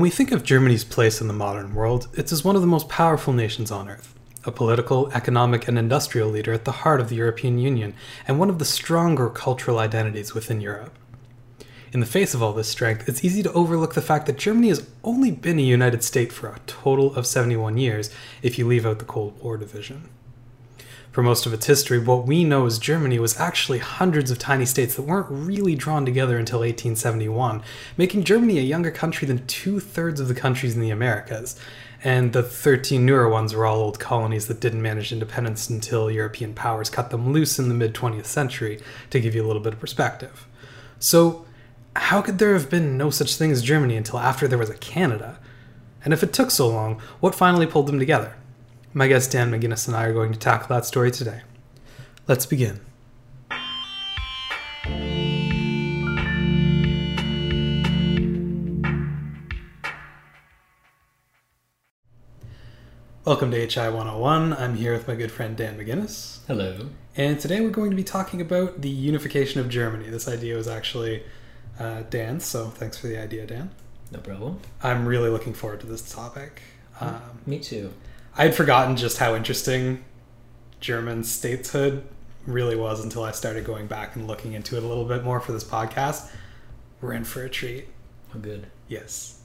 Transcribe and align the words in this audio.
When 0.00 0.04
we 0.04 0.16
think 0.16 0.32
of 0.32 0.44
Germany's 0.44 0.82
place 0.82 1.20
in 1.20 1.28
the 1.28 1.34
modern 1.34 1.74
world, 1.74 2.08
it's 2.14 2.32
as 2.32 2.42
one 2.42 2.56
of 2.56 2.62
the 2.62 2.66
most 2.66 2.88
powerful 2.88 3.34
nations 3.34 3.70
on 3.70 3.86
earth, 3.86 4.14
a 4.46 4.50
political, 4.50 5.12
economic, 5.12 5.68
and 5.68 5.78
industrial 5.78 6.30
leader 6.30 6.54
at 6.54 6.64
the 6.64 6.72
heart 6.72 7.02
of 7.02 7.10
the 7.10 7.16
European 7.16 7.58
Union, 7.58 7.92
and 8.26 8.38
one 8.38 8.48
of 8.48 8.58
the 8.58 8.64
stronger 8.64 9.28
cultural 9.28 9.78
identities 9.78 10.32
within 10.32 10.62
Europe. 10.62 10.94
In 11.92 12.00
the 12.00 12.06
face 12.06 12.32
of 12.32 12.42
all 12.42 12.54
this 12.54 12.70
strength, 12.70 13.10
it's 13.10 13.22
easy 13.22 13.42
to 13.42 13.52
overlook 13.52 13.92
the 13.92 14.00
fact 14.00 14.24
that 14.24 14.38
Germany 14.38 14.68
has 14.68 14.88
only 15.04 15.30
been 15.30 15.58
a 15.58 15.62
united 15.62 16.02
state 16.02 16.32
for 16.32 16.48
a 16.48 16.60
total 16.66 17.14
of 17.14 17.26
71 17.26 17.76
years 17.76 18.08
if 18.40 18.58
you 18.58 18.66
leave 18.66 18.86
out 18.86 19.00
the 19.00 19.04
Cold 19.04 19.38
War 19.42 19.58
division. 19.58 20.08
For 21.12 21.24
most 21.24 21.44
of 21.44 21.52
its 21.52 21.66
history, 21.66 21.98
what 21.98 22.26
we 22.26 22.44
know 22.44 22.66
as 22.66 22.78
Germany 22.78 23.18
was 23.18 23.40
actually 23.40 23.78
hundreds 23.78 24.30
of 24.30 24.38
tiny 24.38 24.64
states 24.64 24.94
that 24.94 25.02
weren't 25.02 25.26
really 25.28 25.74
drawn 25.74 26.06
together 26.06 26.38
until 26.38 26.60
1871, 26.60 27.62
making 27.96 28.22
Germany 28.22 28.58
a 28.58 28.62
younger 28.62 28.92
country 28.92 29.26
than 29.26 29.44
two 29.48 29.80
thirds 29.80 30.20
of 30.20 30.28
the 30.28 30.36
countries 30.36 30.76
in 30.76 30.80
the 30.80 30.90
Americas. 30.90 31.58
And 32.04 32.32
the 32.32 32.44
13 32.44 33.04
newer 33.04 33.28
ones 33.28 33.54
were 33.54 33.66
all 33.66 33.80
old 33.80 33.98
colonies 33.98 34.46
that 34.46 34.60
didn't 34.60 34.82
manage 34.82 35.12
independence 35.12 35.68
until 35.68 36.12
European 36.12 36.54
powers 36.54 36.88
cut 36.88 37.10
them 37.10 37.32
loose 37.32 37.58
in 37.58 37.68
the 37.68 37.74
mid 37.74 37.92
20th 37.92 38.26
century, 38.26 38.80
to 39.10 39.20
give 39.20 39.34
you 39.34 39.44
a 39.44 39.48
little 39.48 39.62
bit 39.62 39.74
of 39.74 39.80
perspective. 39.80 40.46
So, 41.00 41.44
how 41.96 42.22
could 42.22 42.38
there 42.38 42.52
have 42.52 42.70
been 42.70 42.96
no 42.96 43.10
such 43.10 43.34
thing 43.34 43.50
as 43.50 43.62
Germany 43.62 43.96
until 43.96 44.20
after 44.20 44.46
there 44.46 44.58
was 44.58 44.70
a 44.70 44.76
Canada? 44.76 45.40
And 46.04 46.14
if 46.14 46.22
it 46.22 46.32
took 46.32 46.52
so 46.52 46.68
long, 46.68 47.00
what 47.18 47.34
finally 47.34 47.66
pulled 47.66 47.88
them 47.88 47.98
together? 47.98 48.36
My 48.92 49.06
guest 49.06 49.30
Dan 49.30 49.52
McGinnis 49.52 49.86
and 49.86 49.96
I 49.96 50.06
are 50.06 50.12
going 50.12 50.32
to 50.32 50.38
tackle 50.38 50.66
that 50.74 50.84
story 50.84 51.12
today. 51.12 51.42
Let's 52.26 52.44
begin. 52.44 52.80
Welcome 63.24 63.52
to 63.52 63.64
HI 63.64 63.90
101. 63.90 64.54
I'm 64.54 64.74
here 64.74 64.92
with 64.92 65.06
my 65.06 65.14
good 65.14 65.30
friend 65.30 65.56
Dan 65.56 65.78
McGinnis. 65.78 66.44
Hello. 66.48 66.88
And 67.16 67.38
today 67.38 67.60
we're 67.60 67.70
going 67.70 67.90
to 67.90 67.96
be 67.96 68.02
talking 68.02 68.40
about 68.40 68.80
the 68.80 68.88
unification 68.88 69.60
of 69.60 69.68
Germany. 69.68 70.10
This 70.10 70.26
idea 70.26 70.56
was 70.56 70.66
actually 70.66 71.22
uh, 71.78 72.02
Dan's, 72.10 72.44
so 72.44 72.70
thanks 72.70 72.98
for 72.98 73.06
the 73.06 73.18
idea, 73.18 73.46
Dan. 73.46 73.70
No 74.10 74.18
problem. 74.18 74.58
I'm 74.82 75.06
really 75.06 75.30
looking 75.30 75.54
forward 75.54 75.78
to 75.82 75.86
this 75.86 76.12
topic. 76.12 76.62
Um, 77.00 77.22
Me 77.46 77.60
too. 77.60 77.92
I 78.40 78.44
had 78.44 78.54
forgotten 78.54 78.96
just 78.96 79.18
how 79.18 79.34
interesting 79.34 80.02
German 80.80 81.24
stateshood 81.24 82.04
really 82.46 82.74
was 82.74 83.04
until 83.04 83.22
I 83.22 83.32
started 83.32 83.66
going 83.66 83.86
back 83.86 84.16
and 84.16 84.26
looking 84.26 84.54
into 84.54 84.78
it 84.78 84.82
a 84.82 84.86
little 84.86 85.04
bit 85.04 85.22
more 85.22 85.40
for 85.40 85.52
this 85.52 85.62
podcast. 85.62 86.30
We're 87.02 87.12
in 87.12 87.24
for 87.24 87.44
a 87.44 87.50
treat. 87.50 87.88
Oh, 88.34 88.38
good. 88.38 88.68
Yes. 88.88 89.42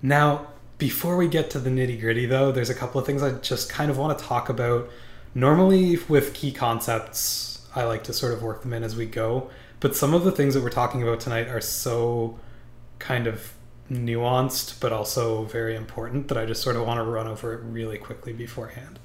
Now, 0.00 0.46
before 0.78 1.18
we 1.18 1.28
get 1.28 1.50
to 1.50 1.58
the 1.58 1.68
nitty 1.68 2.00
gritty, 2.00 2.24
though, 2.24 2.52
there's 2.52 2.70
a 2.70 2.74
couple 2.74 2.98
of 2.98 3.06
things 3.06 3.22
I 3.22 3.32
just 3.32 3.68
kind 3.68 3.90
of 3.90 3.98
want 3.98 4.18
to 4.18 4.24
talk 4.24 4.48
about. 4.48 4.88
Normally, 5.34 5.98
with 6.08 6.32
key 6.32 6.52
concepts, 6.52 7.68
I 7.74 7.84
like 7.84 8.02
to 8.04 8.14
sort 8.14 8.32
of 8.32 8.42
work 8.42 8.62
them 8.62 8.72
in 8.72 8.82
as 8.82 8.96
we 8.96 9.04
go. 9.04 9.50
But 9.78 9.94
some 9.94 10.14
of 10.14 10.24
the 10.24 10.32
things 10.32 10.54
that 10.54 10.62
we're 10.62 10.70
talking 10.70 11.02
about 11.02 11.20
tonight 11.20 11.48
are 11.48 11.60
so 11.60 12.38
kind 12.98 13.26
of 13.26 13.52
nuanced, 13.90 14.80
but 14.80 14.92
also 14.92 15.44
very 15.44 15.76
important 15.76 16.28
that 16.28 16.38
I 16.38 16.44
just 16.44 16.62
sort 16.62 16.76
of 16.76 16.86
want 16.86 16.98
to 16.98 17.04
run 17.04 17.26
over 17.26 17.54
it 17.54 17.60
really 17.62 17.98
quickly 17.98 18.32
beforehand. 18.32 18.98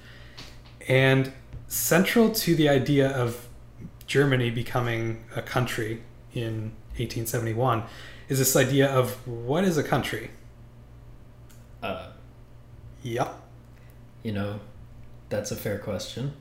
And 0.87 1.31
central 1.67 2.31
to 2.31 2.55
the 2.55 2.67
idea 2.69 3.09
of 3.09 3.47
Germany 4.07 4.49
becoming 4.49 5.23
a 5.35 5.41
country 5.41 6.03
in 6.33 6.73
1871 6.97 7.83
is 8.27 8.39
this 8.39 8.55
idea 8.55 8.89
of 8.89 9.25
what 9.27 9.63
is 9.63 9.77
a 9.77 9.83
country? 9.83 10.31
Uh, 11.83 12.07
Yep. 13.03 13.41
you 14.23 14.31
know, 14.31 14.59
that's 15.29 15.51
a 15.51 15.55
fair 15.55 15.79
question. 15.79 16.33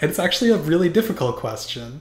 And 0.00 0.10
it's 0.10 0.18
actually 0.18 0.50
a 0.50 0.56
really 0.56 0.88
difficult 0.88 1.36
question 1.36 2.00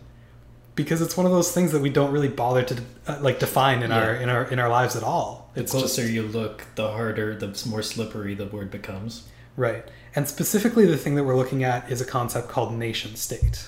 because 0.83 1.01
it's 1.01 1.15
one 1.17 1.25
of 1.25 1.31
those 1.31 1.51
things 1.51 1.71
that 1.71 1.81
we 1.81 1.89
don't 1.89 2.11
really 2.11 2.27
bother 2.27 2.63
to 2.63 2.81
uh, 3.07 3.17
like 3.21 3.39
define 3.39 3.83
in 3.83 3.91
our 3.91 4.15
in 4.15 4.29
our 4.29 4.43
in 4.45 4.59
our 4.59 4.69
lives 4.69 4.95
at 4.95 5.03
all. 5.03 5.49
The 5.53 5.61
It's 5.61 5.71
closer 5.71 6.01
just 6.01 6.13
you 6.13 6.23
look, 6.23 6.65
the 6.75 6.91
harder, 6.91 7.35
the 7.35 7.47
more 7.69 7.81
slippery 7.83 8.33
the 8.35 8.47
word 8.47 8.71
becomes. 8.71 9.27
right. 9.55 9.85
And 10.13 10.27
specifically 10.27 10.85
the 10.85 10.97
thing 10.97 11.15
that 11.15 11.23
we're 11.23 11.37
looking 11.37 11.63
at 11.63 11.89
is 11.89 12.01
a 12.01 12.05
concept 12.05 12.49
called 12.49 12.73
nation 12.73 13.15
state. 13.15 13.67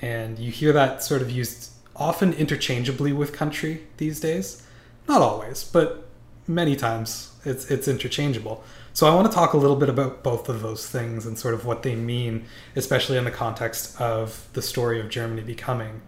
And 0.00 0.38
you 0.38 0.50
hear 0.50 0.72
that 0.72 1.02
sort 1.02 1.20
of 1.20 1.30
used 1.30 1.70
often 1.94 2.32
interchangeably 2.32 3.12
with 3.12 3.34
country 3.34 3.82
these 3.98 4.20
days. 4.20 4.66
Not 5.06 5.20
always, 5.20 5.64
but 5.64 6.06
many 6.46 6.76
times 6.76 7.32
it's 7.44 7.70
it's 7.70 7.88
interchangeable. 7.88 8.64
So 8.92 9.06
I 9.06 9.14
want 9.14 9.30
to 9.30 9.34
talk 9.34 9.52
a 9.52 9.56
little 9.56 9.76
bit 9.76 9.88
about 9.88 10.22
both 10.22 10.48
of 10.48 10.62
those 10.62 10.86
things 10.88 11.24
and 11.26 11.38
sort 11.38 11.54
of 11.54 11.64
what 11.64 11.82
they 11.82 11.94
mean, 11.94 12.44
especially 12.74 13.16
in 13.18 13.24
the 13.24 13.30
context 13.30 14.00
of 14.00 14.48
the 14.54 14.62
story 14.62 15.00
of 15.00 15.08
Germany 15.08 15.42
becoming 15.42 16.02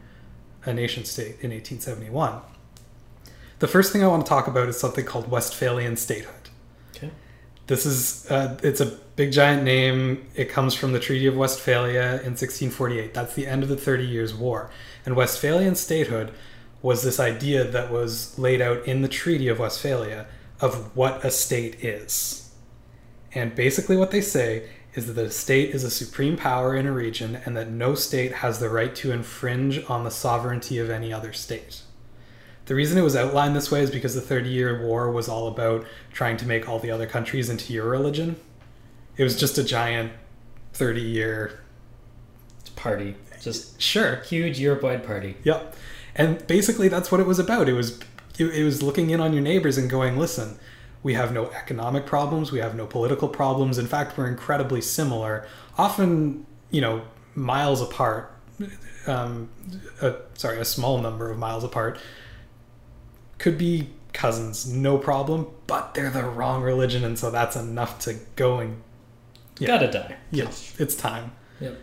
a 0.64 0.72
nation 0.72 1.04
state 1.04 1.36
in 1.40 1.50
1871. 1.50 2.40
The 3.58 3.68
first 3.68 3.92
thing 3.92 4.02
I 4.02 4.08
want 4.08 4.24
to 4.26 4.28
talk 4.28 4.46
about 4.46 4.68
is 4.68 4.78
something 4.78 5.04
called 5.04 5.30
Westphalian 5.30 5.96
statehood. 5.96 6.50
Okay. 6.96 7.10
This 7.68 7.86
is 7.86 8.30
uh, 8.30 8.58
it's 8.62 8.80
a 8.80 8.86
big 9.16 9.32
giant 9.32 9.62
name. 9.62 10.26
It 10.34 10.48
comes 10.48 10.74
from 10.74 10.92
the 10.92 11.00
Treaty 11.00 11.26
of 11.26 11.36
Westphalia 11.36 12.20
in 12.24 12.34
1648. 12.34 13.14
That's 13.14 13.34
the 13.34 13.46
end 13.46 13.62
of 13.62 13.68
the 13.68 13.76
Thirty 13.76 14.04
Years' 14.04 14.34
War. 14.34 14.70
And 15.06 15.14
Westphalian 15.14 15.76
statehood 15.76 16.32
was 16.82 17.04
this 17.04 17.20
idea 17.20 17.62
that 17.62 17.92
was 17.92 18.36
laid 18.38 18.60
out 18.60 18.84
in 18.86 19.02
the 19.02 19.08
Treaty 19.08 19.46
of 19.46 19.60
Westphalia 19.60 20.26
of 20.60 20.96
what 20.96 21.24
a 21.24 21.30
state 21.30 21.84
is. 21.84 22.52
And 23.34 23.54
basically, 23.54 23.96
what 23.96 24.10
they 24.10 24.20
say 24.20 24.68
is 24.94 25.06
that 25.06 25.14
the 25.14 25.30
state 25.30 25.70
is 25.74 25.84
a 25.84 25.90
supreme 25.90 26.36
power 26.36 26.74
in 26.76 26.86
a 26.86 26.92
region 26.92 27.36
and 27.44 27.56
that 27.56 27.70
no 27.70 27.94
state 27.94 28.32
has 28.32 28.58
the 28.58 28.68
right 28.68 28.94
to 28.96 29.10
infringe 29.10 29.82
on 29.88 30.04
the 30.04 30.10
sovereignty 30.10 30.78
of 30.78 30.90
any 30.90 31.12
other 31.12 31.32
state. 31.32 31.82
The 32.66 32.74
reason 32.74 32.98
it 32.98 33.02
was 33.02 33.16
outlined 33.16 33.56
this 33.56 33.70
way 33.70 33.80
is 33.80 33.90
because 33.90 34.14
the 34.14 34.20
Thirty 34.20 34.50
Year 34.50 34.86
War 34.86 35.10
was 35.10 35.28
all 35.28 35.48
about 35.48 35.84
trying 36.12 36.36
to 36.36 36.46
make 36.46 36.68
all 36.68 36.78
the 36.78 36.90
other 36.90 37.06
countries 37.06 37.50
into 37.50 37.72
your 37.72 37.88
religion. 37.88 38.36
It 39.16 39.24
was 39.24 39.38
just 39.38 39.58
a 39.58 39.64
giant 39.64 40.12
30 40.72 41.00
year. 41.00 41.60
Party. 42.76 43.16
Just 43.40 43.80
Sure. 43.80 44.16
huge 44.22 44.58
Europe-wide 44.58 45.04
party. 45.04 45.36
Yep. 45.44 45.76
And 46.14 46.46
basically, 46.46 46.88
that's 46.88 47.10
what 47.10 47.20
it 47.20 47.26
was 47.26 47.38
about. 47.38 47.68
It 47.68 47.74
was 47.74 47.98
it, 48.38 48.46
it 48.46 48.64
was 48.64 48.82
looking 48.82 49.10
in 49.10 49.20
on 49.20 49.32
your 49.32 49.42
neighbors 49.42 49.76
and 49.76 49.90
going, 49.90 50.16
listen, 50.16 50.58
we 51.02 51.14
have 51.14 51.32
no 51.32 51.50
economic 51.50 52.06
problems, 52.06 52.52
we 52.52 52.60
have 52.60 52.74
no 52.74 52.86
political 52.86 53.28
problems. 53.28 53.78
In 53.78 53.86
fact, 53.86 54.16
we're 54.16 54.26
incredibly 54.28 54.80
similar, 54.80 55.46
often, 55.76 56.46
you 56.70 56.80
know, 56.80 57.02
miles 57.34 57.80
apart. 57.80 58.30
Um, 59.06 59.48
uh, 60.00 60.12
sorry, 60.34 60.58
a 60.58 60.64
small 60.64 60.98
number 60.98 61.28
of 61.30 61.38
miles 61.38 61.64
apart. 61.64 61.98
Could 63.38 63.58
be 63.58 63.88
cousins, 64.12 64.70
no 64.72 64.96
problem, 64.98 65.48
but 65.66 65.94
they're 65.94 66.10
the 66.10 66.22
wrong 66.22 66.62
religion, 66.62 67.02
and 67.04 67.18
so 67.18 67.30
that's 67.30 67.56
enough 67.56 67.98
to 68.00 68.14
go 68.36 68.58
and 68.60 68.80
Yeah. 69.58 69.68
Gotta 69.68 69.90
die. 69.90 70.16
yeah, 70.30 70.50
it's 70.78 70.94
time. 70.94 71.32
Yep. 71.60 71.78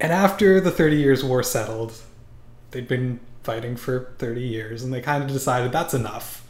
And 0.00 0.12
after 0.12 0.60
the 0.60 0.70
Thirty 0.70 0.96
Years' 0.96 1.22
War 1.24 1.42
settled, 1.42 1.92
they'd 2.72 2.88
been 2.88 3.20
fighting 3.42 3.76
for 3.76 4.12
30 4.18 4.40
years 4.42 4.82
and 4.82 4.92
they 4.92 5.00
kind 5.00 5.22
of 5.22 5.30
decided 5.30 5.70
that's 5.70 5.94
enough. 5.94 6.44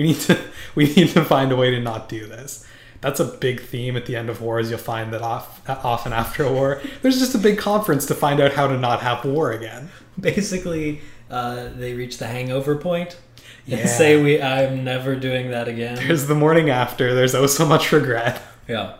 We 0.00 0.06
need 0.06 0.20
to 0.20 0.38
we 0.74 0.86
need 0.94 1.10
to 1.10 1.22
find 1.26 1.52
a 1.52 1.56
way 1.56 1.70
to 1.70 1.78
not 1.78 2.08
do 2.08 2.26
this. 2.26 2.66
That's 3.02 3.20
a 3.20 3.24
big 3.26 3.60
theme 3.60 3.96
at 3.98 4.06
the 4.06 4.16
end 4.16 4.30
of 4.30 4.40
wars. 4.40 4.70
You'll 4.70 4.78
find 4.78 5.12
that 5.12 5.20
off, 5.20 5.60
often 5.68 6.14
after 6.14 6.42
a 6.44 6.50
war, 6.50 6.80
there's 7.02 7.18
just 7.18 7.34
a 7.34 7.38
big 7.38 7.58
conference 7.58 8.06
to 8.06 8.14
find 8.14 8.40
out 8.40 8.52
how 8.52 8.66
to 8.66 8.78
not 8.78 9.00
have 9.02 9.24
war 9.26 9.52
again. 9.52 9.90
Basically, 10.18 11.02
uh, 11.30 11.68
they 11.74 11.92
reach 11.92 12.16
the 12.16 12.26
hangover 12.26 12.76
point 12.76 13.18
Yeah. 13.66 13.78
and 13.78 13.88
say, 13.90 14.22
"We, 14.22 14.40
I'm 14.40 14.84
never 14.84 15.16
doing 15.16 15.50
that 15.50 15.68
again." 15.68 15.96
There's 15.96 16.26
the 16.28 16.34
morning 16.34 16.70
after. 16.70 17.14
There's 17.14 17.34
oh 17.34 17.46
so 17.46 17.66
much 17.66 17.92
regret. 17.92 18.40
yeah, 18.68 18.94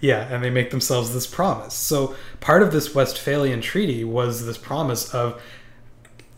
Yeah, 0.00 0.26
and 0.32 0.42
they 0.42 0.50
make 0.50 0.70
themselves 0.70 1.12
this 1.12 1.26
promise. 1.26 1.74
So 1.74 2.14
part 2.40 2.62
of 2.62 2.72
this 2.72 2.94
Westphalian 2.94 3.60
treaty 3.60 4.02
was 4.02 4.46
this 4.46 4.56
promise 4.58 5.12
of 5.14 5.42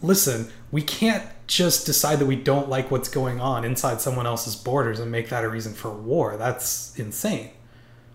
listen, 0.02 0.50
we 0.72 0.82
can't 0.82 1.24
just 1.50 1.84
decide 1.84 2.20
that 2.20 2.26
we 2.26 2.36
don't 2.36 2.68
like 2.68 2.92
what's 2.92 3.08
going 3.08 3.40
on 3.40 3.64
inside 3.64 4.00
someone 4.00 4.24
else's 4.24 4.54
borders 4.54 5.00
and 5.00 5.10
make 5.10 5.30
that 5.30 5.42
a 5.42 5.48
reason 5.48 5.74
for 5.74 5.90
war. 5.90 6.36
That's 6.36 6.96
insane. 6.96 7.50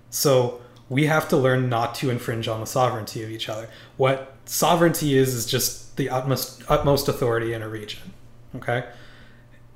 So 0.10 0.62
we 0.88 1.08
have 1.08 1.28
to 1.30 1.38
learn 1.38 1.68
not 1.68 1.96
to 1.96 2.10
infringe 2.10 2.48
on 2.48 2.62
the 2.62 2.66
sovereignty 2.66 3.24
of 3.24 3.30
each 3.30 3.50
other. 3.50 3.68
What 3.98 4.34
sovereignty 4.46 5.18
is 5.18 5.34
is 5.34 5.46
just 5.46 5.98
the 5.98 6.10
utmost 6.10 6.64
utmost 6.70 7.10
authority 7.10 7.52
in 7.52 7.62
a 7.62 7.68
region. 7.68 8.14
Okay, 8.56 8.86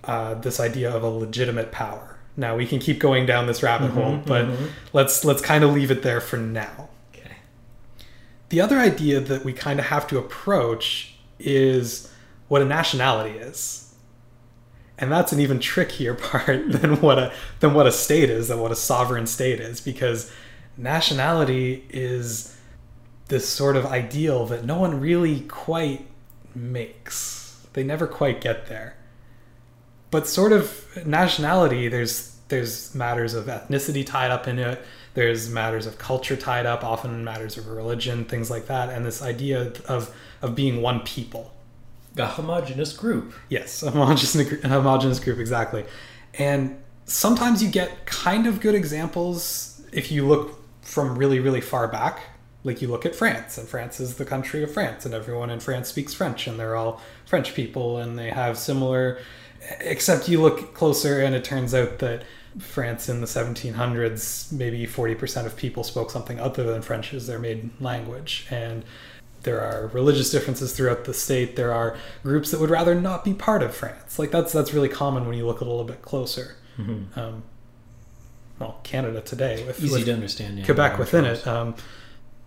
uh, 0.06 0.36
this 0.36 0.62
idea 0.62 0.90
of 0.90 1.04
a 1.04 1.10
legitimate 1.10 1.74
power. 1.74 2.18
Now 2.38 2.56
we 2.56 2.66
can 2.66 2.80
keep 2.80 3.00
going 3.00 3.26
down 3.26 3.48
this 3.48 3.62
rabbit 3.62 3.92
hole, 3.92 4.22
but 4.26 4.46
mhm. 4.46 4.70
let's 4.94 5.26
let's 5.26 5.42
kind 5.42 5.66
of 5.66 5.74
leave 5.74 5.92
it 5.92 6.02
there 6.02 6.22
for 6.22 6.38
now. 6.38 6.88
okay. 7.14 7.36
The 8.48 8.62
other 8.62 8.78
idea 8.80 9.20
that 9.20 9.44
we 9.44 9.52
kind 9.52 9.82
of 9.82 9.88
have 9.88 10.08
to 10.08 10.18
approach 10.18 11.16
is 11.40 12.10
what 12.50 12.62
a 12.62 12.66
nationality 12.66 13.38
is. 13.38 13.96
And 14.98 15.10
that's 15.10 15.31
an 15.31 15.40
even 15.40 15.60
trickier 15.60 16.13
part 16.19 16.69
than 16.74 17.00
what 17.00 17.18
a 17.18 17.31
than 17.62 17.74
what 17.74 17.88
a 17.88 17.92
state 17.92 18.30
is, 18.30 18.50
than 18.50 18.60
what 18.60 18.74
a 18.74 18.75
sovereign 18.75 19.28
state 19.28 19.62
is, 19.62 19.80
because 19.80 20.30
nationality 20.75 21.86
is 21.90 22.57
this 23.30 23.48
sort 23.48 23.78
of 23.78 23.86
ideal 23.86 24.46
that 24.48 24.66
no 24.66 24.78
one 24.78 25.00
really 25.00 25.42
quite 25.42 26.06
makes. 26.54 27.66
They 27.74 27.84
never 27.84 28.07
quite 28.07 28.42
get 28.42 28.68
there. 28.68 28.98
But 30.12 30.28
sort 30.28 30.51
of 30.51 31.06
nationality, 31.06 31.88
there's 31.88 32.36
there's 32.50 32.94
matters 32.96 33.36
of 33.36 33.46
ethnicity 33.46 34.06
tied 34.06 34.31
up 34.31 34.48
in 34.48 34.57
it. 34.57 34.84
There's 35.13 35.50
matters 35.50 35.86
of 35.86 35.98
culture 35.98 36.36
tied 36.36 36.66
up, 36.66 36.84
often 36.84 37.24
matters 37.24 37.57
of 37.57 37.68
religion, 37.68 38.25
things 38.25 38.50
like 38.50 38.66
that, 38.66 38.90
and 38.90 39.06
this 39.06 39.22
idea 39.22 39.72
of 39.88 40.13
of 40.42 40.56
being 40.56 40.81
one 40.81 41.01
people. 41.01 41.54
A 42.18 42.26
homogenous 42.26 42.94
group. 42.94 43.34
Yes, 43.50 43.84
a 43.84 43.92
homogenous, 43.92 44.36
a 44.36 44.68
homogenous 44.68 45.20
group, 45.20 45.40
exactly. 45.40 45.86
And 46.34 46.78
sometimes 47.06 47.64
you 47.64 47.70
get 47.70 48.06
kind 48.06 48.48
of 48.48 48.62
good 48.62 48.76
examples 48.76 49.82
if 49.92 50.12
you 50.12 50.28
look 50.28 50.60
from 50.82 51.18
really, 51.18 51.40
really 51.40 51.62
far 51.62 51.88
back. 51.88 52.22
Like 52.64 52.82
you 52.82 52.90
look 52.90 53.06
at 53.06 53.16
France, 53.16 53.58
and 53.58 53.68
France 53.68 54.02
is 54.02 54.16
the 54.16 54.26
country 54.26 54.64
of 54.64 54.74
France, 54.74 55.06
and 55.06 55.14
everyone 55.14 55.50
in 55.50 55.62
France 55.62 55.88
speaks 55.88 56.14
French, 56.14 56.46
and 56.46 56.60
they're 56.60 56.76
all 56.76 57.02
French 57.26 57.54
people, 57.54 58.00
and 58.00 58.20
they 58.20 58.32
have 58.32 58.58
similar. 58.58 59.20
Except 59.80 60.28
you 60.28 60.42
look 60.42 60.74
closer, 60.74 61.22
and 61.22 61.34
it 61.34 61.46
turns 61.46 61.74
out 61.74 62.00
that 62.00 62.24
France 62.58 63.08
in 63.08 63.22
the 63.22 63.28
1700s, 63.28 64.52
maybe 64.52 64.86
40% 64.86 65.46
of 65.46 65.56
people 65.56 65.84
spoke 65.84 66.12
something 66.12 66.38
other 66.40 66.64
than 66.64 66.82
French 66.82 67.14
as 67.14 67.28
their 67.28 67.40
main 67.40 67.72
language. 67.80 68.46
And 68.50 68.84
there 69.44 69.62
are 69.62 69.88
religious 69.88 70.30
differences 70.30 70.75
throughout 70.75 71.06
the 71.06 71.13
state. 71.13 71.56
There 71.56 71.74
are 71.74 71.97
groups 72.24 72.51
that 72.51 72.59
would 72.59 72.69
rather 72.69 72.95
not 72.95 73.24
be 73.24 73.33
part 73.33 73.63
of 73.63 73.75
France. 73.75 74.19
Like 74.19 74.31
that's 74.31 74.51
that's 74.51 74.74
really 74.74 74.89
common 74.89 75.25
when 75.27 75.38
you 75.38 75.45
look 75.45 75.62
a 75.62 75.65
little 75.65 75.83
bit 75.86 76.01
closer. 76.01 76.56
Mhm. 76.77 77.18
Um, 77.18 77.44
well, 78.59 78.80
Canada 78.83 79.21
today 79.21 79.63
with, 79.65 79.81
Easy 79.81 79.94
with 79.94 80.06
to 80.06 80.13
understand. 80.13 80.59
Yeah, 80.59 80.65
Quebec 80.65 80.97
within 81.00 81.25
I'm 81.25 81.31
it. 81.33 81.47
Um, 81.47 81.75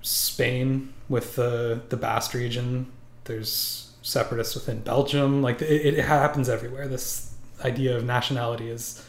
Spain 0.02 0.92
with 1.08 1.36
the 1.36 1.80
the 1.88 1.96
Basque 1.96 2.34
region. 2.34 2.86
There's 3.24 3.92
separatists 4.02 4.54
within 4.54 4.80
Belgium. 4.80 5.42
Like 5.42 5.62
it, 5.62 5.94
it 5.98 6.04
happens 6.04 6.48
everywhere. 6.48 6.88
This 6.88 7.34
idea 7.64 7.96
of 7.96 8.04
nationality 8.04 8.68
is 8.68 9.04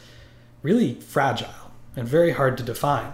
really 0.62 0.96
fragile 0.96 1.72
and 1.96 2.08
very 2.08 2.32
hard 2.32 2.58
to 2.58 2.64
define. 2.64 3.14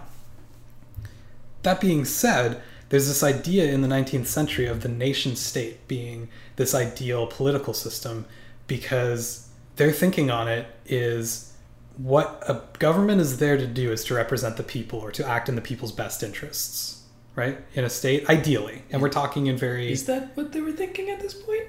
That 1.62 1.80
being 1.80 2.04
said, 2.04 2.62
there's 2.90 3.08
this 3.08 3.22
idea 3.22 3.72
in 3.72 3.80
the 3.80 3.88
19th 3.88 4.26
century 4.26 4.66
of 4.66 4.82
the 4.82 4.88
nation 4.88 5.34
state 5.34 5.88
being 5.88 6.28
this 6.56 6.74
ideal 6.74 7.26
political 7.26 7.72
system 7.72 8.26
because 8.66 9.48
their 9.76 9.90
thinking 9.90 10.30
on 10.30 10.46
it 10.46 10.66
is 10.86 11.52
what 11.96 12.42
a 12.46 12.62
government 12.78 13.20
is 13.20 13.38
there 13.38 13.56
to 13.56 13.66
do 13.66 13.90
is 13.90 14.04
to 14.04 14.14
represent 14.14 14.56
the 14.56 14.62
people 14.62 14.98
or 14.98 15.10
to 15.10 15.26
act 15.26 15.48
in 15.48 15.54
the 15.54 15.60
people's 15.60 15.92
best 15.92 16.22
interests, 16.22 17.02
right? 17.34 17.58
In 17.74 17.84
a 17.84 17.90
state, 17.90 18.28
ideally. 18.28 18.82
And 18.90 19.00
we're 19.02 19.08
talking 19.08 19.46
in 19.46 19.56
very 19.56 19.90
Is 19.90 20.06
that 20.06 20.36
what 20.36 20.52
they 20.52 20.60
were 20.60 20.72
thinking 20.72 21.10
at 21.10 21.20
this 21.20 21.34
point? 21.34 21.68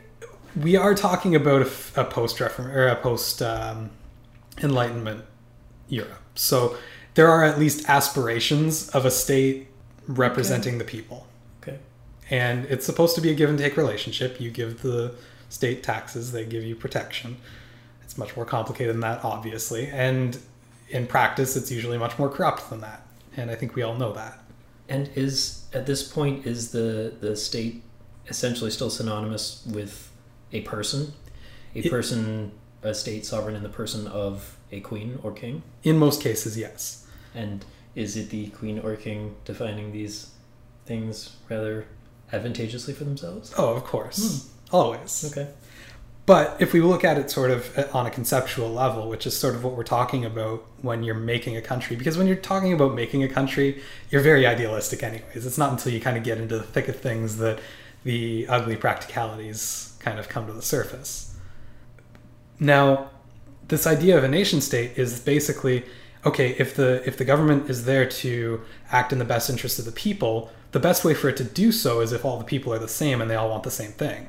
we 0.56 0.76
are 0.76 0.94
talking 0.94 1.36
about 1.36 1.62
a, 1.96 2.04
post 2.04 2.40
reform 2.40 2.70
or 2.72 2.88
a 2.88 2.96
post 2.96 3.42
um, 3.42 3.90
enlightenment 4.62 5.24
Europe. 5.88 6.20
So 6.36 6.78
there 7.14 7.28
are 7.30 7.44
at 7.44 7.60
least 7.60 7.88
aspirations 7.90 8.90
of 8.90 9.06
a 9.06 9.12
state 9.12 9.68
representing 10.18 10.78
the 10.78 10.84
people. 10.84 11.28
Okay. 11.62 11.80
And 12.30 12.66
it's 12.66 12.86
supposed 12.86 13.16
to 13.16 13.22
be 13.22 13.30
a 13.32 13.34
give 13.34 13.50
and 13.50 13.58
take 13.58 13.78
relationship. 13.78 14.40
You 14.40 14.52
give 14.52 14.82
the 14.82 15.16
state 15.50 15.84
taxes, 15.84 16.32
they 16.32 16.46
give 16.46 16.64
you 16.64 16.76
protection. 16.76 17.38
It's 18.04 18.18
much 18.18 18.36
more 18.36 18.46
complicated 18.46 18.94
than 18.94 19.02
that, 19.02 19.24
obviously. 19.24 19.88
And 19.88 20.38
in 20.90 21.08
practice, 21.08 21.56
it's 21.56 21.72
usually 21.72 21.98
much 21.98 22.18
more 22.20 22.30
corrupt 22.30 22.70
than 22.70 22.82
that. 22.82 23.06
And 23.38 23.50
I 23.50 23.56
think 23.56 23.76
we 23.76 23.82
all 23.82 23.96
know 23.96 24.14
that. 24.14 24.40
And 24.90 25.10
is 25.16 25.66
at 25.74 25.86
this 25.86 26.06
point 26.06 26.46
is 26.46 26.72
the 26.72 27.14
the 27.22 27.36
state 27.36 27.84
essentially 28.28 28.72
still 28.72 28.90
synonymous 28.90 29.66
with 29.66 30.12
a 30.52 30.62
person, 30.62 31.14
a 31.76 31.80
It- 31.80 31.90
person, 31.90 32.52
a 32.84 32.94
state 32.94 33.26
sovereign 33.26 33.56
in 33.56 33.64
the 33.64 33.70
person 33.70 34.08
of 34.08 34.58
a 34.72 34.80
queen 34.82 35.20
or 35.24 35.32
king? 35.32 35.64
In 35.84 35.98
most 35.98 36.22
cases, 36.22 36.58
yes. 36.58 37.06
And 37.34 37.64
is 37.96 38.16
it 38.18 38.30
the 38.30 38.48
queen 38.48 38.80
or 38.80 38.96
king 38.96 39.36
defining 39.46 39.92
these 39.92 40.32
things 40.86 41.36
rather 41.50 41.86
advantageously 42.32 42.94
for 42.94 43.04
themselves? 43.04 43.54
Oh, 43.58 43.74
of 43.74 43.84
course. 43.84 44.50
Always. 44.72 45.32
Okay. 45.32 45.50
But 46.26 46.62
if 46.62 46.72
we 46.72 46.82
look 46.82 47.04
at 47.04 47.18
it 47.18 47.30
sort 47.32 47.52
of 47.52 47.78
uh, 47.78 47.88
on 47.94 48.06
a 48.06 48.12
conceptual 48.12 48.70
level, 48.70 49.10
which 49.10 49.26
is 49.26 49.36
sort 49.38 49.56
of 49.56 49.64
what 49.64 49.76
we're 49.76 49.84
talking 49.84 50.24
about 50.24 50.64
when 50.82 51.04
you're 51.04 51.16
making 51.16 51.58
a 51.58 51.62
country, 51.62 51.96
because 51.96 52.18
when 52.18 52.28
you're 52.28 52.36
talking 52.36 52.74
about 52.74 52.94
making 52.94 53.24
a 53.24 53.28
country, 53.28 53.82
you're 54.10 54.22
very 54.22 54.46
idealistic, 54.46 55.04
anyways. 55.04 55.46
It's 55.46 55.58
not 55.58 55.72
until 55.72 55.92
you 55.92 56.00
kind 56.00 56.18
of 56.18 56.24
get 56.24 56.38
into 56.38 56.58
the 56.58 56.64
thick 56.64 56.88
of 56.88 56.96
things 56.96 57.38
that 57.38 57.60
the 58.04 58.48
ugly 58.48 58.76
practicalities 58.76 59.98
kind 60.00 60.20
of 60.20 60.30
come 60.30 60.48
to 60.48 60.54
the 60.54 60.62
surface. 60.62 61.36
Now, 62.60 63.10
this 63.68 63.88
idea 63.88 64.18
of 64.18 64.24
a 64.24 64.28
nation 64.28 64.62
state 64.62 64.98
is 64.98 65.20
basically 65.20 65.84
okay 66.26 66.56
if 66.60 66.76
the 66.76 67.02
if 67.08 67.18
the 67.18 67.26
government 67.26 67.70
is 67.70 67.86
there 67.86 68.06
to 68.06 68.62
act 68.92 69.12
in 69.14 69.20
the 69.20 69.26
best 69.26 69.50
interest 69.50 69.80
of 69.80 69.86
the 69.86 69.92
people 69.92 70.52
the 70.72 70.80
best 70.80 71.04
way 71.04 71.14
for 71.14 71.28
it 71.30 71.38
to 71.38 71.44
do 71.44 71.72
so 71.72 72.00
is 72.02 72.12
if 72.14 72.24
all 72.24 72.38
the 72.38 72.44
people 72.46 72.74
are 72.74 72.80
the 72.80 72.88
same 72.88 73.22
and 73.22 73.30
they 73.30 73.36
all 73.36 73.50
want 73.50 73.64
the 73.64 73.72
same 73.72 73.92
thing 73.92 74.28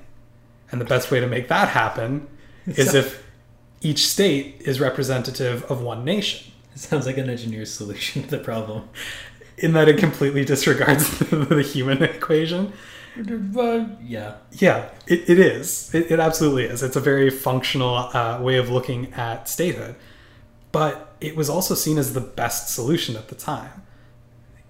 and 0.70 0.80
the 0.80 0.84
best 0.84 1.10
way 1.10 1.20
to 1.20 1.26
make 1.26 1.48
that 1.48 1.68
happen 1.68 2.26
is 2.66 2.90
So- 2.90 2.98
if 2.98 3.22
each 3.82 4.06
state 4.06 4.62
is 4.64 4.80
representative 4.80 5.64
of 5.70 5.80
one 5.82 6.04
nation 6.04 6.52
It 6.74 6.78
sounds 6.80 7.04
like 7.06 7.18
an 7.18 7.28
engineer's 7.28 7.72
solution 7.72 8.22
to 8.22 8.28
the 8.30 8.38
problem. 8.38 8.88
in 9.58 9.72
that 9.74 9.88
it 9.88 9.98
completely 9.98 10.44
disregards 10.44 11.18
the 11.30 11.62
human 11.62 12.02
equation 12.02 12.72
Uh, 13.58 13.84
yeah. 14.02 14.36
Yeah, 14.52 14.88
it, 15.06 15.28
it 15.28 15.38
is. 15.38 15.94
It, 15.94 16.10
it 16.12 16.18
absolutely 16.18 16.64
is. 16.64 16.82
It's 16.82 16.96
a 16.96 17.00
very 17.00 17.28
functional 17.28 17.94
uh, 17.94 18.38
way 18.40 18.56
of 18.56 18.70
looking 18.70 19.12
at 19.12 19.50
statehood. 19.50 19.96
But 20.72 21.14
it 21.20 21.36
was 21.36 21.48
also 21.48 21.74
seen 21.74 21.98
as 21.98 22.14
the 22.14 22.20
best 22.20 22.74
solution 22.74 23.16
at 23.16 23.28
the 23.28 23.34
time. 23.34 23.82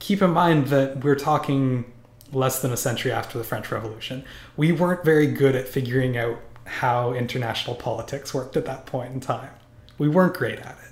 Keep 0.01 0.21
in 0.21 0.31
mind 0.31 0.67
that 0.67 1.05
we're 1.05 1.15
talking 1.15 1.85
less 2.33 2.61
than 2.61 2.73
a 2.73 2.77
century 2.77 3.13
after 3.13 3.39
the 3.39 3.45
French 3.45 3.71
Revolution. 3.71 4.25
We 4.57 4.73
weren't 4.73 5.05
very 5.05 5.27
good 5.27 5.55
at 5.55 5.69
figuring 5.69 6.17
out 6.17 6.41
how 6.65 7.13
international 7.13 7.77
politics 7.77 8.33
worked 8.33 8.57
at 8.57 8.65
that 8.67 8.87
point 8.87 9.13
in 9.13 9.21
time. 9.21 9.51
We 9.99 10.09
weren't 10.09 10.35
great 10.35 10.59
at 10.59 10.77
it. 10.83 10.91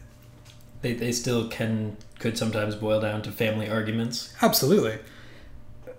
They, 0.82 0.92
they 0.94 1.12
still 1.12 1.48
can 1.48 1.96
could 2.18 2.36
sometimes 2.36 2.74
boil 2.74 3.00
down 3.00 3.22
to 3.22 3.32
family 3.32 3.68
arguments. 3.68 4.34
Absolutely. 4.42 4.98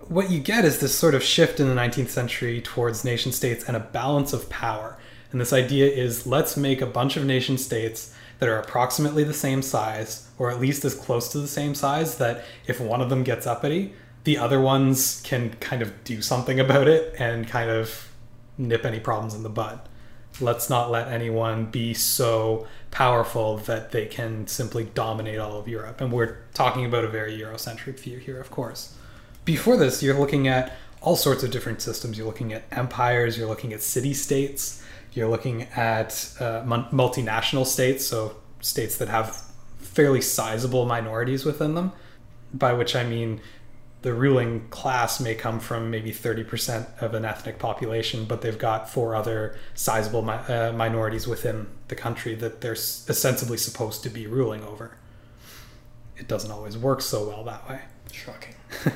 What 0.08 0.30
you 0.30 0.40
get 0.40 0.64
is 0.64 0.78
this 0.78 0.96
sort 0.96 1.14
of 1.14 1.22
shift 1.22 1.58
in 1.58 1.68
the 1.68 1.74
19th 1.74 2.08
century 2.08 2.60
towards 2.60 3.04
nation 3.04 3.32
states 3.32 3.64
and 3.66 3.76
a 3.76 3.80
balance 3.80 4.32
of 4.32 4.48
power. 4.48 4.96
And 5.32 5.40
this 5.40 5.52
idea 5.52 5.86
is 5.86 6.26
let's 6.26 6.56
make 6.56 6.80
a 6.80 6.86
bunch 6.86 7.16
of 7.16 7.24
nation 7.24 7.58
states 7.58 8.11
that 8.42 8.48
are 8.48 8.58
approximately 8.58 9.22
the 9.22 9.32
same 9.32 9.62
size, 9.62 10.26
or 10.36 10.50
at 10.50 10.58
least 10.58 10.84
as 10.84 10.96
close 10.96 11.28
to 11.28 11.38
the 11.38 11.46
same 11.46 11.76
size, 11.76 12.18
that 12.18 12.44
if 12.66 12.80
one 12.80 13.00
of 13.00 13.08
them 13.08 13.22
gets 13.22 13.46
uppity, 13.46 13.94
the 14.24 14.36
other 14.36 14.60
ones 14.60 15.20
can 15.22 15.50
kind 15.60 15.80
of 15.80 16.02
do 16.02 16.20
something 16.20 16.58
about 16.58 16.88
it 16.88 17.14
and 17.20 17.46
kind 17.46 17.70
of 17.70 18.10
nip 18.58 18.84
any 18.84 18.98
problems 18.98 19.32
in 19.32 19.44
the 19.44 19.48
bud. 19.48 19.78
Let's 20.40 20.68
not 20.68 20.90
let 20.90 21.06
anyone 21.06 21.66
be 21.66 21.94
so 21.94 22.66
powerful 22.90 23.58
that 23.58 23.92
they 23.92 24.06
can 24.06 24.48
simply 24.48 24.86
dominate 24.86 25.38
all 25.38 25.56
of 25.56 25.68
Europe. 25.68 26.00
And 26.00 26.10
we're 26.10 26.38
talking 26.52 26.84
about 26.84 27.04
a 27.04 27.08
very 27.08 27.38
Eurocentric 27.38 28.00
view 28.00 28.18
here, 28.18 28.40
of 28.40 28.50
course. 28.50 28.96
Before 29.44 29.76
this, 29.76 30.02
you're 30.02 30.18
looking 30.18 30.48
at 30.48 30.72
all 31.00 31.14
sorts 31.14 31.44
of 31.44 31.52
different 31.52 31.80
systems. 31.80 32.18
You're 32.18 32.26
looking 32.26 32.52
at 32.52 32.64
empires, 32.72 33.38
you're 33.38 33.46
looking 33.46 33.72
at 33.72 33.82
city 33.82 34.12
states, 34.12 34.81
you're 35.12 35.28
looking 35.28 35.64
at 35.74 36.34
uh, 36.40 36.62
multinational 36.64 37.66
states, 37.66 38.06
so 38.06 38.36
states 38.60 38.96
that 38.98 39.08
have 39.08 39.42
fairly 39.78 40.20
sizable 40.20 40.86
minorities 40.86 41.44
within 41.44 41.74
them, 41.74 41.92
by 42.54 42.72
which 42.72 42.96
I 42.96 43.04
mean 43.04 43.40
the 44.02 44.12
ruling 44.12 44.68
class 44.68 45.20
may 45.20 45.34
come 45.34 45.60
from 45.60 45.90
maybe 45.90 46.10
30% 46.10 47.00
of 47.00 47.14
an 47.14 47.24
ethnic 47.24 47.58
population, 47.58 48.24
but 48.24 48.40
they've 48.42 48.58
got 48.58 48.90
four 48.90 49.14
other 49.14 49.56
sizable 49.74 50.22
mi- 50.22 50.32
uh, 50.32 50.72
minorities 50.72 51.26
within 51.26 51.68
the 51.88 51.94
country 51.94 52.34
that 52.34 52.60
they're 52.60 52.72
ostensibly 52.72 53.56
supposed 53.56 54.02
to 54.02 54.10
be 54.10 54.26
ruling 54.26 54.64
over. 54.64 54.96
It 56.16 56.26
doesn't 56.26 56.50
always 56.50 56.76
work 56.76 57.00
so 57.00 57.28
well 57.28 57.44
that 57.44 57.68
way. 57.68 57.80
Shocking. 58.12 58.54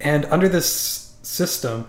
and 0.00 0.24
under 0.26 0.48
this 0.48 1.14
system, 1.22 1.86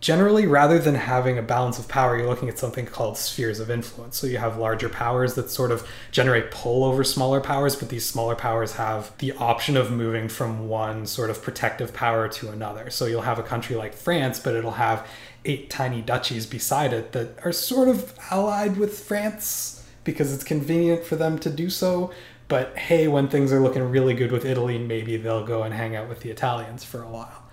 generally 0.00 0.46
rather 0.46 0.78
than 0.78 0.94
having 0.94 1.38
a 1.38 1.42
balance 1.42 1.78
of 1.78 1.88
power 1.88 2.18
you're 2.18 2.28
looking 2.28 2.48
at 2.48 2.58
something 2.58 2.84
called 2.84 3.16
spheres 3.16 3.60
of 3.60 3.70
influence. 3.70 4.18
So 4.18 4.26
you 4.26 4.36
have 4.38 4.58
larger 4.58 4.88
powers 4.88 5.34
that 5.34 5.50
sort 5.50 5.72
of 5.72 5.88
generate 6.10 6.50
pull 6.50 6.84
over 6.84 7.02
smaller 7.02 7.40
powers 7.40 7.74
but 7.74 7.88
these 7.88 8.04
smaller 8.04 8.34
powers 8.34 8.72
have 8.72 9.16
the 9.18 9.32
option 9.32 9.76
of 9.76 9.90
moving 9.90 10.28
from 10.28 10.68
one 10.68 11.06
sort 11.06 11.30
of 11.30 11.42
protective 11.42 11.94
power 11.94 12.28
to 12.28 12.50
another. 12.50 12.90
So 12.90 13.06
you'll 13.06 13.22
have 13.22 13.38
a 13.38 13.42
country 13.42 13.74
like 13.74 13.94
france 13.94 14.38
but 14.38 14.54
it'll 14.54 14.72
have 14.72 15.06
eight 15.46 15.70
tiny 15.70 16.02
duchies 16.02 16.44
beside 16.44 16.92
it 16.92 17.12
that 17.12 17.38
are 17.44 17.52
sort 17.52 17.88
of 17.88 18.14
allied 18.30 18.76
with 18.76 19.00
france 19.00 19.86
because 20.04 20.32
it's 20.32 20.44
convenient 20.44 21.04
for 21.04 21.16
them 21.16 21.38
to 21.38 21.50
do 21.50 21.70
so. 21.70 22.12
But 22.48 22.76
hey 22.76 23.08
when 23.08 23.28
things 23.28 23.50
are 23.50 23.60
looking 23.60 23.90
really 23.90 24.12
good 24.12 24.30
with 24.30 24.44
italy 24.44 24.78
maybe 24.78 25.16
they'll 25.16 25.46
go 25.46 25.62
and 25.62 25.72
hang 25.72 25.96
out 25.96 26.06
with 26.06 26.20
the 26.20 26.30
italians 26.30 26.84
for 26.84 27.02
a 27.02 27.08
while. 27.08 27.44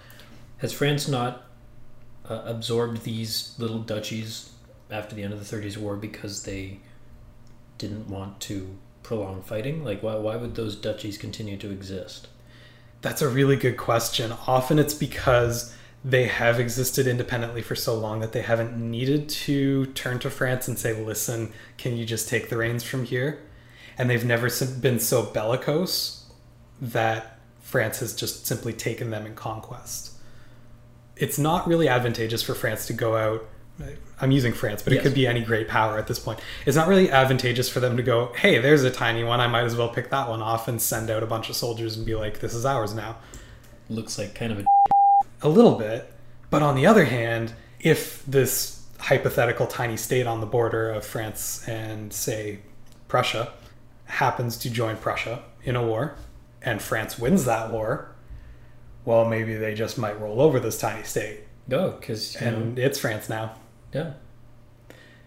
Has 0.57 0.73
france 0.73 1.07
not 1.07 1.47
uh, 2.29 2.41
absorbed 2.45 3.03
these 3.03 3.55
little 3.57 3.79
duchies 3.79 4.51
after 4.89 5.15
the 5.15 5.23
end 5.23 5.33
of 5.33 5.47
the 5.47 5.57
30s 5.57 5.77
war 5.77 5.95
because 5.95 6.43
they 6.43 6.79
didn't 7.77 8.07
want 8.07 8.39
to 8.41 8.77
prolong 9.01 9.41
fighting? 9.41 9.83
Like, 9.83 10.01
why, 10.01 10.15
why 10.15 10.35
would 10.35 10.55
those 10.55 10.75
duchies 10.75 11.17
continue 11.17 11.57
to 11.57 11.71
exist? 11.71 12.27
That's 13.01 13.21
a 13.21 13.27
really 13.27 13.57
good 13.57 13.77
question. 13.77 14.33
Often 14.47 14.79
it's 14.79 14.93
because 14.93 15.75
they 16.05 16.27
have 16.27 16.59
existed 16.59 17.07
independently 17.07 17.61
for 17.61 17.75
so 17.75 17.95
long 17.95 18.19
that 18.19 18.33
they 18.33 18.41
haven't 18.41 18.77
needed 18.77 19.29
to 19.29 19.87
turn 19.87 20.19
to 20.19 20.29
France 20.29 20.67
and 20.67 20.77
say, 20.77 21.01
listen, 21.01 21.53
can 21.77 21.97
you 21.97 22.05
just 22.05 22.27
take 22.27 22.49
the 22.49 22.57
reins 22.57 22.83
from 22.83 23.05
here? 23.05 23.41
And 23.97 24.09
they've 24.09 24.25
never 24.25 24.49
been 24.81 24.99
so 24.99 25.23
bellicose 25.23 26.25
that 26.81 27.39
France 27.61 27.99
has 27.99 28.15
just 28.15 28.45
simply 28.45 28.73
taken 28.73 29.11
them 29.11 29.25
in 29.25 29.35
conquest 29.35 30.12
it's 31.17 31.37
not 31.37 31.67
really 31.67 31.87
advantageous 31.87 32.41
for 32.41 32.53
France 32.53 32.87
to 32.87 32.93
go 32.93 33.15
out. 33.15 33.45
I'm 34.21 34.31
using 34.31 34.53
France, 34.53 34.81
but 34.81 34.93
it 34.93 34.97
yes. 34.97 35.03
could 35.03 35.13
be 35.15 35.27
any 35.27 35.41
great 35.41 35.67
power 35.67 35.97
at 35.97 36.07
this 36.07 36.19
point. 36.19 36.39
It's 36.65 36.77
not 36.77 36.87
really 36.87 37.09
advantageous 37.09 37.69
for 37.69 37.79
them 37.79 37.97
to 37.97 38.03
go, 38.03 38.31
hey, 38.35 38.59
there's 38.59 38.83
a 38.83 38.91
tiny 38.91 39.23
one. 39.23 39.41
I 39.41 39.47
might 39.47 39.63
as 39.63 39.75
well 39.75 39.89
pick 39.89 40.09
that 40.11 40.29
one 40.29 40.41
off 40.41 40.67
and 40.67 40.81
send 40.81 41.09
out 41.09 41.23
a 41.23 41.25
bunch 41.25 41.49
of 41.49 41.55
soldiers 41.55 41.97
and 41.97 42.05
be 42.05 42.15
like, 42.15 42.39
this 42.39 42.53
is 42.53 42.65
ours 42.65 42.93
now. 42.93 43.17
Looks 43.89 44.17
like 44.17 44.35
kind 44.35 44.51
of 44.51 44.59
a. 44.59 44.65
A 45.41 45.49
little 45.49 45.75
bit. 45.75 46.13
But 46.49 46.61
on 46.61 46.75
the 46.75 46.85
other 46.85 47.05
hand, 47.05 47.53
if 47.79 48.23
this 48.25 48.85
hypothetical 48.99 49.67
tiny 49.67 49.97
state 49.97 50.27
on 50.27 50.39
the 50.39 50.45
border 50.45 50.89
of 50.89 51.05
France 51.05 51.67
and, 51.67 52.13
say, 52.13 52.59
Prussia 53.09 53.51
happens 54.05 54.55
to 54.57 54.69
join 54.69 54.95
Prussia 54.95 55.43
in 55.63 55.75
a 55.75 55.85
war, 55.85 56.15
and 56.61 56.81
France 56.81 57.19
wins 57.19 57.43
that 57.45 57.71
war, 57.71 58.12
well, 59.05 59.25
maybe 59.25 59.55
they 59.55 59.73
just 59.73 59.97
might 59.97 60.19
roll 60.19 60.41
over 60.41 60.59
this 60.59 60.77
tiny 60.77 61.03
state. 61.03 61.41
Oh, 61.41 61.69
Go, 61.69 61.91
because 61.91 62.35
and 62.35 62.75
know, 62.75 62.83
it's 62.83 62.99
France 62.99 63.29
now. 63.29 63.55
Yeah. 63.93 64.13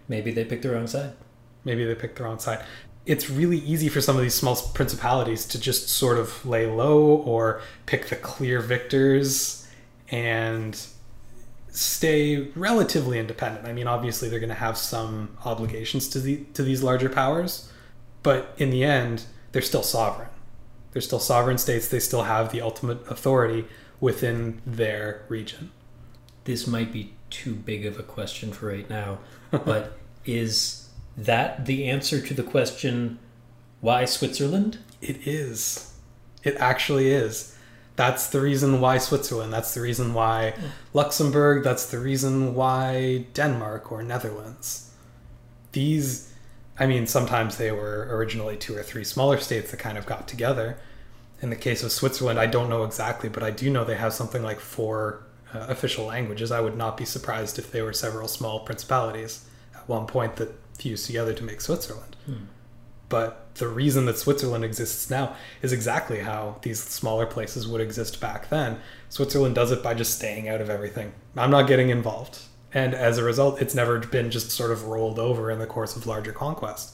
Maybe 0.07 0.31
they 0.31 0.45
picked 0.45 0.63
the 0.63 0.71
wrong 0.71 0.87
side. 0.87 1.13
Maybe 1.63 1.83
they 1.83 1.95
picked 1.95 2.17
the 2.17 2.23
wrong 2.23 2.39
side. 2.39 2.63
It's 3.05 3.29
really 3.29 3.57
easy 3.57 3.89
for 3.89 4.01
some 4.01 4.15
of 4.15 4.21
these 4.21 4.35
small 4.35 4.55
principalities 4.73 5.45
to 5.47 5.59
just 5.59 5.89
sort 5.89 6.17
of 6.17 6.45
lay 6.45 6.65
low 6.65 6.99
or 6.99 7.61
pick 7.85 8.07
the 8.09 8.15
clear 8.15 8.59
victors 8.59 9.67
and 10.09 10.79
stay 11.69 12.49
relatively 12.55 13.19
independent. 13.19 13.65
I 13.65 13.73
mean, 13.73 13.87
obviously 13.87 14.29
they're 14.29 14.39
going 14.39 14.49
to 14.49 14.55
have 14.55 14.77
some 14.77 15.37
obligations 15.45 16.09
to 16.09 16.19
the 16.19 16.43
to 16.53 16.63
these 16.63 16.83
larger 16.83 17.09
powers, 17.09 17.71
but 18.23 18.53
in 18.57 18.69
the 18.69 18.83
end, 18.83 19.25
they're 19.51 19.61
still 19.61 19.83
sovereign. 19.83 20.29
They're 20.97 21.01
still 21.03 21.19
sovereign 21.19 21.59
states. 21.59 21.87
They 21.87 21.99
still 21.99 22.23
have 22.23 22.51
the 22.51 22.61
ultimate 22.61 23.07
authority 23.07 23.67
within 23.99 24.63
their 24.65 25.21
region. 25.29 25.69
This 26.45 26.65
might 26.65 26.91
be 26.91 27.13
too 27.29 27.53
big 27.53 27.85
of 27.85 27.99
a 27.99 28.03
question 28.03 28.51
for 28.51 28.69
right 28.69 28.89
now, 28.89 29.19
but 29.51 29.95
is 30.25 30.89
that 31.15 31.67
the 31.67 31.87
answer 31.87 32.19
to 32.19 32.33
the 32.33 32.41
question 32.41 33.19
why 33.79 34.05
Switzerland? 34.05 34.79
It 34.99 35.27
is. 35.27 35.93
It 36.43 36.55
actually 36.55 37.11
is. 37.11 37.55
That's 37.95 38.25
the 38.25 38.41
reason 38.41 38.81
why 38.81 38.97
Switzerland. 38.97 39.53
That's 39.53 39.75
the 39.75 39.81
reason 39.81 40.15
why 40.15 40.55
Luxembourg. 40.93 41.63
That's 41.63 41.85
the 41.91 41.99
reason 41.99 42.55
why 42.55 43.27
Denmark 43.35 43.91
or 43.91 44.01
Netherlands. 44.01 44.89
These 45.73 46.33
I 46.79 46.85
mean, 46.85 47.07
sometimes 47.07 47.57
they 47.57 47.71
were 47.71 48.07
originally 48.11 48.55
two 48.55 48.75
or 48.75 48.83
three 48.83 49.03
smaller 49.03 49.37
states 49.37 49.71
that 49.71 49.77
kind 49.77 49.97
of 49.97 50.05
got 50.05 50.27
together. 50.27 50.77
In 51.41 51.49
the 51.49 51.55
case 51.55 51.83
of 51.83 51.91
Switzerland, 51.91 52.39
I 52.39 52.47
don't 52.47 52.69
know 52.69 52.83
exactly, 52.83 53.29
but 53.29 53.43
I 53.43 53.51
do 53.51 53.69
know 53.69 53.83
they 53.83 53.95
have 53.95 54.13
something 54.13 54.43
like 54.43 54.59
four 54.59 55.23
uh, 55.53 55.67
official 55.69 56.05
languages. 56.05 56.51
I 56.51 56.61
would 56.61 56.75
not 56.75 56.97
be 56.97 57.05
surprised 57.05 57.59
if 57.59 57.71
they 57.71 57.81
were 57.81 57.93
several 57.93 58.27
small 58.27 58.61
principalities 58.61 59.45
at 59.75 59.87
one 59.87 60.07
point 60.07 60.37
that 60.37 60.55
fused 60.73 61.05
together 61.05 61.33
to 61.33 61.43
make 61.43 61.61
Switzerland. 61.61 62.15
Hmm. 62.25 62.45
But 63.09 63.55
the 63.55 63.67
reason 63.67 64.05
that 64.05 64.17
Switzerland 64.17 64.65
exists 64.65 65.09
now 65.09 65.35
is 65.61 65.71
exactly 65.71 66.19
how 66.19 66.57
these 66.63 66.83
smaller 66.83 67.25
places 67.25 67.67
would 67.67 67.79
exist 67.79 68.19
back 68.19 68.49
then. 68.49 68.79
Switzerland 69.09 69.55
does 69.55 69.71
it 69.71 69.81
by 69.81 69.93
just 69.93 70.15
staying 70.15 70.49
out 70.49 70.59
of 70.59 70.69
everything. 70.69 71.13
I'm 71.37 71.51
not 71.51 71.67
getting 71.67 71.89
involved 71.89 72.39
and 72.73 72.93
as 72.93 73.17
a 73.17 73.23
result, 73.23 73.61
it's 73.61 73.75
never 73.75 73.99
been 73.99 74.29
just 74.29 74.51
sort 74.51 74.71
of 74.71 74.85
rolled 74.85 75.19
over 75.19 75.49
in 75.49 75.59
the 75.59 75.65
course 75.65 75.95
of 75.95 76.05
larger 76.05 76.31
conquest. 76.31 76.93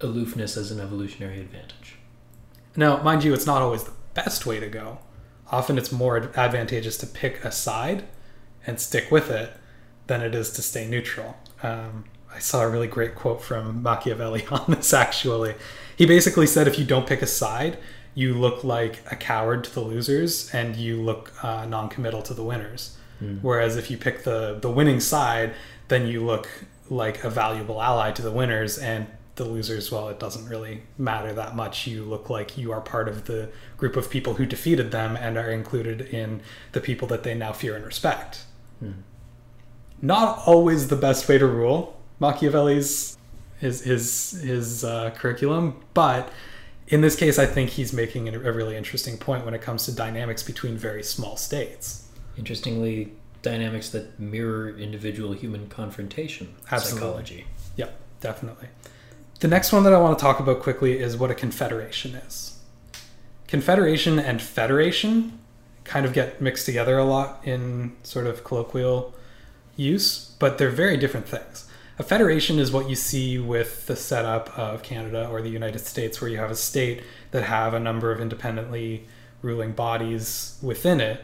Aloofness 0.00 0.56
as 0.56 0.70
an 0.70 0.80
evolutionary 0.80 1.40
advantage. 1.40 1.95
Now, 2.76 3.02
mind 3.02 3.24
you, 3.24 3.32
it's 3.32 3.46
not 3.46 3.62
always 3.62 3.84
the 3.84 3.92
best 4.14 4.46
way 4.46 4.60
to 4.60 4.68
go. 4.68 4.98
Often 5.50 5.78
it's 5.78 5.92
more 5.92 6.30
advantageous 6.36 6.96
to 6.98 7.06
pick 7.06 7.44
a 7.44 7.52
side 7.52 8.04
and 8.66 8.80
stick 8.80 9.10
with 9.10 9.30
it 9.30 9.52
than 10.06 10.20
it 10.20 10.34
is 10.34 10.50
to 10.52 10.62
stay 10.62 10.86
neutral. 10.86 11.36
Um, 11.62 12.04
I 12.34 12.38
saw 12.38 12.62
a 12.62 12.68
really 12.68 12.86
great 12.86 13.14
quote 13.14 13.42
from 13.42 13.82
Machiavelli 13.82 14.46
on 14.50 14.64
this 14.68 14.92
actually. 14.92 15.54
He 15.96 16.06
basically 16.06 16.46
said 16.46 16.68
if 16.68 16.78
you 16.78 16.84
don't 16.84 17.06
pick 17.06 17.22
a 17.22 17.26
side, 17.26 17.78
you 18.14 18.34
look 18.34 18.64
like 18.64 19.02
a 19.10 19.16
coward 19.16 19.64
to 19.64 19.74
the 19.74 19.80
losers 19.80 20.52
and 20.54 20.76
you 20.76 21.02
look 21.02 21.32
uh, 21.44 21.66
non 21.66 21.88
committal 21.88 22.22
to 22.22 22.34
the 22.34 22.42
winners. 22.42 22.96
Mm. 23.22 23.40
Whereas 23.42 23.76
if 23.76 23.90
you 23.90 23.96
pick 23.96 24.24
the 24.24 24.58
the 24.60 24.70
winning 24.70 25.00
side, 25.00 25.54
then 25.88 26.06
you 26.06 26.24
look 26.24 26.48
like 26.88 27.24
a 27.24 27.30
valuable 27.30 27.82
ally 27.82 28.12
to 28.12 28.22
the 28.22 28.30
winners 28.30 28.78
and 28.78 29.06
the 29.36 29.44
losers 29.44 29.92
well 29.92 30.08
it 30.08 30.18
doesn't 30.18 30.48
really 30.48 30.82
matter 30.98 31.32
that 31.32 31.54
much 31.54 31.86
you 31.86 32.04
look 32.04 32.28
like 32.28 32.58
you 32.58 32.72
are 32.72 32.80
part 32.80 33.08
of 33.08 33.26
the 33.26 33.48
group 33.76 33.96
of 33.96 34.10
people 34.10 34.34
who 34.34 34.46
defeated 34.46 34.90
them 34.90 35.16
and 35.16 35.36
are 35.36 35.50
included 35.50 36.00
in 36.00 36.40
the 36.72 36.80
people 36.80 37.06
that 37.08 37.22
they 37.22 37.34
now 37.34 37.52
fear 37.52 37.76
and 37.76 37.84
respect 37.84 38.44
mm. 38.82 38.94
not 40.02 40.42
always 40.46 40.88
the 40.88 40.96
best 40.96 41.28
way 41.28 41.38
to 41.38 41.46
rule 41.46 42.00
machiavelli's 42.18 43.16
his 43.58 43.82
his 43.82 44.30
his 44.42 44.84
uh, 44.84 45.10
curriculum 45.10 45.82
but 45.94 46.30
in 46.88 47.00
this 47.00 47.16
case 47.16 47.38
i 47.38 47.46
think 47.46 47.70
he's 47.70 47.92
making 47.92 48.28
a 48.28 48.38
really 48.38 48.76
interesting 48.76 49.16
point 49.16 49.44
when 49.44 49.54
it 49.54 49.62
comes 49.62 49.84
to 49.84 49.92
dynamics 49.92 50.42
between 50.42 50.76
very 50.76 51.02
small 51.02 51.36
states 51.36 52.08
interestingly 52.38 53.12
dynamics 53.46 53.90
that 53.90 54.18
mirror 54.18 54.76
individual 54.76 55.32
human 55.32 55.68
confrontation 55.68 56.52
Absolutely. 56.70 57.00
psychology. 57.00 57.46
Yep, 57.76 57.96
definitely. 58.20 58.68
The 59.38 59.48
next 59.48 59.70
one 59.70 59.84
that 59.84 59.92
I 59.92 59.98
want 59.98 60.18
to 60.18 60.22
talk 60.22 60.40
about 60.40 60.60
quickly 60.60 60.98
is 60.98 61.14
what 61.14 61.30
a 61.30 61.34
confederation 61.34 62.14
is. 62.14 62.58
Confederation 63.46 64.18
and 64.18 64.40
federation 64.40 65.38
kind 65.84 66.06
of 66.06 66.14
get 66.14 66.40
mixed 66.40 66.64
together 66.64 66.96
a 66.96 67.04
lot 67.04 67.40
in 67.44 67.94
sort 68.02 68.26
of 68.26 68.44
colloquial 68.44 69.14
use, 69.76 70.34
but 70.38 70.56
they're 70.56 70.70
very 70.70 70.96
different 70.96 71.28
things. 71.28 71.68
A 71.98 72.02
federation 72.02 72.58
is 72.58 72.72
what 72.72 72.88
you 72.88 72.96
see 72.96 73.38
with 73.38 73.86
the 73.86 73.94
setup 73.94 74.58
of 74.58 74.82
Canada 74.82 75.28
or 75.28 75.42
the 75.42 75.50
United 75.50 75.80
States, 75.80 76.18
where 76.18 76.30
you 76.30 76.38
have 76.38 76.50
a 76.50 76.56
state 76.56 77.02
that 77.30 77.44
have 77.44 77.74
a 77.74 77.80
number 77.80 78.10
of 78.10 78.22
independently 78.22 79.06
ruling 79.42 79.72
bodies 79.72 80.58
within 80.62 80.98
it, 80.98 81.22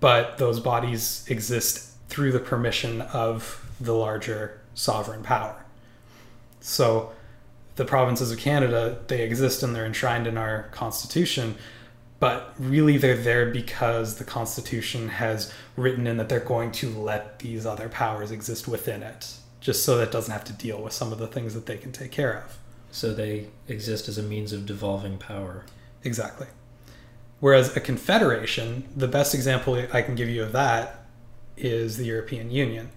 but 0.00 0.38
those 0.38 0.58
bodies 0.58 1.24
exist 1.28 1.92
through 2.08 2.32
the 2.32 2.40
permission 2.40 3.02
of 3.02 3.64
the 3.80 3.94
larger 3.94 4.60
sovereign 4.74 5.22
power. 5.22 5.63
So 6.64 7.12
the 7.76 7.84
provinces 7.84 8.32
of 8.32 8.38
Canada, 8.38 8.98
they 9.08 9.22
exist 9.22 9.62
and 9.62 9.76
they're 9.76 9.84
enshrined 9.84 10.26
in 10.26 10.38
our 10.38 10.64
constitution, 10.72 11.56
but 12.20 12.54
really 12.58 12.96
they're 12.96 13.18
there 13.18 13.50
because 13.50 14.16
the 14.16 14.24
constitution 14.24 15.08
has 15.08 15.52
written 15.76 16.06
in 16.06 16.16
that 16.16 16.30
they're 16.30 16.40
going 16.40 16.72
to 16.72 16.88
let 16.88 17.40
these 17.40 17.66
other 17.66 17.90
powers 17.90 18.30
exist 18.30 18.66
within 18.66 19.02
it, 19.02 19.34
just 19.60 19.84
so 19.84 19.98
that 19.98 20.04
it 20.04 20.12
doesn't 20.12 20.32
have 20.32 20.44
to 20.44 20.54
deal 20.54 20.80
with 20.80 20.94
some 20.94 21.12
of 21.12 21.18
the 21.18 21.26
things 21.26 21.52
that 21.52 21.66
they 21.66 21.76
can 21.76 21.92
take 21.92 22.10
care 22.10 22.42
of. 22.44 22.56
So 22.90 23.12
they 23.12 23.48
exist 23.68 24.08
as 24.08 24.16
a 24.16 24.22
means 24.22 24.54
of 24.54 24.64
devolving 24.64 25.18
power. 25.18 25.66
Exactly. 26.02 26.46
Whereas 27.40 27.76
a 27.76 27.80
confederation, 27.80 28.88
the 28.96 29.08
best 29.08 29.34
example 29.34 29.74
I 29.92 30.00
can 30.00 30.14
give 30.14 30.30
you 30.30 30.42
of 30.42 30.52
that 30.52 31.04
is 31.58 31.98
the 31.98 32.06
European 32.06 32.50
Union, 32.50 32.90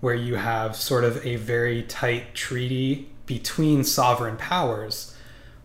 where 0.00 0.14
you 0.16 0.34
have 0.34 0.74
sort 0.74 1.04
of 1.04 1.24
a 1.24 1.36
very 1.36 1.84
tight 1.84 2.34
treaty 2.34 3.10
between 3.26 3.84
sovereign 3.84 4.36
powers, 4.36 5.16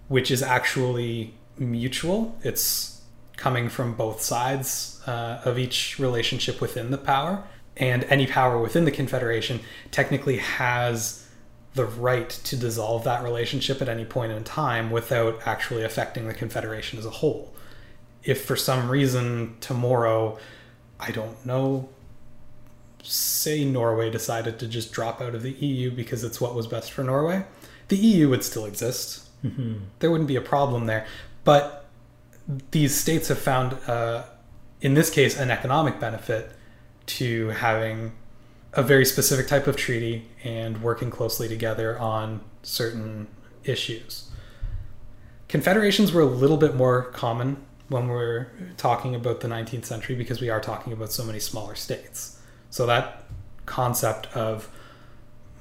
which 0.08 0.32
is 0.32 0.42
actually 0.44 1.34
mutual. 1.58 2.38
It's 2.44 3.02
coming 3.36 3.70
from 3.70 3.94
both 3.94 4.22
sides 4.22 5.02
uh, 5.06 5.42
of 5.46 5.58
each 5.58 6.00
relationship 6.00 6.60
within 6.60 6.92
the 6.92 6.98
power. 6.98 7.44
And 7.76 8.04
any 8.06 8.26
power 8.26 8.58
within 8.60 8.86
the 8.86 8.92
confederation 8.92 9.60
technically 9.92 10.38
has 10.38 11.28
the 11.76 11.86
right 11.86 12.30
to 12.30 12.58
dissolve 12.58 13.04
that 13.04 13.24
relationship 13.24 13.82
at 13.82 13.88
any 13.88 14.04
point 14.04 14.32
in 14.32 14.44
time 14.44 14.90
without 14.90 15.40
actually 15.46 15.84
affecting 15.84 16.28
the 16.28 16.34
confederation 16.34 16.98
as 16.98 17.06
a 17.06 17.12
whole. 17.12 17.54
If 18.24 18.44
for 18.44 18.56
some 18.56 18.90
reason 18.90 19.58
tomorrow, 19.62 20.40
I 21.00 21.12
don't 21.12 21.46
know, 21.46 21.90
say 23.04 23.64
Norway 23.64 24.10
decided 24.10 24.60
to 24.60 24.68
just 24.68 24.92
drop 24.92 25.22
out 25.22 25.36
of 25.36 25.44
the 25.44 25.52
EU 25.52 25.92
because 25.92 26.24
it's 26.24 26.42
what 26.42 26.56
was 26.56 26.68
best 26.68 26.92
for 26.92 27.04
Norway, 27.04 27.46
the 27.88 27.98
EU 27.98 28.30
would 28.30 28.44
still 28.44 28.66
exist. 28.66 29.28
Mm-hmm. 29.44 29.76
There 30.00 30.12
wouldn't 30.12 30.28
be 30.28 30.36
a 30.36 30.42
problem 30.42 30.86
there. 30.86 31.06
But 31.44 31.86
these 32.72 32.96
states 32.96 33.28
have 33.30 33.40
found, 33.40 33.78
uh, 33.88 34.24
in 34.82 34.94
this 34.94 35.10
case, 35.10 35.38
an 35.38 35.52
economic 35.52 36.00
benefit 36.00 36.52
to 37.08 37.50
having 37.50 38.14
a 38.74 38.84
very 38.84 39.06
specific 39.06 39.48
type 39.48 39.68
of 39.68 39.76
treaty 39.76 40.26
and 40.44 40.82
working 40.82 41.10
closely 41.10 41.48
together 41.48 41.98
on 42.00 42.42
certain 42.64 43.28
issues. 43.64 44.30
Confederations 45.48 46.12
were 46.12 46.22
a 46.22 46.26
little 46.26 46.58
bit 46.58 46.76
more 46.76 47.04
common 47.04 47.58
when 47.88 48.08
we're 48.08 48.48
talking 48.76 49.16
about 49.16 49.40
the 49.40 49.48
19th 49.48 49.86
century 49.86 50.16
because 50.16 50.42
we 50.42 50.50
are 50.50 50.60
talking 50.60 50.92
about 50.92 51.12
so 51.12 51.24
many 51.24 51.40
smaller 51.40 51.76
states. 51.76 52.37
So 52.70 52.86
that 52.86 53.24
concept 53.66 54.28
of 54.36 54.70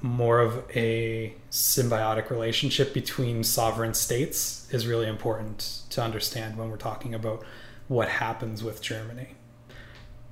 more 0.01 0.39
of 0.39 0.63
a 0.75 1.33
symbiotic 1.49 2.29
relationship 2.29 2.93
between 2.93 3.43
sovereign 3.43 3.93
states 3.93 4.67
is 4.71 4.85
really 4.85 5.07
important 5.07 5.81
to 5.89 6.01
understand 6.01 6.57
when 6.57 6.69
we're 6.69 6.77
talking 6.77 7.13
about 7.13 7.43
what 7.87 8.07
happens 8.09 8.63
with 8.63 8.81
Germany. 8.81 9.29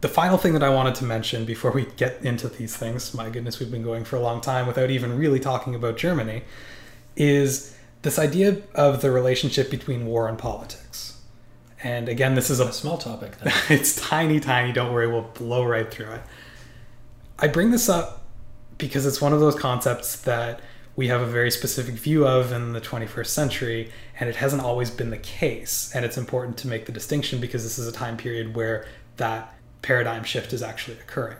The 0.01 0.09
final 0.09 0.37
thing 0.37 0.53
that 0.53 0.63
I 0.63 0.69
wanted 0.69 0.93
to 0.95 1.03
mention 1.05 1.45
before 1.45 1.71
we 1.71 1.85
get 1.97 2.23
into 2.23 2.47
these 2.47 2.75
things, 2.75 3.13
my 3.13 3.29
goodness, 3.29 3.59
we've 3.59 3.71
been 3.71 3.83
going 3.83 4.03
for 4.03 4.17
a 4.17 4.19
long 4.19 4.39
time 4.39 4.67
without 4.67 4.91
even 4.91 5.17
really 5.17 5.39
talking 5.39 5.73
about 5.73 5.97
Germany, 5.97 6.43
is 7.15 7.75
this 8.03 8.19
idea 8.19 8.61
of 8.75 9.01
the 9.01 9.09
relationship 9.09 9.71
between 9.71 10.05
war 10.05 10.27
and 10.27 10.37
politics. 10.37 11.19
And 11.83 12.07
again, 12.07 12.35
this 12.35 12.49
is 12.49 12.59
a, 12.59 12.67
A 12.67 12.73
small 12.73 12.97
topic. 12.97 13.33
It's 13.69 13.95
tiny, 13.95 14.39
tiny. 14.39 14.73
Don't 14.73 14.93
worry, 14.93 15.07
we'll 15.07 15.23
blow 15.33 15.63
right 15.63 15.89
through 15.89 16.11
it. 16.11 16.21
I 17.37 17.47
bring 17.47 17.71
this 17.71 17.89
up 17.89 18.23
because 18.77 19.05
it's 19.05 19.19
one 19.19 19.33
of 19.33 19.41
those 19.41 19.55
concepts 19.55 20.15
that 20.21 20.61
we 20.95 21.09
have 21.09 21.21
a 21.21 21.25
very 21.25 21.51
specific 21.51 21.95
view 21.95 22.25
of 22.25 22.53
in 22.53 22.71
the 22.71 22.79
21st 22.79 23.27
century, 23.27 23.91
and 24.17 24.29
it 24.29 24.37
hasn't 24.37 24.61
always 24.61 24.89
been 24.89 25.09
the 25.09 25.17
case. 25.17 25.91
And 25.93 26.05
it's 26.05 26.17
important 26.17 26.57
to 26.59 26.69
make 26.69 26.85
the 26.85 26.93
distinction 26.93 27.41
because 27.41 27.63
this 27.63 27.77
is 27.77 27.87
a 27.87 27.91
time 27.91 28.15
period 28.15 28.55
where 28.55 28.87
that 29.17 29.53
paradigm 29.81 30.23
shift 30.23 30.53
is 30.53 30.63
actually 30.63 30.97
occurring. 30.97 31.37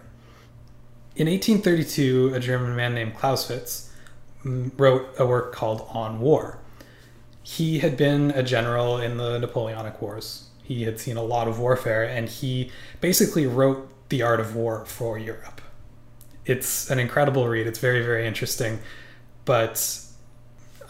In 1.16 1.28
1832, 1.28 2.34
a 2.34 2.40
German 2.42 2.76
man 2.76 2.94
named 2.94 3.16
Clausewitz 3.16 3.90
mm, 4.44 4.72
wrote 4.78 5.08
a 5.18 5.26
work 5.26 5.54
called 5.54 5.88
On 5.92 6.20
War. 6.20 6.60
He 7.42 7.80
had 7.80 7.96
been 7.96 8.32
a 8.32 8.44
general 8.44 8.98
in 8.98 9.16
the 9.16 9.38
Napoleonic 9.40 10.02
Wars. 10.02 10.50
He 10.62 10.84
had 10.84 11.00
seen 11.00 11.16
a 11.16 11.24
lot 11.24 11.48
of 11.48 11.60
warfare, 11.60 12.04
and 12.04 12.28
he 12.28 12.72
basically 13.00 13.48
wrote 13.48 13.90
The 14.10 14.24
Art 14.24 14.42
of 14.42 14.56
War 14.58 14.84
for 14.84 15.18
Europe. 15.18 15.55
It's 16.46 16.90
an 16.90 17.00
incredible 17.00 17.48
read. 17.48 17.68
It's 17.68 17.80
very, 17.80 18.04
very 18.04 18.28
interesting, 18.28 18.80
but 19.46 20.00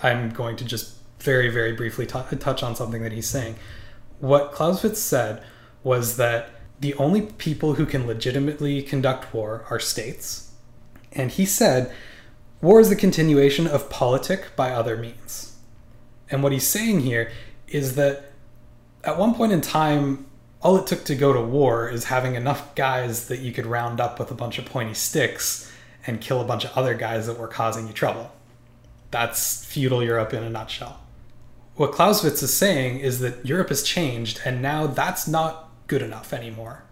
I'm 0.04 0.30
going 0.32 0.56
to 0.58 0.66
just 0.66 0.96
very, 1.20 1.50
very 1.50 1.74
briefly 1.74 2.06
t- 2.06 2.20
touch 2.40 2.62
on 2.62 2.76
something 2.76 3.02
that 3.04 3.12
he's 3.12 3.28
saying. 3.28 3.56
What 4.20 4.52
Clausewitz 4.52 5.00
said 5.00 5.44
was 5.84 6.18
that 6.18 6.50
the 6.80 6.94
only 6.96 7.22
people 7.22 7.76
who 7.76 7.86
can 7.86 8.06
legitimately 8.06 8.82
conduct 8.82 9.34
war 9.34 9.66
are 9.70 9.80
states. 9.80 10.52
And 11.12 11.32
he 11.32 11.46
said, 11.46 11.92
war 12.62 12.80
is 12.80 12.90
the 12.90 12.96
continuation 12.96 13.68
of 13.68 13.90
politic 13.90 14.56
by 14.56 14.72
other 14.72 14.98
means. 14.98 15.58
And 16.30 16.44
what 16.44 16.52
he's 16.52 16.68
saying 16.68 17.02
here 17.02 17.32
is 17.68 17.96
that 17.96 18.32
at 19.04 19.18
one 19.18 19.36
point 19.36 19.52
in 19.52 19.62
time, 19.62 20.26
all 20.66 20.78
it 20.78 20.88
took 20.88 21.04
to 21.04 21.14
go 21.14 21.32
to 21.32 21.40
war 21.40 21.88
is 21.88 22.06
having 22.06 22.34
enough 22.34 22.74
guys 22.74 23.28
that 23.28 23.38
you 23.38 23.52
could 23.52 23.68
round 23.68 24.02
up 24.02 24.18
with 24.18 24.32
a 24.32 24.34
bunch 24.34 24.58
of 24.58 24.66
pointy 24.66 24.96
sticks 24.96 25.72
and 26.08 26.20
kill 26.20 26.42
a 26.42 26.44
bunch 26.44 26.66
of 26.66 26.76
other 26.76 26.96
guys 26.96 27.28
that 27.28 27.38
were 27.38 27.48
causing 27.48 27.86
you 27.86 27.94
trouble. 27.94 28.32
That's 29.12 29.64
feudal 29.64 30.02
Europe 30.02 30.34
in 30.34 30.44
a 30.44 30.50
nutshell. 30.50 31.02
What 31.76 31.92
Clausewitz 31.92 32.42
is 32.42 32.52
saying 32.52 33.00
is 33.00 33.20
that 33.20 33.46
Europe 33.46 33.70
has 33.70 33.84
changed, 33.84 34.42
and 34.44 34.60
now 34.60 34.88
that's 34.88 35.28
not 35.28 35.70
good 35.86 36.02
enough 36.02 36.34
anymore. 36.34 36.84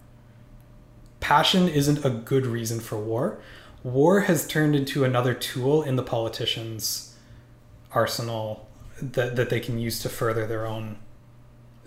Passion 1.20 1.68
isn't 1.68 2.06
a 2.06 2.12
good 2.12 2.46
reason 2.46 2.80
for 2.80 3.00
war. 3.00 3.40
War 3.82 4.22
has 4.22 4.46
turned 4.46 4.76
into 4.76 5.04
another 5.04 5.34
tool 5.34 5.82
in 5.82 5.96
the 5.96 6.04
politicians' 6.04 7.16
arsenal 7.92 8.70
that, 9.02 9.36
that 9.36 9.50
they 9.50 9.60
can 9.60 9.80
use 9.80 10.00
to 10.04 10.10
further 10.10 10.46
their 10.46 10.68
own 10.68 11.00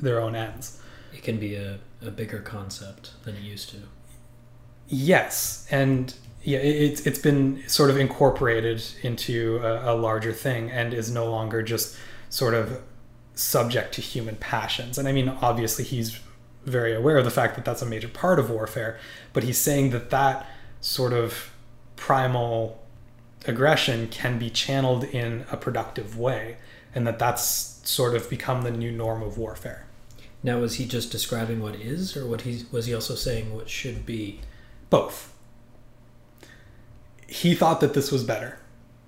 their 0.01 0.20
own 0.20 0.35
ends. 0.35 0.81
It 1.16 1.22
can 1.22 1.38
be 1.38 1.55
a, 1.55 1.79
a 2.02 2.11
bigger 2.11 2.40
concept 2.40 3.12
than 3.24 3.37
it 3.37 3.42
used 3.42 3.70
to. 3.70 3.79
Yes, 4.87 5.66
and 5.70 6.14
yeah, 6.42 6.59
it, 6.59 6.76
it's 6.76 7.07
it's 7.07 7.18
been 7.18 7.62
sort 7.66 7.90
of 7.90 7.96
incorporated 7.96 8.85
into 9.02 9.59
a, 9.62 9.94
a 9.94 9.94
larger 9.94 10.33
thing 10.33 10.70
and 10.70 10.92
is 10.92 11.11
no 11.11 11.31
longer 11.31 11.62
just 11.62 11.96
sort 12.29 12.55
of 12.55 12.83
subject 13.35 13.94
to 13.94 14.00
human 14.00 14.37
passions. 14.37 14.98
And 14.98 15.09
I 15.09 15.12
mean, 15.12 15.29
obviously, 15.29 15.85
he's 15.85 16.20
very 16.64 16.94
aware 16.94 17.16
of 17.16 17.24
the 17.24 17.31
fact 17.31 17.55
that 17.55 17.64
that's 17.64 17.83
a 17.83 17.87
major 17.87 18.09
part 18.09 18.38
of 18.38 18.50
warfare, 18.50 18.98
but 19.33 19.42
he's 19.44 19.59
saying 19.59 19.90
that 19.90 20.11
that 20.11 20.46
sort 20.81 21.12
of 21.12 21.50
primal 21.96 22.83
aggression 23.46 24.09
can 24.09 24.38
be 24.38 24.50
channeled 24.50 25.05
in 25.05 25.46
a 25.50 25.57
productive 25.57 26.18
way, 26.18 26.59
and 26.94 27.07
that 27.07 27.18
that's 27.18 27.81
sort 27.88 28.14
of 28.14 28.29
become 28.29 28.62
the 28.62 28.70
new 28.70 28.92
norm 28.92 29.22
of 29.22 29.38
warfare. 29.38 29.86
Now, 30.42 30.61
was 30.61 30.77
he 30.77 30.87
just 30.87 31.11
describing 31.11 31.61
what 31.61 31.75
is, 31.77 32.16
or 32.16 32.27
what 32.27 32.42
he 32.42 32.64
was 32.70 32.87
he 32.87 32.94
also 32.94 33.14
saying 33.14 33.55
what 33.55 33.68
should 33.68 34.07
be? 34.07 34.40
Both. 34.90 35.33
He 37.27 37.55
thought 37.55 37.81
that 37.81 37.94
this 37.94 38.12
was 38.12 38.22
better 38.22 38.59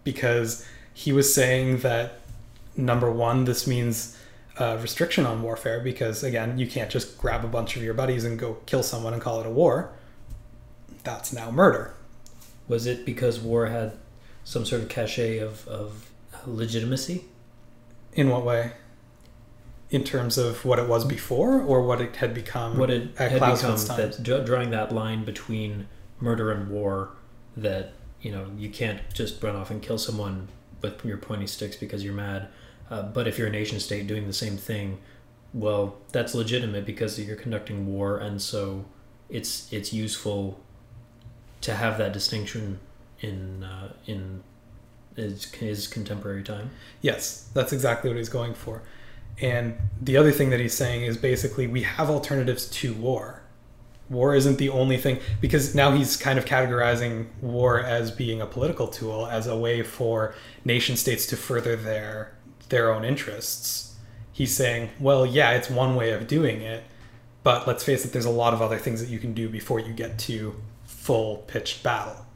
because 0.02 0.66
he 0.92 1.12
was 1.12 1.32
saying 1.32 1.78
that 1.78 2.20
number 2.76 3.10
one, 3.10 3.44
this 3.44 3.66
means 3.66 4.16
uh, 4.58 4.78
restriction 4.80 5.24
on 5.24 5.42
warfare 5.42 5.80
because 5.80 6.24
again, 6.24 6.58
you 6.58 6.66
can't 6.66 6.90
just 6.90 7.18
grab 7.18 7.44
a 7.44 7.48
bunch 7.48 7.76
of 7.76 7.82
your 7.82 7.94
buddies 7.94 8.24
and 8.24 8.38
go 8.38 8.54
kill 8.66 8.82
someone 8.82 9.12
and 9.12 9.22
call 9.22 9.40
it 9.40 9.46
a 9.46 9.50
war. 9.50 9.92
That's 11.04 11.32
now 11.32 11.50
murder. 11.50 11.94
Was 12.66 12.86
it 12.86 13.06
because 13.06 13.38
war 13.38 13.66
had 13.66 13.92
some 14.44 14.66
sort 14.66 14.82
of 14.82 14.88
cachet 14.88 15.38
of, 15.38 15.66
of 15.68 16.10
legitimacy? 16.46 17.24
In 18.14 18.28
what 18.28 18.44
way? 18.44 18.72
In 19.90 20.04
terms 20.04 20.36
of 20.36 20.64
what 20.66 20.78
it 20.78 20.86
was 20.86 21.04
before, 21.04 21.60
or 21.60 21.82
what 21.82 22.00
it 22.00 22.16
had 22.16 22.34
become? 22.34 22.76
What 22.76 22.90
it 22.90 23.18
at 23.18 23.32
had 23.32 23.40
become 23.40 23.76
times? 23.76 23.88
that 23.88 24.22
dra- 24.22 24.44
drawing 24.44 24.70
that 24.70 24.92
line 24.92 25.24
between 25.24 25.88
murder 26.20 26.50
and 26.52 26.68
war, 26.68 27.10
that 27.56 27.92
you 28.20 28.30
know 28.30 28.46
you 28.56 28.68
can't 28.68 29.00
just 29.14 29.42
run 29.42 29.56
off 29.56 29.70
and 29.70 29.80
kill 29.80 29.96
someone 29.98 30.48
with 30.82 31.04
your 31.04 31.16
pointy 31.16 31.46
sticks 31.46 31.76
because 31.76 32.04
you're 32.04 32.14
mad. 32.14 32.48
Uh, 32.90 33.02
but 33.02 33.26
if 33.26 33.38
you're 33.38 33.48
a 33.48 33.50
nation 33.50 33.80
state 33.80 34.06
doing 34.06 34.26
the 34.26 34.32
same 34.32 34.56
thing, 34.56 34.98
well, 35.52 35.96
that's 36.12 36.34
legitimate 36.34 36.84
because 36.84 37.18
you're 37.18 37.36
conducting 37.36 37.86
war, 37.86 38.18
and 38.18 38.40
so 38.42 38.84
it's 39.28 39.72
it's 39.72 39.92
useful 39.92 40.60
to 41.62 41.74
have 41.74 41.98
that 41.98 42.12
distinction 42.12 42.78
in 43.20 43.64
uh, 43.64 43.92
in 44.06 44.42
his, 45.16 45.46
his 45.52 45.86
contemporary 45.86 46.42
time. 46.42 46.70
Yes, 47.00 47.48
that's 47.54 47.72
exactly 47.72 48.10
what 48.10 48.16
he's 48.16 48.28
going 48.28 48.54
for. 48.54 48.82
And 49.40 49.76
the 50.00 50.16
other 50.16 50.32
thing 50.32 50.50
that 50.50 50.60
he's 50.60 50.74
saying 50.74 51.02
is 51.02 51.16
basically 51.16 51.66
we 51.66 51.82
have 51.82 52.10
alternatives 52.10 52.68
to 52.70 52.92
war. 52.94 53.42
War 54.10 54.34
isn't 54.34 54.58
the 54.58 54.70
only 54.70 54.96
thing 54.96 55.20
because 55.40 55.74
now 55.74 55.92
he's 55.92 56.16
kind 56.16 56.38
of 56.38 56.44
categorizing 56.44 57.26
war 57.42 57.80
as 57.80 58.10
being 58.10 58.40
a 58.40 58.46
political 58.46 58.88
tool, 58.88 59.26
as 59.26 59.46
a 59.46 59.56
way 59.56 59.82
for 59.82 60.34
nation 60.64 60.96
states 60.96 61.26
to 61.26 61.36
further 61.36 61.76
their 61.76 62.34
their 62.70 62.92
own 62.92 63.04
interests. 63.04 63.96
He's 64.32 64.54
saying, 64.54 64.90
well, 64.98 65.26
yeah, 65.26 65.52
it's 65.52 65.68
one 65.68 65.94
way 65.94 66.12
of 66.12 66.26
doing 66.26 66.60
it, 66.60 66.84
but 67.42 67.66
let's 67.66 67.84
face 67.84 68.04
it, 68.04 68.12
there's 68.12 68.24
a 68.24 68.30
lot 68.30 68.54
of 68.54 68.62
other 68.62 68.78
things 68.78 69.00
that 69.00 69.08
you 69.08 69.18
can 69.18 69.34
do 69.34 69.48
before 69.48 69.80
you 69.80 69.92
get 69.92 70.18
to 70.20 70.54
full 70.84 71.38
pitched 71.38 71.82
battle. 71.82 72.26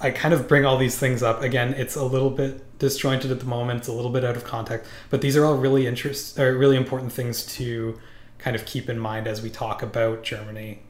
I 0.00 0.10
kind 0.10 0.32
of 0.32 0.48
bring 0.48 0.64
all 0.64 0.78
these 0.78 0.98
things 0.98 1.22
up 1.22 1.42
again. 1.42 1.74
It's 1.74 1.96
a 1.96 2.04
little 2.04 2.30
bit 2.30 2.64
disjointed 2.78 3.30
at 3.30 3.40
the 3.40 3.46
moment. 3.46 3.80
It's 3.80 3.88
a 3.88 3.92
little 3.92 4.10
bit 4.10 4.24
out 4.24 4.36
of 4.36 4.44
context, 4.44 4.88
but 5.10 5.20
these 5.20 5.36
are 5.36 5.44
all 5.44 5.56
really 5.56 5.86
interest 5.86 6.38
or 6.38 6.56
really 6.56 6.76
important 6.76 7.12
things 7.12 7.44
to 7.56 7.98
kind 8.38 8.54
of 8.54 8.64
keep 8.64 8.88
in 8.88 8.98
mind 8.98 9.26
as 9.26 9.42
we 9.42 9.50
talk 9.50 9.82
about 9.82 10.22
Germany 10.22 10.80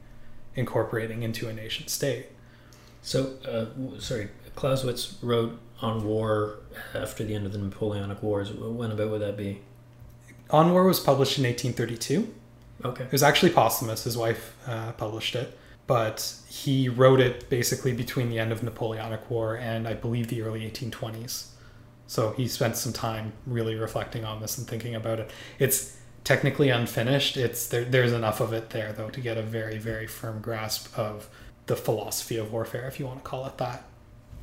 incorporating 0.54 1.22
into 1.22 1.48
a 1.48 1.52
nation 1.52 1.86
state. 1.88 2.26
So, 3.02 3.34
uh, 3.46 3.98
sorry, 4.00 4.28
Clausewitz 4.54 5.16
wrote 5.22 5.58
on 5.80 6.04
war 6.04 6.58
after 6.94 7.24
the 7.24 7.34
end 7.34 7.46
of 7.46 7.52
the 7.52 7.58
Napoleonic 7.58 8.22
Wars. 8.22 8.52
When 8.52 8.90
about 8.90 9.10
would 9.10 9.20
that 9.20 9.36
be? 9.36 9.60
On 10.50 10.72
War 10.72 10.84
was 10.84 10.98
published 10.98 11.38
in 11.38 11.44
1832. 11.44 12.34
Okay. 12.84 13.04
It 13.04 13.12
was 13.12 13.22
actually 13.22 13.52
posthumous. 13.52 14.04
His 14.04 14.16
wife 14.16 14.56
uh, 14.66 14.92
published 14.92 15.34
it, 15.34 15.56
but 15.86 16.34
he 16.48 16.88
wrote 16.88 17.20
it 17.20 17.48
basically 17.50 17.92
between 17.92 18.30
the 18.30 18.38
end 18.38 18.52
of 18.52 18.62
Napoleonic 18.62 19.30
War 19.30 19.56
and 19.56 19.86
I 19.86 19.94
believe 19.94 20.28
the 20.28 20.42
early 20.42 20.60
1820s. 20.68 21.48
So 22.08 22.32
he 22.32 22.48
spent 22.48 22.76
some 22.76 22.92
time 22.92 23.34
really 23.46 23.76
reflecting 23.76 24.24
on 24.24 24.40
this 24.40 24.58
and 24.58 24.66
thinking 24.66 24.94
about 24.94 25.20
it. 25.20 25.30
It's 25.58 25.96
technically 26.24 26.70
unfinished. 26.70 27.36
It's 27.36 27.68
there, 27.68 27.84
there's 27.84 28.12
enough 28.12 28.40
of 28.40 28.52
it 28.52 28.70
there 28.70 28.92
though 28.92 29.10
to 29.10 29.20
get 29.20 29.36
a 29.36 29.42
very 29.42 29.78
very 29.78 30.06
firm 30.06 30.40
grasp 30.40 30.98
of 30.98 31.28
the 31.66 31.76
philosophy 31.76 32.38
of 32.38 32.50
warfare, 32.50 32.88
if 32.88 32.98
you 32.98 33.06
want 33.06 33.22
to 33.22 33.28
call 33.28 33.46
it 33.46 33.58
that. 33.58 33.84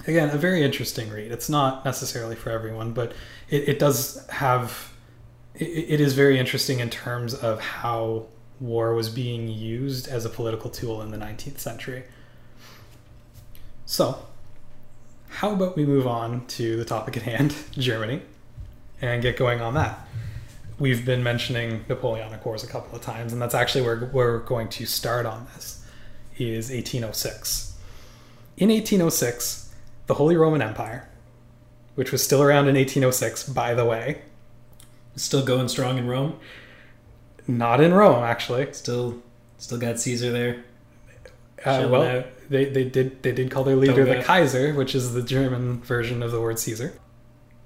Again, 0.08 0.30
a 0.30 0.38
very 0.38 0.64
interesting 0.64 1.10
read. 1.10 1.32
It's 1.32 1.50
not 1.50 1.84
necessarily 1.84 2.36
for 2.36 2.52
everyone, 2.52 2.94
but 2.94 3.14
it, 3.50 3.70
it 3.70 3.80
does 3.80 4.26
have. 4.28 4.94
It, 5.56 5.66
it 5.66 6.02
is 6.02 6.14
very 6.14 6.38
interesting 6.38 6.80
in 6.80 6.92
terms 6.92 7.34
of 7.34 7.60
how 7.60 8.28
war 8.60 8.94
was 8.94 9.10
being 9.10 9.48
used 9.48 10.08
as 10.08 10.24
a 10.24 10.30
political 10.30 10.70
tool 10.70 11.02
in 11.02 11.10
the 11.10 11.18
19th 11.18 11.58
century. 11.58 12.04
So, 13.88 14.20
how 15.36 15.52
about 15.52 15.76
we 15.76 15.86
move 15.86 16.08
on 16.08 16.46
to 16.48 16.78
the 16.78 16.86
topic 16.86 17.18
at 17.18 17.24
hand, 17.24 17.54
Germany, 17.72 18.22
and 19.02 19.22
get 19.22 19.38
going 19.38 19.62
on 19.62 19.74
that? 19.76 20.08
We've 20.80 21.06
been 21.06 21.24
mentioning 21.24 21.86
Napoleonic 21.88 22.46
Wars 22.46 22.64
a 22.64 22.68
couple 22.68 22.96
of 22.96 23.02
times, 23.02 23.32
and 23.32 23.42
that's 23.42 23.56
actually 23.56 23.84
where 23.84 24.10
we're 24.12 24.40
going 24.40 24.68
to 24.70 24.86
start 24.86 25.26
on 25.26 25.48
this. 25.54 25.84
Is 26.38 26.70
1806. 26.70 27.78
In 28.58 28.68
1806, 28.68 29.74
the 30.08 30.16
Holy 30.16 30.36
Roman 30.36 30.62
Empire, 30.62 31.08
which 31.96 32.12
was 32.12 32.22
still 32.22 32.44
around 32.44 32.68
in 32.68 32.76
1806, 32.76 33.48
by 33.50 33.74
the 33.74 33.86
way, 33.86 34.22
Still 35.16 35.46
going 35.46 35.70
strong 35.70 35.98
in 35.98 36.08
Rome. 36.08 36.38
not 37.48 37.80
in 37.80 37.94
Rome 37.94 38.24
actually. 38.24 38.74
Still, 38.74 39.22
still 39.58 39.78
got 39.78 39.98
Caesar 40.00 40.32
there. 40.32 40.66
Uh, 41.64 41.88
well, 41.90 42.04
out. 42.04 42.26
They, 42.50 42.66
they 42.66 42.84
did 42.84 43.24
they 43.24 43.32
did 43.32 43.52
call 43.52 43.64
their 43.64 43.76
leader 43.76 44.06
the. 44.06 44.24
Kaiser, 44.24 44.74
which 44.74 44.96
is 44.96 45.14
the 45.14 45.22
German 45.22 45.82
version 45.82 46.24
of 46.24 46.32
the 46.32 46.42
word 46.42 46.60
Caesar. 46.60 46.94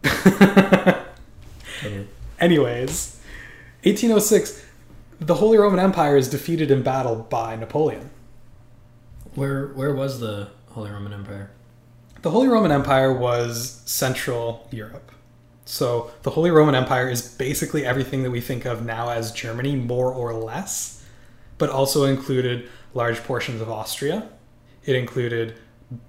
Anyways, 2.39 3.19
1806, 3.83 4.65
the 5.19 5.35
Holy 5.35 5.57
Roman 5.57 5.79
Empire 5.79 6.15
is 6.15 6.29
defeated 6.29 6.71
in 6.71 6.81
battle 6.81 7.15
by 7.15 7.55
Napoleon. 7.55 8.09
Where 9.35 9.67
where 9.67 9.93
was 9.93 10.19
the 10.19 10.49
Holy 10.69 10.91
Roman 10.91 11.13
Empire? 11.13 11.51
The 12.21 12.31
Holy 12.31 12.47
Roman 12.47 12.71
Empire 12.71 13.13
was 13.13 13.81
Central 13.85 14.67
Europe. 14.71 15.11
So 15.65 16.11
the 16.23 16.31
Holy 16.31 16.51
Roman 16.51 16.75
Empire 16.75 17.07
is 17.09 17.21
basically 17.21 17.85
everything 17.85 18.23
that 18.23 18.31
we 18.31 18.41
think 18.41 18.65
of 18.65 18.83
now 18.83 19.09
as 19.09 19.31
Germany, 19.31 19.75
more 19.75 20.11
or 20.11 20.33
less, 20.33 21.05
but 21.57 21.69
also 21.69 22.05
included 22.05 22.67
large 22.93 23.23
portions 23.23 23.61
of 23.61 23.69
Austria. 23.69 24.29
It 24.85 24.95
included 24.95 25.55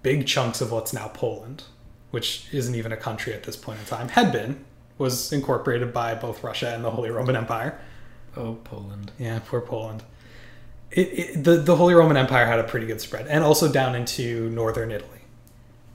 big 0.02 0.26
chunks 0.26 0.60
of 0.60 0.70
what's 0.72 0.92
now 0.92 1.08
Poland, 1.08 1.64
which 2.10 2.46
isn't 2.52 2.74
even 2.74 2.92
a 2.92 2.96
country 2.96 3.32
at 3.32 3.44
this 3.44 3.56
point 3.56 3.80
in 3.80 3.84
time. 3.86 4.08
Had 4.08 4.32
been, 4.32 4.64
was 4.98 5.32
incorporated 5.32 5.92
by 5.92 6.14
both 6.14 6.42
Russia 6.44 6.72
and 6.74 6.84
the 6.84 6.90
Holy 6.90 7.10
Roman 7.10 7.36
Empire. 7.36 7.80
Oh, 8.36 8.58
Poland. 8.64 9.10
Yeah, 9.18 9.40
poor 9.44 9.60
Poland. 9.60 10.02
It, 10.90 11.00
it, 11.18 11.44
the, 11.44 11.56
the 11.56 11.76
Holy 11.76 11.94
Roman 11.94 12.16
Empire 12.16 12.46
had 12.46 12.58
a 12.58 12.64
pretty 12.64 12.86
good 12.86 13.00
spread, 13.00 13.26
and 13.28 13.44
also 13.44 13.70
down 13.70 13.94
into 13.94 14.50
northern 14.50 14.90
Italy. 14.90 15.20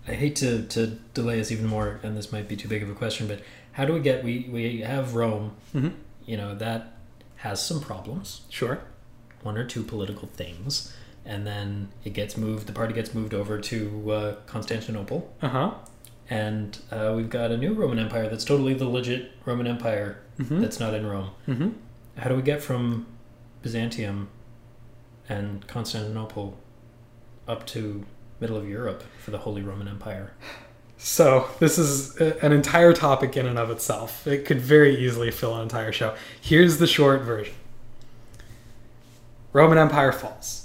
I 0.07 0.13
hate 0.13 0.35
to, 0.37 0.63
to 0.67 0.87
delay 1.13 1.39
us 1.41 1.51
even 1.51 1.65
more, 1.65 1.99
and 2.03 2.15
this 2.15 2.31
might 2.31 2.47
be 2.47 2.55
too 2.55 2.67
big 2.67 2.83
of 2.83 2.89
a 2.89 2.93
question, 2.93 3.27
but 3.27 3.41
how 3.73 3.85
do 3.85 3.91
we 3.93 3.99
get 3.99 4.23
we 4.23 4.47
we 4.51 4.81
have 4.81 5.15
Rome? 5.15 5.55
Mm-hmm. 5.73 5.89
You 6.25 6.37
know 6.37 6.55
that 6.55 6.93
has 7.37 7.63
some 7.65 7.81
problems, 7.81 8.41
Sure. 8.49 8.79
one 9.43 9.57
or 9.57 9.65
two 9.65 9.83
political 9.83 10.27
things, 10.29 10.95
and 11.25 11.45
then 11.45 11.89
it 12.03 12.11
gets 12.13 12.37
moved. 12.37 12.67
The 12.67 12.73
party 12.73 12.93
gets 12.93 13.13
moved 13.13 13.33
over 13.33 13.59
to 13.59 14.11
uh, 14.11 14.35
Constantinople, 14.45 15.33
Uh 15.41 15.49
huh. 15.49 15.71
and 16.29 16.77
uh, 16.91 17.13
we've 17.15 17.29
got 17.29 17.51
a 17.51 17.57
new 17.57 17.73
Roman 17.73 17.99
Empire 17.99 18.29
that's 18.29 18.45
totally 18.45 18.73
the 18.73 18.87
legit 18.87 19.31
Roman 19.45 19.67
Empire 19.67 20.19
Mm-hmm. 20.37 20.59
that's 20.61 20.81
not 20.81 20.93
in 20.93 21.05
Rome. 21.07 21.29
mm-hmm. 21.47 21.69
How 22.17 22.29
do 22.29 22.35
we 22.35 22.41
get 22.41 22.61
from 22.61 23.07
Byzantium 23.61 24.27
and 25.29 25.65
Constantinople 25.65 26.57
up 27.47 27.65
to 27.67 28.05
middle 28.41 28.57
of 28.57 28.67
Europe 28.67 29.03
for 29.23 29.31
the 29.31 29.37
Holy 29.37 29.61
Roman 29.61 29.87
Empire? 29.87 30.33
So 30.97 31.49
this 31.59 31.77
is 31.77 32.19
a- 32.19 32.37
an 32.45 32.51
entire 32.51 32.91
topic 32.91 33.37
in 33.37 33.45
and 33.45 33.57
of 33.57 33.69
itself. 33.71 34.27
It 34.27 34.43
could 34.45 34.59
very 34.59 34.97
easily 35.05 35.31
fill 35.31 35.55
an 35.55 35.61
entire 35.61 35.91
show. 35.93 36.15
Here's 36.41 36.79
the 36.79 36.87
short 36.87 37.21
version. 37.21 37.53
Roman 39.53 39.77
Empire 39.77 40.11
falls. 40.11 40.64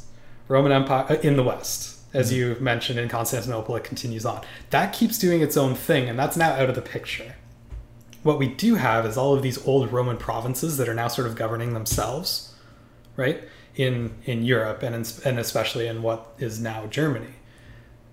Roman 0.50 0.72
Empire 0.72 1.06
uh, 1.08 1.14
in 1.22 1.36
the 1.36 1.42
West, 1.42 1.98
as 2.12 2.32
you 2.32 2.56
mentioned 2.60 2.98
in 2.98 3.08
Constantinople, 3.08 3.76
it 3.76 3.84
continues 3.84 4.26
on. 4.26 4.42
That 4.70 4.92
keeps 4.92 5.18
doing 5.18 5.40
its 5.40 5.56
own 5.56 5.74
thing, 5.74 6.08
and 6.08 6.18
that's 6.18 6.36
now 6.36 6.52
out 6.52 6.68
of 6.68 6.74
the 6.74 6.82
picture. 6.82 7.36
What 8.22 8.38
we 8.38 8.48
do 8.48 8.74
have 8.74 9.06
is 9.06 9.16
all 9.16 9.34
of 9.34 9.42
these 9.42 9.64
old 9.66 9.92
Roman 9.92 10.16
provinces 10.16 10.76
that 10.76 10.88
are 10.88 10.94
now 10.94 11.08
sort 11.08 11.26
of 11.26 11.36
governing 11.36 11.72
themselves, 11.72 12.54
right? 13.16 13.44
In 13.76 14.14
in 14.24 14.44
Europe 14.44 14.82
and 14.82 14.94
in, 14.94 15.04
and 15.24 15.38
especially 15.38 15.86
in 15.86 16.02
what 16.02 16.34
is 16.38 16.60
now 16.60 16.86
Germany 16.86 17.34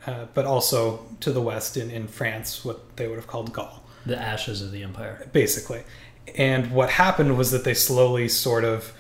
uh, 0.08 0.26
but 0.34 0.46
also 0.46 1.06
to 1.20 1.32
the 1.32 1.42
west 1.42 1.76
in, 1.78 1.92
in 1.92 2.08
France, 2.08 2.64
what 2.64 2.96
they 2.96 3.08
would 3.08 3.18
have 3.18 3.28
called 3.28 3.52
Gaul, 3.52 3.84
The 4.06 4.20
ashes 4.20 4.62
of 4.62 4.72
the 4.72 4.82
empire. 4.82 5.28
basically. 5.34 5.84
And 6.38 6.72
what 6.72 6.90
happened 6.92 7.38
was 7.38 7.52
that 7.52 7.64
they 7.66 7.74
slowly 7.74 8.30
sort 8.30 8.64
of 8.64 8.94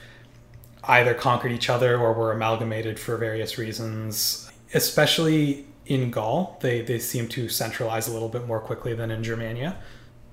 either 0.87 1.13
conquered 1.13 1.51
each 1.51 1.69
other 1.69 1.97
or 1.97 2.13
were 2.13 2.31
amalgamated 2.31 2.99
for 2.99 3.17
various 3.17 3.57
reasons. 3.57 4.49
Especially 4.73 5.65
in 5.85 6.11
Gaul, 6.11 6.57
they, 6.61 6.81
they 6.81 6.99
seem 6.99 7.27
to 7.29 7.49
centralize 7.49 8.07
a 8.07 8.13
little 8.13 8.29
bit 8.29 8.45
more 8.47 8.59
quickly 8.59 8.93
than 8.93 9.11
in 9.11 9.23
Germania. 9.23 9.77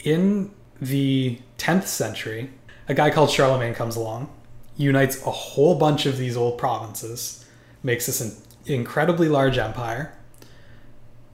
In 0.00 0.50
the 0.80 1.40
10th 1.58 1.86
century, 1.86 2.50
a 2.88 2.94
guy 2.94 3.10
called 3.10 3.30
Charlemagne 3.30 3.74
comes 3.74 3.96
along, 3.96 4.32
unites 4.76 5.24
a 5.24 5.30
whole 5.30 5.76
bunch 5.76 6.06
of 6.06 6.18
these 6.18 6.36
old 6.36 6.58
provinces, 6.58 7.44
makes 7.82 8.06
this 8.06 8.20
an 8.20 8.32
incredibly 8.66 9.28
large 9.28 9.58
empire, 9.58 10.12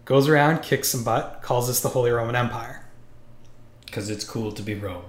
goes 0.04 0.28
around, 0.28 0.62
kicks 0.62 0.88
some 0.88 1.04
butt, 1.04 1.40
calls 1.42 1.68
this 1.68 1.80
the 1.80 1.88
Holy 1.88 2.10
Roman 2.10 2.36
Empire. 2.36 2.84
Because 3.86 4.10
it's 4.10 4.24
cool 4.24 4.52
to 4.52 4.62
be 4.62 4.74
Rome. 4.74 5.04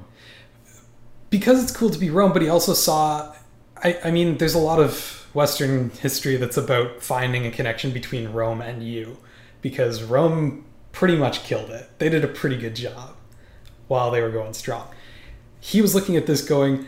Because 1.30 1.62
it's 1.64 1.76
cool 1.76 1.90
to 1.90 2.00
be 2.00 2.10
Rome, 2.10 2.34
but 2.34 2.42
he 2.42 2.50
also 2.50 2.74
saw. 2.74 3.36
I, 3.84 4.00
I 4.06 4.12
mean, 4.12 4.38
there's 4.38 4.54
a 4.54 4.60
lot 4.60 4.80
of 4.80 5.28
Western 5.34 5.90
history 5.90 6.36
that's 6.36 6.58
about 6.58 7.02
finding 7.02 7.46
a 7.46 7.52
connection 7.52 7.92
between 7.92 8.32
Rome 8.32 8.62
and 8.62 8.84
you, 8.84 9.18
because 9.62 10.04
Rome 10.04 10.66
pretty 10.92 11.16
much 11.16 11.44
killed 11.44 11.70
it. 11.70 11.90
They 12.00 12.10
did 12.10 12.24
a 12.24 12.28
pretty 12.28 12.58
good 12.58 12.76
job 12.76 13.16
while 13.88 14.12
they 14.12 14.22
were 14.22 14.30
going 14.30 14.54
strong. 14.54 14.88
He 15.60 15.82
was 15.82 15.96
looking 15.96 16.18
at 16.18 16.26
this 16.26 16.42
going, 16.42 16.88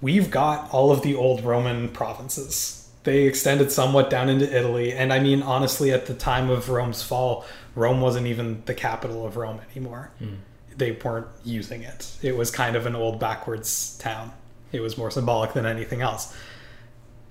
we've 0.00 0.30
got 0.30 0.70
all 0.72 0.90
of 0.90 1.02
the 1.02 1.14
old 1.14 1.44
Roman 1.44 1.88
provinces. 1.88 2.88
They 3.04 3.22
extended 3.24 3.70
somewhat 3.70 4.10
down 4.10 4.28
into 4.28 4.50
Italy. 4.56 4.92
And 4.92 5.12
I 5.12 5.20
mean, 5.20 5.42
honestly, 5.42 5.92
at 5.92 6.06
the 6.06 6.14
time 6.14 6.50
of 6.50 6.68
Rome's 6.68 7.02
fall, 7.02 7.44
Rome 7.74 8.00
wasn't 8.00 8.26
even 8.26 8.62
the 8.64 8.74
capital 8.74 9.26
of 9.26 9.36
Rome 9.36 9.60
anymore. 9.70 10.10
Hmm. 10.18 10.36
They 10.76 10.92
weren't 10.92 11.26
using 11.44 11.82
it. 11.82 12.16
It 12.22 12.36
was 12.36 12.50
kind 12.50 12.76
of 12.76 12.86
an 12.86 12.96
old 12.96 13.20
backwards 13.20 13.96
town. 13.98 14.32
It 14.74 14.80
was 14.80 14.98
more 14.98 15.10
symbolic 15.10 15.52
than 15.52 15.66
anything 15.66 16.02
else. 16.02 16.34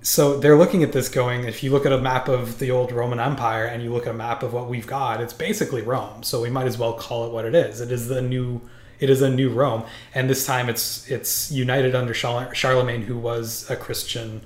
So 0.02 0.38
they're 0.38 0.58
looking 0.58 0.84
at 0.84 0.92
this 0.92 1.08
going, 1.08 1.46
if 1.46 1.64
you 1.64 1.72
look 1.72 1.86
at 1.86 1.94
a 1.94 1.98
map 1.98 2.28
of 2.28 2.60
the 2.60 2.72
old 2.72 2.92
Roman 2.92 3.20
Empire 3.20 3.66
and 3.66 3.82
you 3.82 3.94
look 3.94 4.06
at 4.06 4.14
a 4.14 4.18
map 4.18 4.44
of 4.44 4.52
what 4.52 4.68
we've 4.68 4.88
got, 4.88 5.22
it's 5.22 5.34
basically 5.34 5.82
Rome. 5.82 6.24
So 6.24 6.42
we 6.42 6.50
might 6.50 6.68
as 6.68 6.78
well 6.78 6.94
call 6.94 7.26
it 7.26 7.32
what 7.32 7.46
it 7.46 7.56
is. 7.56 7.80
It 7.80 7.92
is 7.92 8.08
the 8.08 8.22
new 8.22 8.62
It 9.00 9.10
is 9.10 9.22
a 9.22 9.30
new 9.30 9.50
Rome, 9.50 9.84
and 10.14 10.30
this 10.30 10.46
time 10.46 10.70
it's 10.70 11.10
it's 11.10 11.52
united 11.52 11.96
under 11.96 12.14
Charle- 12.14 12.54
Charlemagne, 12.54 13.04
who 13.04 13.18
was 13.18 13.70
a 13.70 13.76
Christian, 13.76 14.42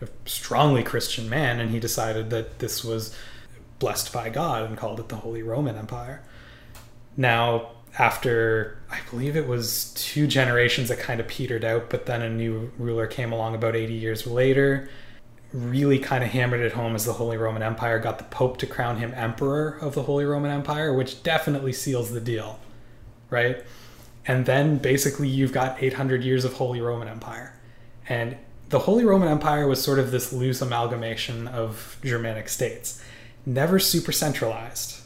a 0.00 0.08
strongly 0.24 0.82
Christian 0.82 1.28
man, 1.28 1.60
and 1.60 1.70
he 1.70 1.78
decided 1.78 2.30
that 2.30 2.58
this 2.58 2.82
was 2.82 3.14
blessed 3.78 4.12
by 4.12 4.28
God 4.28 4.64
and 4.68 4.76
called 4.76 4.98
it 4.98 5.08
the 5.08 5.16
Holy 5.16 5.42
Roman 5.42 5.76
Empire. 5.76 6.22
Now, 7.16 7.72
after 7.98 8.78
I 8.90 8.98
believe 9.10 9.36
it 9.36 9.46
was 9.46 9.92
two 9.94 10.26
generations 10.26 10.88
that 10.88 10.98
kind 10.98 11.20
of 11.20 11.28
petered 11.28 11.64
out, 11.64 11.90
but 11.90 12.06
then 12.06 12.22
a 12.22 12.30
new 12.30 12.72
ruler 12.78 13.06
came 13.06 13.32
along 13.32 13.54
about 13.54 13.76
80 13.76 13.94
years 13.94 14.26
later, 14.26 14.88
really 15.52 15.98
kind 15.98 16.24
of 16.24 16.30
hammered 16.30 16.60
it 16.60 16.72
home 16.72 16.94
as 16.94 17.04
the 17.04 17.12
Holy 17.14 17.36
Roman 17.36 17.62
Empire, 17.62 17.98
got 17.98 18.18
the 18.18 18.24
Pope 18.24 18.56
to 18.58 18.66
crown 18.66 18.96
him 18.96 19.12
Emperor 19.14 19.78
of 19.80 19.94
the 19.94 20.04
Holy 20.04 20.24
Roman 20.24 20.50
Empire, 20.50 20.94
which 20.94 21.22
definitely 21.22 21.72
seals 21.72 22.10
the 22.10 22.20
deal, 22.20 22.58
right? 23.28 23.62
And 24.26 24.46
then 24.46 24.78
basically 24.78 25.28
you've 25.28 25.52
got 25.52 25.82
800 25.82 26.22
years 26.22 26.44
of 26.44 26.54
Holy 26.54 26.80
Roman 26.80 27.08
Empire. 27.08 27.58
And 28.08 28.36
the 28.70 28.80
Holy 28.80 29.04
Roman 29.04 29.28
Empire 29.28 29.66
was 29.66 29.82
sort 29.82 29.98
of 29.98 30.10
this 30.10 30.32
loose 30.32 30.62
amalgamation 30.62 31.46
of 31.48 31.98
Germanic 32.02 32.48
states, 32.48 33.02
never 33.44 33.78
super 33.78 34.12
centralized 34.12 35.01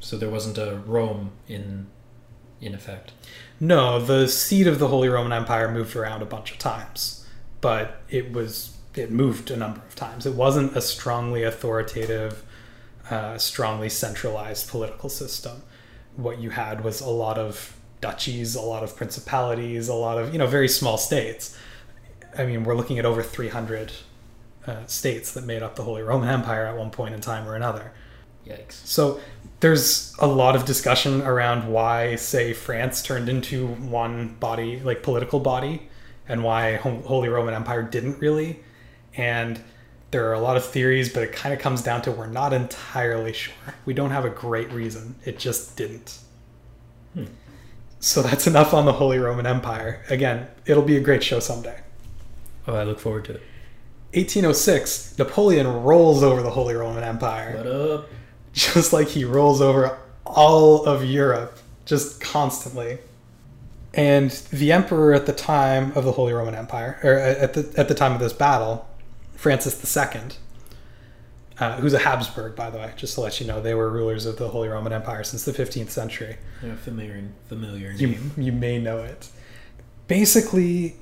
So 0.00 0.16
there 0.16 0.30
wasn't 0.30 0.58
a 0.58 0.82
Rome 0.86 1.32
in 1.46 1.86
in 2.60 2.74
effect. 2.74 3.12
No, 3.58 3.98
the 4.04 4.28
seat 4.28 4.66
of 4.66 4.78
the 4.78 4.88
Holy 4.88 5.08
Roman 5.08 5.32
Empire 5.32 5.70
moved 5.70 5.96
around 5.96 6.22
a 6.22 6.26
bunch 6.26 6.52
of 6.52 6.58
times, 6.58 7.26
but 7.60 8.02
it 8.08 8.32
was 8.32 8.76
it 8.94 9.10
moved 9.10 9.50
a 9.50 9.56
number 9.56 9.80
of 9.86 9.94
times. 9.94 10.26
It 10.26 10.34
wasn't 10.34 10.76
a 10.76 10.80
strongly 10.80 11.42
authoritative, 11.44 12.42
uh, 13.08 13.38
strongly 13.38 13.88
centralized 13.88 14.68
political 14.68 15.08
system. 15.08 15.62
What 16.16 16.40
you 16.40 16.50
had 16.50 16.82
was 16.82 17.00
a 17.00 17.08
lot 17.08 17.38
of 17.38 17.76
duchies, 18.00 18.54
a 18.54 18.60
lot 18.60 18.82
of 18.82 18.96
principalities, 18.96 19.88
a 19.88 19.94
lot 19.94 20.18
of 20.18 20.32
you 20.32 20.38
know 20.38 20.46
very 20.46 20.68
small 20.68 20.98
states. 20.98 21.56
I 22.36 22.46
mean, 22.46 22.64
we're 22.64 22.76
looking 22.76 22.98
at 22.98 23.04
over 23.04 23.22
300 23.22 23.92
uh, 24.66 24.86
states 24.86 25.32
that 25.32 25.44
made 25.44 25.62
up 25.62 25.76
the 25.76 25.82
Holy 25.82 26.02
Roman 26.02 26.28
Empire 26.28 26.66
at 26.66 26.76
one 26.76 26.90
point 26.90 27.14
in 27.14 27.20
time 27.20 27.48
or 27.48 27.56
another. 27.56 27.92
Yikes. 28.46 28.72
So 28.86 29.20
there's 29.60 30.14
a 30.18 30.26
lot 30.26 30.56
of 30.56 30.64
discussion 30.64 31.22
around 31.22 31.70
why, 31.70 32.16
say, 32.16 32.52
France 32.52 33.02
turned 33.02 33.28
into 33.28 33.66
one 33.66 34.34
body, 34.40 34.80
like 34.80 35.02
political 35.02 35.38
body, 35.38 35.88
and 36.26 36.42
why 36.42 36.76
Holy 36.76 37.28
Roman 37.28 37.54
Empire 37.54 37.82
didn't 37.82 38.18
really. 38.20 38.60
And 39.16 39.60
there 40.10 40.28
are 40.28 40.32
a 40.32 40.40
lot 40.40 40.56
of 40.56 40.64
theories, 40.64 41.12
but 41.12 41.22
it 41.22 41.32
kind 41.32 41.52
of 41.52 41.60
comes 41.60 41.82
down 41.82 42.02
to 42.02 42.10
we're 42.10 42.26
not 42.26 42.52
entirely 42.52 43.32
sure. 43.32 43.54
We 43.84 43.92
don't 43.92 44.10
have 44.10 44.24
a 44.24 44.30
great 44.30 44.72
reason. 44.72 45.16
It 45.24 45.38
just 45.38 45.76
didn't. 45.76 46.18
Hmm. 47.14 47.26
So 48.00 48.22
that's 48.22 48.46
enough 48.46 48.72
on 48.72 48.86
the 48.86 48.94
Holy 48.94 49.18
Roman 49.18 49.46
Empire. 49.46 50.02
Again, 50.08 50.48
it'll 50.64 50.82
be 50.82 50.96
a 50.96 51.00
great 51.00 51.22
show 51.22 51.38
someday. 51.38 51.78
Oh, 52.66 52.74
I 52.74 52.84
look 52.84 52.98
forward 52.98 53.26
to 53.26 53.34
it. 53.34 53.42
1806, 54.12 55.18
Napoleon 55.18 55.66
rolls 55.68 56.22
over 56.22 56.42
the 56.42 56.50
Holy 56.50 56.74
Roman 56.74 57.04
Empire. 57.04 57.56
What 57.56 57.66
up? 57.66 58.08
just 58.52 58.92
like 58.92 59.08
he 59.08 59.24
rolls 59.24 59.60
over 59.60 59.98
all 60.26 60.84
of 60.84 61.04
Europe 61.04 61.58
just 61.86 62.20
constantly. 62.20 62.98
And 63.92 64.30
the 64.52 64.70
emperor 64.70 65.12
at 65.14 65.26
the 65.26 65.32
time 65.32 65.92
of 65.96 66.04
the 66.04 66.12
Holy 66.12 66.32
Roman 66.32 66.54
Empire, 66.54 67.00
or 67.02 67.14
at 67.14 67.54
the 67.54 67.72
at 67.76 67.88
the 67.88 67.94
time 67.94 68.12
of 68.12 68.20
this 68.20 68.32
battle, 68.32 68.86
Francis 69.34 69.74
II, 69.96 70.20
uh, 71.58 71.76
who's 71.80 71.92
a 71.92 71.98
Habsburg, 71.98 72.54
by 72.54 72.70
the 72.70 72.78
way, 72.78 72.92
just 72.96 73.16
to 73.16 73.20
let 73.20 73.40
you 73.40 73.46
know, 73.48 73.60
they 73.60 73.74
were 73.74 73.90
rulers 73.90 74.26
of 74.26 74.36
the 74.36 74.48
Holy 74.48 74.68
Roman 74.68 74.92
Empire 74.92 75.24
since 75.24 75.44
the 75.44 75.50
15th 75.52 75.90
century. 75.90 76.36
Yeah, 76.62 76.76
familiar 76.76 77.20
familiar 77.48 77.90
You, 77.90 78.06
name. 78.08 78.32
you 78.36 78.52
may 78.52 78.78
know 78.78 78.98
it. 78.98 79.28
Basically, 80.06 80.96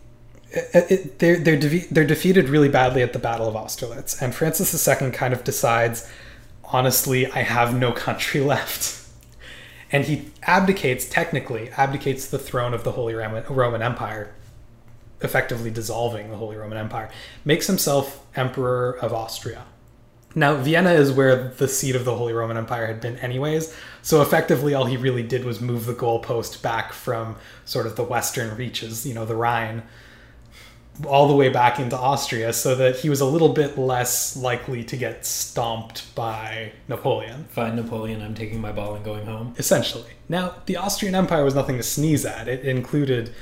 it, 0.50 0.90
it, 0.90 1.18
they're, 1.18 1.36
they're, 1.38 1.58
defe- 1.58 1.88
they're 1.90 2.06
defeated 2.06 2.48
really 2.48 2.68
badly 2.68 3.02
at 3.02 3.12
the 3.12 3.18
Battle 3.18 3.48
of 3.48 3.54
Austerlitz, 3.54 4.20
and 4.22 4.34
Francis 4.34 4.88
II 4.88 5.10
kind 5.10 5.32
of 5.34 5.44
decides, 5.44 6.08
honestly, 6.72 7.26
I 7.26 7.42
have 7.42 7.74
no 7.74 7.92
country 7.92 8.40
left. 8.54 8.96
And 9.90 10.04
he 10.04 10.30
abdicates, 10.42 11.08
technically, 11.08 11.70
abdicates 11.70 12.26
the 12.26 12.38
throne 12.38 12.74
of 12.74 12.84
the 12.84 12.92
Holy 12.92 13.14
Roman, 13.14 13.82
Empire, 13.82 14.34
effectively 15.22 15.70
dissolving 15.70 16.30
the 16.30 16.36
Holy 16.36 16.56
Roman 16.56 16.76
Empire, 16.76 17.10
makes 17.44 17.66
himself 17.66 18.24
Emperor 18.36 18.98
of 18.98 19.14
Austria. 19.14 19.64
Now, 20.34 20.56
Vienna 20.56 20.92
is 20.92 21.10
where 21.10 21.48
the 21.48 21.66
seat 21.66 21.96
of 21.96 22.04
the 22.04 22.14
Holy 22.14 22.34
Roman 22.34 22.58
Empire 22.58 22.86
had 22.86 23.00
been, 23.00 23.16
anyways. 23.16 23.74
So, 24.02 24.20
effectively, 24.20 24.74
all 24.74 24.84
he 24.84 24.98
really 24.98 25.22
did 25.22 25.42
was 25.42 25.58
move 25.58 25.86
the 25.86 25.94
goalpost 25.94 26.60
back 26.60 26.92
from 26.92 27.36
sort 27.64 27.86
of 27.86 27.96
the 27.96 28.04
western 28.04 28.54
reaches, 28.56 29.06
you 29.06 29.14
know, 29.14 29.24
the 29.24 29.34
Rhine, 29.34 29.84
all 31.06 31.28
the 31.28 31.34
way 31.34 31.48
back 31.48 31.78
into 31.78 31.96
Austria, 31.96 32.52
so 32.52 32.74
that 32.74 32.96
he 32.96 33.10
was 33.10 33.20
a 33.20 33.24
little 33.24 33.50
bit 33.50 33.78
less 33.78 34.36
likely 34.36 34.82
to 34.84 34.96
get 34.96 35.24
stomped 35.24 36.14
by 36.14 36.72
Napoleon, 36.88 37.44
Fine, 37.50 37.76
Napoleon. 37.76 38.22
I'm 38.22 38.34
taking 38.34 38.60
my 38.60 38.72
ball 38.72 38.94
and 38.94 39.04
going 39.04 39.26
home. 39.26 39.54
essentially. 39.58 40.10
Now, 40.28 40.54
the 40.66 40.76
Austrian 40.76 41.14
Empire 41.14 41.44
was 41.44 41.54
nothing 41.54 41.76
to 41.76 41.82
sneeze 41.82 42.24
at. 42.24 42.48
It 42.48 42.64
included 42.64 43.32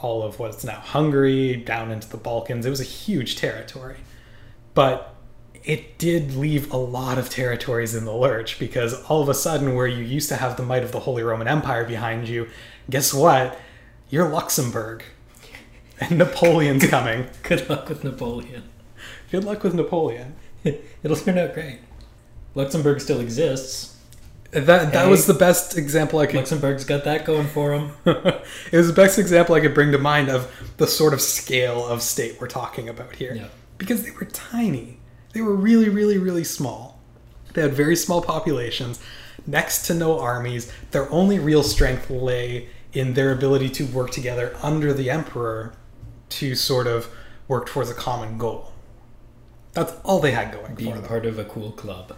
all 0.00 0.22
of 0.22 0.38
what's 0.38 0.64
now 0.64 0.80
Hungary, 0.80 1.56
down 1.56 1.90
into 1.90 2.08
the 2.08 2.16
Balkans. 2.16 2.66
It 2.66 2.70
was 2.70 2.80
a 2.80 2.84
huge 2.84 3.36
territory. 3.36 3.96
But 4.74 5.14
it 5.64 5.98
did 5.98 6.34
leave 6.34 6.72
a 6.72 6.76
lot 6.76 7.18
of 7.18 7.28
territories 7.28 7.94
in 7.94 8.04
the 8.04 8.14
lurch 8.14 8.58
because 8.58 9.02
all 9.04 9.20
of 9.20 9.28
a 9.28 9.34
sudden, 9.34 9.74
where 9.74 9.86
you 9.86 10.02
used 10.02 10.28
to 10.30 10.36
have 10.36 10.56
the 10.56 10.62
might 10.62 10.82
of 10.82 10.92
the 10.92 11.00
Holy 11.00 11.22
Roman 11.22 11.48
Empire 11.48 11.84
behind 11.84 12.28
you, 12.28 12.48
guess 12.88 13.12
what? 13.12 13.58
You're 14.08 14.28
Luxembourg. 14.28 15.04
And 16.00 16.18
Napoleon's 16.18 16.86
coming. 16.86 17.26
Good 17.42 17.68
luck 17.68 17.88
with 17.88 18.02
Napoleon. 18.04 18.64
Good 19.30 19.44
luck 19.44 19.62
with 19.62 19.74
Napoleon. 19.74 20.34
It'll 20.64 21.16
turn 21.16 21.38
out 21.38 21.54
great. 21.54 21.80
Luxembourg 22.54 23.00
still 23.00 23.20
exists. 23.20 23.96
That 24.50 24.92
that 24.92 25.04
Hey. 25.04 25.10
was 25.10 25.26
the 25.26 25.34
best 25.34 25.78
example 25.78 26.18
I 26.18 26.26
could 26.26 26.36
Luxembourg's 26.36 26.84
got 26.84 27.04
that 27.04 27.24
going 27.24 27.46
for 27.46 27.72
him. 27.72 27.92
it 28.04 28.42
was 28.72 28.88
the 28.88 28.92
best 28.92 29.16
example 29.18 29.54
I 29.54 29.60
could 29.60 29.74
bring 29.74 29.92
to 29.92 29.98
mind 29.98 30.28
of 30.28 30.50
the 30.76 30.88
sort 30.88 31.14
of 31.14 31.20
scale 31.20 31.86
of 31.86 32.02
state 32.02 32.40
we're 32.40 32.48
talking 32.48 32.88
about 32.88 33.14
here. 33.14 33.32
Yeah. 33.34 33.48
Because 33.78 34.02
they 34.02 34.10
were 34.10 34.24
tiny. 34.26 34.98
They 35.32 35.40
were 35.40 35.54
really, 35.54 35.88
really, 35.88 36.18
really 36.18 36.42
small. 36.42 37.00
They 37.54 37.62
had 37.62 37.72
very 37.74 37.94
small 37.94 38.22
populations, 38.22 39.00
next 39.46 39.86
to 39.86 39.94
no 39.94 40.18
armies. 40.18 40.72
Their 40.90 41.08
only 41.12 41.38
real 41.38 41.62
strength 41.62 42.10
lay 42.10 42.68
in 42.92 43.14
their 43.14 43.32
ability 43.32 43.68
to 43.68 43.86
work 43.86 44.10
together 44.10 44.56
under 44.62 44.92
the 44.92 45.10
emperor 45.10 45.72
to 46.30 46.54
sort 46.54 46.86
of 46.86 47.08
work 47.48 47.66
towards 47.66 47.90
a 47.90 47.94
common 47.94 48.38
goal. 48.38 48.72
That's 49.72 49.92
all 50.04 50.20
they 50.20 50.32
had 50.32 50.52
going 50.52 50.66
for 50.66 50.72
Being 50.72 50.94
them. 50.96 51.04
part 51.04 51.26
of 51.26 51.38
a 51.38 51.44
cool 51.44 51.72
club. 51.72 52.16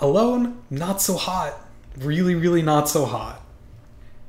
Alone, 0.00 0.62
not 0.70 1.00
so 1.00 1.14
hot. 1.14 1.54
Really, 1.96 2.34
really 2.34 2.62
not 2.62 2.88
so 2.88 3.04
hot. 3.04 3.42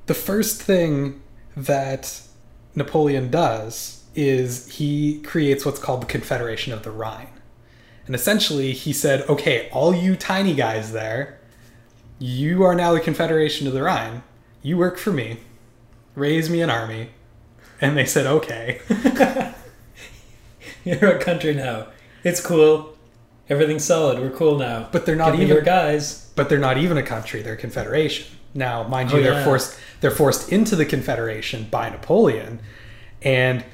The 0.08 0.13
first 0.13 0.62
thing 0.62 1.21
that 1.56 2.21
Napoleon 2.75 3.30
does 3.30 4.04
is 4.15 4.67
he 4.78 5.21
creates 5.21 5.65
what's 5.65 5.80
called 5.80 6.02
the 6.02 6.08
Confederation 6.08 6.73
of 6.73 6.84
the 6.84 6.91
Rhine. 6.91 7.30
And 8.06 8.15
essentially, 8.15 8.73
he 8.73 8.91
said, 8.91 9.21
okay, 9.30 9.69
all 9.71 9.93
you 9.93 10.15
tiny 10.15 10.56
guys 10.56 10.91
there, 10.91 11.39
you 12.17 12.63
are 12.63 12.73
now 12.73 12.93
the 12.93 12.99
Confederation 12.99 13.67
of 13.67 13.73
the 13.73 13.84
Rhine. 13.84 14.23
You 14.63 14.78
work 14.78 14.97
for 14.97 15.12
me. 15.12 15.38
Raise 16.15 16.49
me 16.49 16.62
an 16.62 16.69
army. 16.71 17.12
And 17.81 17.97
they 17.97 18.05
said, 18.05 18.25
okay. 18.27 18.81
You're 20.83 21.15
a 21.17 21.19
country 21.19 21.53
now. 21.53 21.87
It's 22.23 22.41
cool. 22.41 22.95
Everything's 23.49 23.85
solid. 23.85 24.19
We're 24.19 24.29
cool 24.31 24.57
now. 24.57 24.89
But 24.91 25.05
they're 25.05 25.15
not 25.15 25.31
Give 25.31 25.41
even 25.41 25.55
your 25.55 25.61
guys. 25.63 26.29
but 26.35 26.49
they're 26.49 26.57
not 26.59 26.77
even 26.77 26.97
a 26.97 27.03
country 27.03 27.41
they're 27.41 27.53
a 27.55 27.57
confederation 27.57 28.25
now 28.53 28.83
mind 28.87 29.11
you 29.11 29.17
Oh, 29.19 29.21
they're 29.21 29.43
forced 29.43 29.77
they're 29.99 30.09
forced 30.11 30.51
into 30.51 30.75
the 30.75 30.85
confederation 30.85 31.67
by 31.69 31.89
napoleon 31.89 32.59
and 33.21 33.65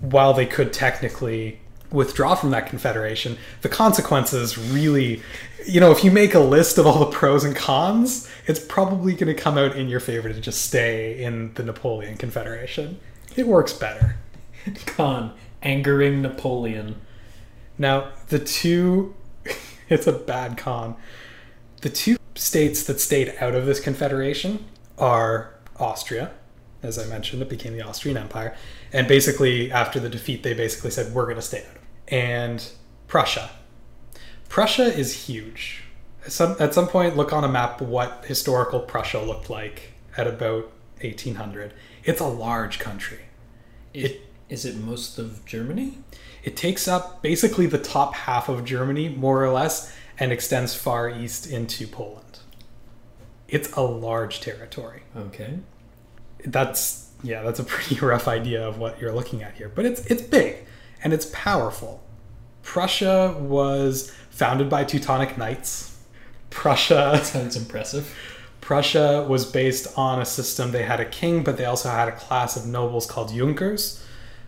while 0.00 0.32
they 0.32 0.46
could 0.46 0.72
technically 0.72 1.60
withdraw 1.90 2.34
from 2.34 2.50
that 2.50 2.66
confederation 2.66 3.36
the 3.60 3.68
consequences 3.68 4.56
really 4.58 5.22
you 5.66 5.78
know 5.78 5.90
if 5.92 6.02
you 6.02 6.10
make 6.10 6.34
a 6.34 6.40
list 6.40 6.78
of 6.78 6.86
all 6.86 6.98
the 7.00 7.06
pros 7.14 7.44
and 7.44 7.54
cons 7.54 8.28
it's 8.46 8.58
probably 8.60 9.12
going 9.12 9.32
to 9.34 9.40
come 9.40 9.58
out 9.58 9.76
in 9.76 9.88
your 9.88 10.00
favor 10.00 10.28
to 10.32 10.40
just 10.40 10.62
stay 10.62 11.22
in 11.22 11.52
the 11.54 11.62
napoleon 11.62 12.16
confederation 12.16 12.98
it 13.36 13.46
works 13.46 13.72
better 13.72 14.16
Con. 14.86 15.32
Angering 15.62 16.22
Napoleon. 16.22 17.00
Now, 17.78 18.12
the 18.28 18.38
two, 18.38 19.14
it's 19.88 20.06
a 20.06 20.12
bad 20.12 20.56
con. 20.56 20.96
The 21.82 21.90
two 21.90 22.16
states 22.34 22.84
that 22.84 23.00
stayed 23.00 23.34
out 23.40 23.54
of 23.54 23.66
this 23.66 23.80
confederation 23.80 24.64
are 24.98 25.54
Austria. 25.78 26.32
As 26.82 26.98
I 26.98 27.06
mentioned, 27.06 27.42
it 27.42 27.48
became 27.48 27.72
the 27.72 27.82
Austrian 27.82 28.16
Empire. 28.16 28.54
And 28.92 29.08
basically, 29.08 29.72
after 29.72 29.98
the 29.98 30.08
defeat, 30.08 30.42
they 30.42 30.54
basically 30.54 30.90
said, 30.90 31.12
we're 31.12 31.24
going 31.24 31.36
to 31.36 31.42
stay 31.42 31.64
out. 31.68 31.82
And 32.08 32.66
Prussia. 33.08 33.50
Prussia 34.48 34.84
is 34.84 35.26
huge. 35.26 35.82
Some, 36.28 36.56
at 36.60 36.74
some 36.74 36.86
point, 36.86 37.16
look 37.16 37.32
on 37.32 37.44
a 37.44 37.48
map 37.48 37.80
what 37.80 38.24
historical 38.26 38.80
Prussia 38.80 39.20
looked 39.20 39.50
like 39.50 39.92
at 40.16 40.26
about 40.26 40.70
1800. 41.00 41.74
It's 42.04 42.20
a 42.20 42.26
large 42.26 42.78
country. 42.78 43.25
It, 44.04 44.22
is 44.48 44.64
it 44.64 44.76
most 44.76 45.18
of 45.18 45.44
Germany? 45.44 45.98
It 46.44 46.56
takes 46.56 46.86
up 46.86 47.22
basically 47.22 47.66
the 47.66 47.78
top 47.78 48.14
half 48.14 48.48
of 48.48 48.64
Germany, 48.64 49.08
more 49.08 49.44
or 49.44 49.50
less, 49.50 49.92
and 50.18 50.32
extends 50.32 50.74
far 50.74 51.10
east 51.10 51.46
into 51.46 51.86
Poland. 51.86 52.38
It's 53.48 53.72
a 53.72 53.82
large 53.82 54.40
territory. 54.40 55.02
Okay. 55.16 55.58
That's 56.44 57.10
yeah, 57.22 57.42
that's 57.42 57.58
a 57.58 57.64
pretty 57.64 57.98
rough 58.04 58.28
idea 58.28 58.66
of 58.66 58.78
what 58.78 59.00
you're 59.00 59.12
looking 59.12 59.42
at 59.42 59.54
here. 59.54 59.68
But 59.68 59.86
it's 59.86 60.04
it's 60.06 60.22
big 60.22 60.66
and 61.02 61.12
it's 61.12 61.26
powerful. 61.32 62.02
Prussia 62.62 63.36
was 63.38 64.12
founded 64.30 64.68
by 64.68 64.84
Teutonic 64.84 65.38
Knights. 65.38 65.98
Prussia 66.50 67.20
Sounds 67.24 67.56
impressive. 67.56 68.14
Prussia 68.66 69.24
was 69.28 69.44
based 69.44 69.96
on 69.96 70.20
a 70.20 70.24
system. 70.24 70.72
They 70.72 70.82
had 70.82 70.98
a 70.98 71.04
king, 71.04 71.44
but 71.44 71.56
they 71.56 71.66
also 71.66 71.88
had 71.88 72.08
a 72.08 72.12
class 72.16 72.56
of 72.56 72.66
nobles 72.66 73.06
called 73.06 73.32
Junkers, 73.32 74.04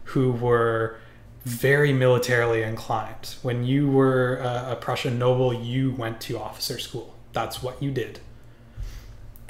who 0.06 0.32
were 0.32 0.96
very 1.44 1.92
militarily 1.92 2.64
inclined. 2.64 3.36
When 3.42 3.62
you 3.62 3.88
were 3.88 4.38
a, 4.38 4.72
a 4.72 4.76
Prussian 4.80 5.20
noble, 5.20 5.54
you 5.54 5.92
went 5.92 6.20
to 6.22 6.36
officer 6.36 6.80
school. 6.80 7.14
That's 7.32 7.62
what 7.62 7.80
you 7.80 7.92
did. 7.92 8.18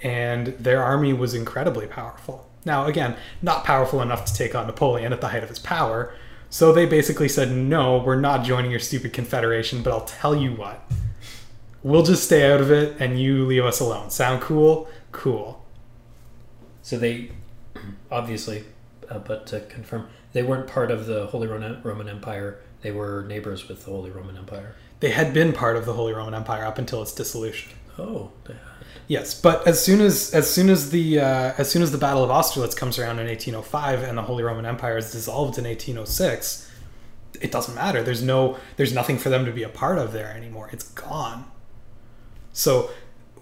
And 0.00 0.48
their 0.48 0.82
army 0.82 1.14
was 1.14 1.32
incredibly 1.32 1.86
powerful. 1.86 2.46
Now, 2.66 2.84
again, 2.84 3.16
not 3.40 3.64
powerful 3.64 4.02
enough 4.02 4.26
to 4.26 4.34
take 4.34 4.54
on 4.54 4.66
Napoleon 4.66 5.14
at 5.14 5.22
the 5.22 5.28
height 5.28 5.42
of 5.42 5.48
his 5.48 5.58
power. 5.58 6.12
So 6.50 6.74
they 6.74 6.84
basically 6.84 7.30
said, 7.30 7.50
no, 7.50 8.02
we're 8.04 8.20
not 8.20 8.44
joining 8.44 8.70
your 8.70 8.80
stupid 8.80 9.14
confederation, 9.14 9.82
but 9.82 9.94
I'll 9.94 10.04
tell 10.04 10.36
you 10.36 10.52
what. 10.52 10.82
We'll 11.82 12.02
just 12.02 12.24
stay 12.24 12.50
out 12.50 12.60
of 12.60 12.70
it 12.70 12.96
and 13.00 13.20
you 13.20 13.46
leave 13.46 13.64
us 13.64 13.80
alone. 13.80 14.10
Sound 14.10 14.42
cool? 14.42 14.88
Cool. 15.12 15.64
So 16.82 16.98
they, 16.98 17.30
obviously, 18.10 18.64
uh, 19.08 19.18
but 19.18 19.46
to 19.48 19.60
confirm, 19.60 20.08
they 20.32 20.42
weren't 20.42 20.66
part 20.66 20.90
of 20.90 21.06
the 21.06 21.26
Holy 21.26 21.46
Roman 21.46 22.08
Empire. 22.08 22.60
They 22.82 22.90
were 22.90 23.24
neighbors 23.28 23.68
with 23.68 23.84
the 23.84 23.90
Holy 23.90 24.10
Roman 24.10 24.36
Empire. 24.36 24.74
They 25.00 25.10
had 25.10 25.32
been 25.32 25.52
part 25.52 25.76
of 25.76 25.86
the 25.86 25.92
Holy 25.92 26.12
Roman 26.12 26.34
Empire 26.34 26.64
up 26.64 26.78
until 26.78 27.02
its 27.02 27.12
dissolution. 27.12 27.72
Oh, 27.98 28.30
Yes, 29.06 29.40
but 29.40 29.66
as 29.66 29.82
soon 29.82 30.02
as 30.02 30.34
as 30.34 30.50
soon 30.50 30.68
as 30.68 30.90
the 30.90 31.18
uh, 31.18 31.54
as 31.56 31.70
soon 31.70 31.82
as 31.82 31.92
the 31.92 31.98
Battle 31.98 32.22
of 32.22 32.30
Austerlitz 32.30 32.74
comes 32.74 32.98
around 32.98 33.18
in 33.18 33.26
1805 33.26 34.02
and 34.02 34.18
the 34.18 34.22
Holy 34.22 34.42
Roman 34.42 34.66
Empire 34.66 34.98
is 34.98 35.10
dissolved 35.10 35.56
in 35.56 35.64
1806, 35.64 36.70
it 37.40 37.50
doesn't 37.50 37.74
matter. 37.74 38.02
There's 38.02 38.22
no 38.22 38.58
there's 38.76 38.92
nothing 38.92 39.16
for 39.16 39.30
them 39.30 39.46
to 39.46 39.52
be 39.52 39.62
a 39.62 39.68
part 39.68 39.98
of 39.98 40.12
there 40.12 40.30
anymore. 40.36 40.68
It's 40.72 40.84
gone. 40.90 41.46
So 42.58 42.90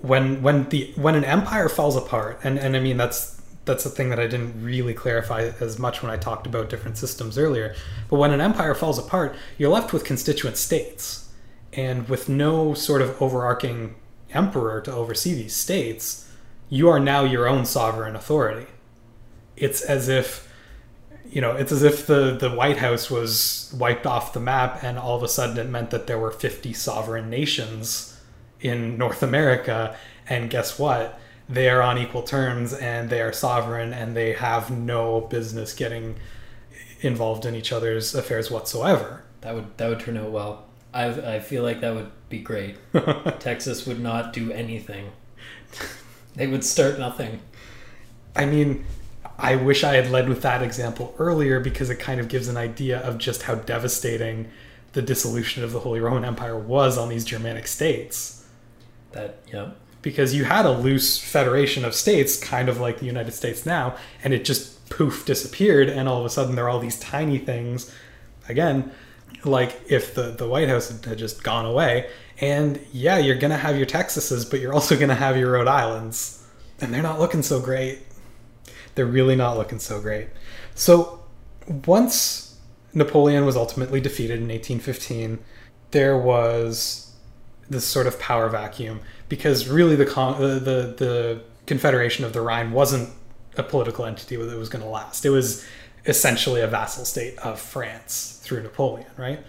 when 0.02 0.42
when 0.42 0.68
the 0.68 0.92
when 0.96 1.14
an 1.14 1.24
empire 1.24 1.70
falls 1.70 1.96
apart, 1.96 2.38
and 2.44 2.58
and 2.58 2.76
I 2.76 2.80
mean 2.80 2.98
that's 2.98 3.40
that's 3.64 3.82
the 3.82 3.90
thing 3.90 4.10
that 4.10 4.20
I 4.20 4.26
didn't 4.26 4.62
really 4.62 4.92
clarify 4.92 5.52
as 5.58 5.78
much 5.78 6.02
when 6.02 6.10
I 6.10 6.18
talked 6.18 6.46
about 6.46 6.68
different 6.68 6.98
systems 6.98 7.38
earlier. 7.38 7.74
But 8.10 8.18
when 8.18 8.30
an 8.30 8.42
empire 8.42 8.74
falls 8.74 8.98
apart, 8.98 9.34
you're 9.56 9.70
left 9.70 9.94
with 9.94 10.04
constituent 10.04 10.58
states, 10.58 11.32
and 11.72 12.08
with 12.10 12.28
no 12.28 12.74
sort 12.74 13.00
of 13.00 13.20
overarching 13.20 13.94
emperor 14.30 14.82
to 14.82 14.92
oversee 14.92 15.34
these 15.34 15.56
states, 15.56 16.30
you 16.68 16.88
are 16.90 17.00
now 17.00 17.24
your 17.24 17.48
own 17.48 17.64
sovereign 17.64 18.14
authority. 18.14 18.66
It's 19.56 19.80
as 19.80 20.08
if 20.10 20.46
you 21.24 21.40
know, 21.40 21.52
it's 21.56 21.72
as 21.72 21.82
if 21.82 22.06
the, 22.06 22.36
the 22.36 22.50
White 22.50 22.76
House 22.76 23.10
was 23.10 23.74
wiped 23.76 24.06
off 24.06 24.32
the 24.32 24.40
map 24.40 24.84
and 24.84 24.98
all 24.98 25.16
of 25.16 25.22
a 25.22 25.28
sudden 25.28 25.56
it 25.56 25.68
meant 25.68 25.90
that 25.90 26.06
there 26.06 26.18
were 26.18 26.30
50 26.30 26.72
sovereign 26.74 27.28
nations 27.28 28.15
in 28.60 28.96
North 28.98 29.22
America. 29.22 29.96
And 30.28 30.50
guess 30.50 30.78
what? 30.78 31.18
They 31.48 31.68
are 31.68 31.80
on 31.82 31.98
equal 31.98 32.22
terms 32.22 32.72
and 32.72 33.08
they 33.08 33.20
are 33.20 33.32
sovereign 33.32 33.92
and 33.92 34.16
they 34.16 34.32
have 34.32 34.70
no 34.70 35.20
business 35.20 35.72
getting 35.72 36.16
involved 37.00 37.44
in 37.44 37.54
each 37.54 37.72
other's 37.72 38.14
affairs 38.14 38.50
whatsoever. 38.50 39.22
that 39.42 39.54
would 39.54 39.76
that 39.76 39.88
would 39.88 40.00
turn 40.00 40.16
out 40.16 40.30
well. 40.30 40.64
I 40.92 41.36
I 41.36 41.40
feel 41.40 41.62
like 41.62 41.80
that 41.80 41.94
would 41.94 42.10
be 42.28 42.38
great. 42.38 42.76
Texas 43.38 43.86
would 43.86 44.00
not 44.00 44.32
do 44.32 44.50
anything. 44.50 45.12
They 46.34 46.46
would 46.46 46.64
start 46.64 46.98
nothing. 46.98 47.40
I 48.34 48.44
mean, 48.46 48.84
I 49.38 49.56
wish 49.56 49.84
I 49.84 49.94
had 49.96 50.10
led 50.10 50.28
with 50.28 50.42
that 50.42 50.62
example 50.62 51.14
earlier 51.18 51.60
because 51.60 51.90
it 51.90 51.96
kind 51.96 52.20
of 52.20 52.28
gives 52.28 52.48
an 52.48 52.56
idea 52.56 53.00
of 53.00 53.18
just 53.18 53.42
how 53.42 53.54
devastating 53.54 54.48
the 54.92 55.02
dissolution 55.02 55.62
of 55.62 55.72
the 55.72 55.80
Holy 55.80 56.00
Roman 56.00 56.24
Empire 56.24 56.58
was 56.58 56.96
on 56.98 57.08
these 57.08 57.24
Germanic 57.24 57.66
states. 57.66 58.45
That 59.16 59.38
yeah. 59.52 59.70
Because 60.02 60.34
you 60.34 60.44
had 60.44 60.66
a 60.66 60.70
loose 60.70 61.18
federation 61.18 61.84
of 61.84 61.94
states, 61.94 62.38
kind 62.38 62.68
of 62.68 62.78
like 62.78 63.00
the 63.00 63.06
United 63.06 63.32
States 63.32 63.66
now, 63.66 63.96
and 64.22 64.32
it 64.32 64.44
just 64.44 64.88
poof 64.88 65.26
disappeared, 65.26 65.88
and 65.88 66.08
all 66.08 66.20
of 66.20 66.24
a 66.24 66.30
sudden 66.30 66.54
there 66.54 66.66
are 66.66 66.68
all 66.68 66.78
these 66.78 67.00
tiny 67.00 67.38
things. 67.38 67.92
Again, 68.48 68.92
like 69.44 69.80
if 69.88 70.14
the, 70.14 70.30
the 70.30 70.48
White 70.48 70.68
House 70.68 70.88
had 71.04 71.18
just 71.18 71.42
gone 71.42 71.66
away, 71.66 72.08
and 72.40 72.78
yeah, 72.92 73.18
you're 73.18 73.36
gonna 73.36 73.56
have 73.56 73.76
your 73.76 73.86
Texases, 73.86 74.48
but 74.48 74.60
you're 74.60 74.72
also 74.72 74.96
gonna 74.96 75.16
have 75.16 75.36
your 75.36 75.50
Rhode 75.52 75.66
Islands, 75.66 76.46
and 76.80 76.94
they're 76.94 77.02
not 77.02 77.18
looking 77.18 77.42
so 77.42 77.58
great 77.58 78.06
they're 78.96 79.06
really 79.06 79.36
not 79.36 79.56
looking 79.56 79.78
so 79.78 80.00
great. 80.00 80.28
So 80.74 81.20
once 81.86 82.58
Napoleon 82.92 83.46
was 83.46 83.56
ultimately 83.56 84.00
defeated 84.00 84.38
in 84.38 84.48
1815, 84.48 85.38
there 85.92 86.18
was 86.18 87.05
this 87.68 87.84
sort 87.84 88.06
of 88.06 88.18
power 88.18 88.48
vacuum 88.48 89.00
because 89.28 89.68
really 89.68 89.96
the 89.96 90.06
con- 90.06 90.34
uh, 90.34 90.58
the 90.58 90.94
the 90.96 91.40
Confederation 91.66 92.24
of 92.24 92.32
the 92.32 92.40
Rhine 92.40 92.72
wasn't 92.72 93.10
a 93.56 93.62
political 93.62 94.04
entity 94.04 94.36
that 94.36 94.58
was 94.58 94.68
going 94.68 94.84
to 94.84 94.90
last. 94.90 95.24
It 95.24 95.30
was 95.30 95.66
essentially 96.04 96.60
a 96.60 96.66
vassal 96.68 97.04
state 97.04 97.36
of 97.38 97.58
France 97.58 98.38
through 98.42 98.62
Napoleon, 98.62 99.08
right? 99.16 99.40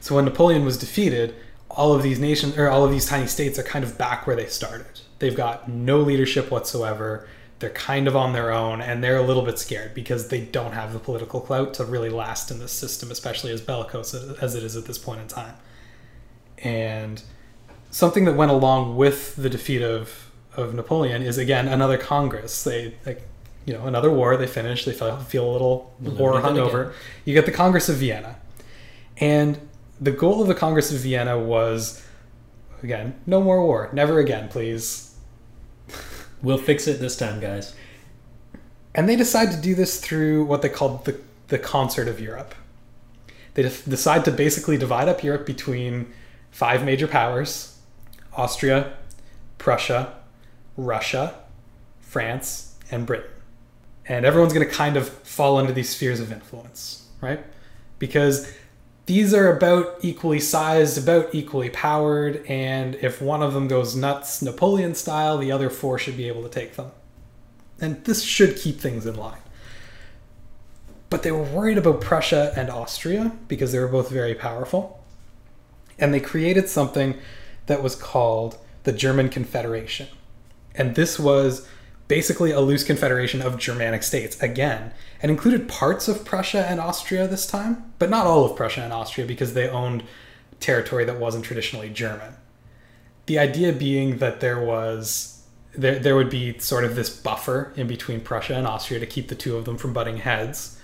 So 0.00 0.14
when 0.14 0.26
Napoleon 0.26 0.64
was 0.64 0.76
defeated, 0.76 1.34
all 1.70 1.94
of 1.94 2.02
these 2.02 2.18
nations 2.18 2.58
or 2.58 2.68
all 2.68 2.84
of 2.84 2.90
these 2.90 3.06
tiny 3.06 3.26
states 3.26 3.58
are 3.58 3.62
kind 3.62 3.84
of 3.84 3.96
back 3.96 4.26
where 4.26 4.36
they 4.36 4.46
started. 4.46 5.00
They've 5.18 5.34
got 5.34 5.68
no 5.68 6.00
leadership 6.00 6.50
whatsoever 6.50 7.26
they're 7.58 7.70
kind 7.70 8.06
of 8.06 8.16
on 8.16 8.32
their 8.32 8.52
own 8.52 8.80
and 8.80 9.02
they're 9.02 9.16
a 9.16 9.22
little 9.22 9.42
bit 9.42 9.58
scared 9.58 9.94
because 9.94 10.28
they 10.28 10.40
don't 10.40 10.72
have 10.72 10.92
the 10.92 10.98
political 10.98 11.40
clout 11.40 11.74
to 11.74 11.84
really 11.84 12.08
last 12.08 12.50
in 12.50 12.60
this 12.60 12.72
system, 12.72 13.10
especially 13.10 13.52
as 13.52 13.60
bellicose 13.60 14.14
as 14.14 14.54
it 14.54 14.62
is 14.62 14.76
at 14.76 14.84
this 14.84 14.98
point 14.98 15.20
in 15.20 15.28
time. 15.28 15.54
And 16.58 17.22
something 17.90 18.24
that 18.24 18.34
went 18.34 18.50
along 18.50 18.96
with 18.96 19.36
the 19.36 19.50
defeat 19.50 19.82
of, 19.82 20.30
of 20.56 20.74
Napoleon 20.74 21.22
is 21.22 21.38
again 21.38 21.68
another 21.68 21.98
Congress. 21.98 22.64
They 22.64 22.94
like 23.06 23.22
you 23.64 23.74
know 23.74 23.86
another 23.86 24.10
war. 24.10 24.36
They 24.36 24.46
finish. 24.46 24.84
They 24.84 24.92
feel, 24.92 25.16
feel 25.18 25.48
a 25.48 25.52
little 25.52 25.94
We'll 26.00 26.14
war 26.14 26.34
never 26.34 26.48
do 26.48 26.54
that 26.54 26.72
hungover. 26.72 26.92
You 27.24 27.34
get 27.34 27.46
the 27.46 27.52
Congress 27.52 27.88
of 27.88 27.96
Vienna, 27.96 28.36
and 29.18 29.58
the 30.00 30.10
goal 30.10 30.42
of 30.42 30.48
the 30.48 30.54
Congress 30.54 30.92
of 30.92 30.98
Vienna 30.98 31.38
was 31.38 32.04
again 32.82 33.20
no 33.26 33.40
more 33.42 33.64
war, 33.64 33.90
never 33.92 34.18
again, 34.18 34.48
please. 34.48 35.14
We'll 36.40 36.58
fix 36.58 36.86
it 36.86 37.00
this 37.00 37.16
time, 37.16 37.40
guys. 37.40 37.74
And 38.94 39.08
they 39.08 39.16
decide 39.16 39.50
to 39.50 39.60
do 39.60 39.74
this 39.74 40.00
through 40.00 40.44
what 40.44 40.62
they 40.62 40.68
called 40.68 41.04
the, 41.04 41.20
the 41.48 41.58
concert 41.58 42.06
of 42.06 42.20
Europe. 42.20 42.54
They 43.54 43.62
def- 43.62 43.84
decide 43.84 44.24
to 44.26 44.30
basically 44.30 44.76
divide 44.76 45.08
up 45.08 45.24
Europe 45.24 45.46
between 45.46 46.12
five 46.52 46.84
major 46.84 47.08
powers 47.08 47.77
Austria, 48.38 48.94
Prussia, 49.58 50.14
Russia, 50.76 51.34
France, 52.00 52.76
and 52.90 53.04
Britain. 53.04 53.30
And 54.06 54.24
everyone's 54.24 54.54
going 54.54 54.66
to 54.66 54.74
kind 54.74 54.96
of 54.96 55.08
fall 55.08 55.58
into 55.58 55.72
these 55.72 55.90
spheres 55.90 56.20
of 56.20 56.32
influence, 56.32 57.08
right? 57.20 57.44
Because 57.98 58.50
these 59.04 59.34
are 59.34 59.54
about 59.54 59.96
equally 60.02 60.40
sized, 60.40 60.96
about 60.96 61.34
equally 61.34 61.68
powered, 61.68 62.46
and 62.46 62.94
if 62.96 63.20
one 63.20 63.42
of 63.42 63.52
them 63.52 63.66
goes 63.66 63.96
nuts 63.96 64.40
Napoleon 64.40 64.94
style, 64.94 65.36
the 65.36 65.50
other 65.50 65.68
four 65.68 65.98
should 65.98 66.16
be 66.16 66.28
able 66.28 66.42
to 66.42 66.48
take 66.48 66.76
them. 66.76 66.92
And 67.80 68.04
this 68.04 68.22
should 68.22 68.56
keep 68.56 68.80
things 68.80 69.04
in 69.04 69.16
line. 69.16 69.40
But 71.10 71.22
they 71.22 71.32
were 71.32 71.42
worried 71.42 71.78
about 71.78 72.00
Prussia 72.00 72.52
and 72.56 72.70
Austria 72.70 73.32
because 73.48 73.72
they 73.72 73.78
were 73.78 73.88
both 73.88 74.10
very 74.10 74.34
powerful. 74.34 75.02
And 75.98 76.12
they 76.12 76.20
created 76.20 76.68
something 76.68 77.18
that 77.68 77.82
was 77.82 77.94
called 77.94 78.58
the 78.82 78.92
German 78.92 79.28
Confederation. 79.28 80.08
And 80.74 80.94
this 80.94 81.18
was 81.18 81.66
basically 82.08 82.50
a 82.50 82.60
loose 82.60 82.82
confederation 82.82 83.42
of 83.42 83.58
Germanic 83.58 84.02
states 84.02 84.40
again, 84.42 84.92
and 85.22 85.30
included 85.30 85.68
parts 85.68 86.08
of 86.08 86.24
Prussia 86.24 86.66
and 86.66 86.80
Austria 86.80 87.28
this 87.28 87.46
time, 87.46 87.92
but 87.98 88.10
not 88.10 88.26
all 88.26 88.44
of 88.44 88.56
Prussia 88.56 88.82
and 88.82 88.92
Austria 88.92 89.26
because 89.26 89.54
they 89.54 89.68
owned 89.68 90.02
territory 90.58 91.04
that 91.04 91.20
wasn't 91.20 91.44
traditionally 91.44 91.90
German. 91.90 92.34
The 93.26 93.38
idea 93.38 93.72
being 93.72 94.18
that 94.18 94.40
there 94.40 94.60
was 94.60 95.34
there, 95.74 95.98
there 95.98 96.16
would 96.16 96.30
be 96.30 96.58
sort 96.58 96.84
of 96.84 96.96
this 96.96 97.10
buffer 97.10 97.72
in 97.76 97.86
between 97.86 98.20
Prussia 98.20 98.54
and 98.54 98.66
Austria 98.66 98.98
to 98.98 99.06
keep 99.06 99.28
the 99.28 99.34
two 99.34 99.56
of 99.56 99.64
them 99.64 99.76
from 99.76 99.92
butting 99.92 100.16
heads. 100.16 100.80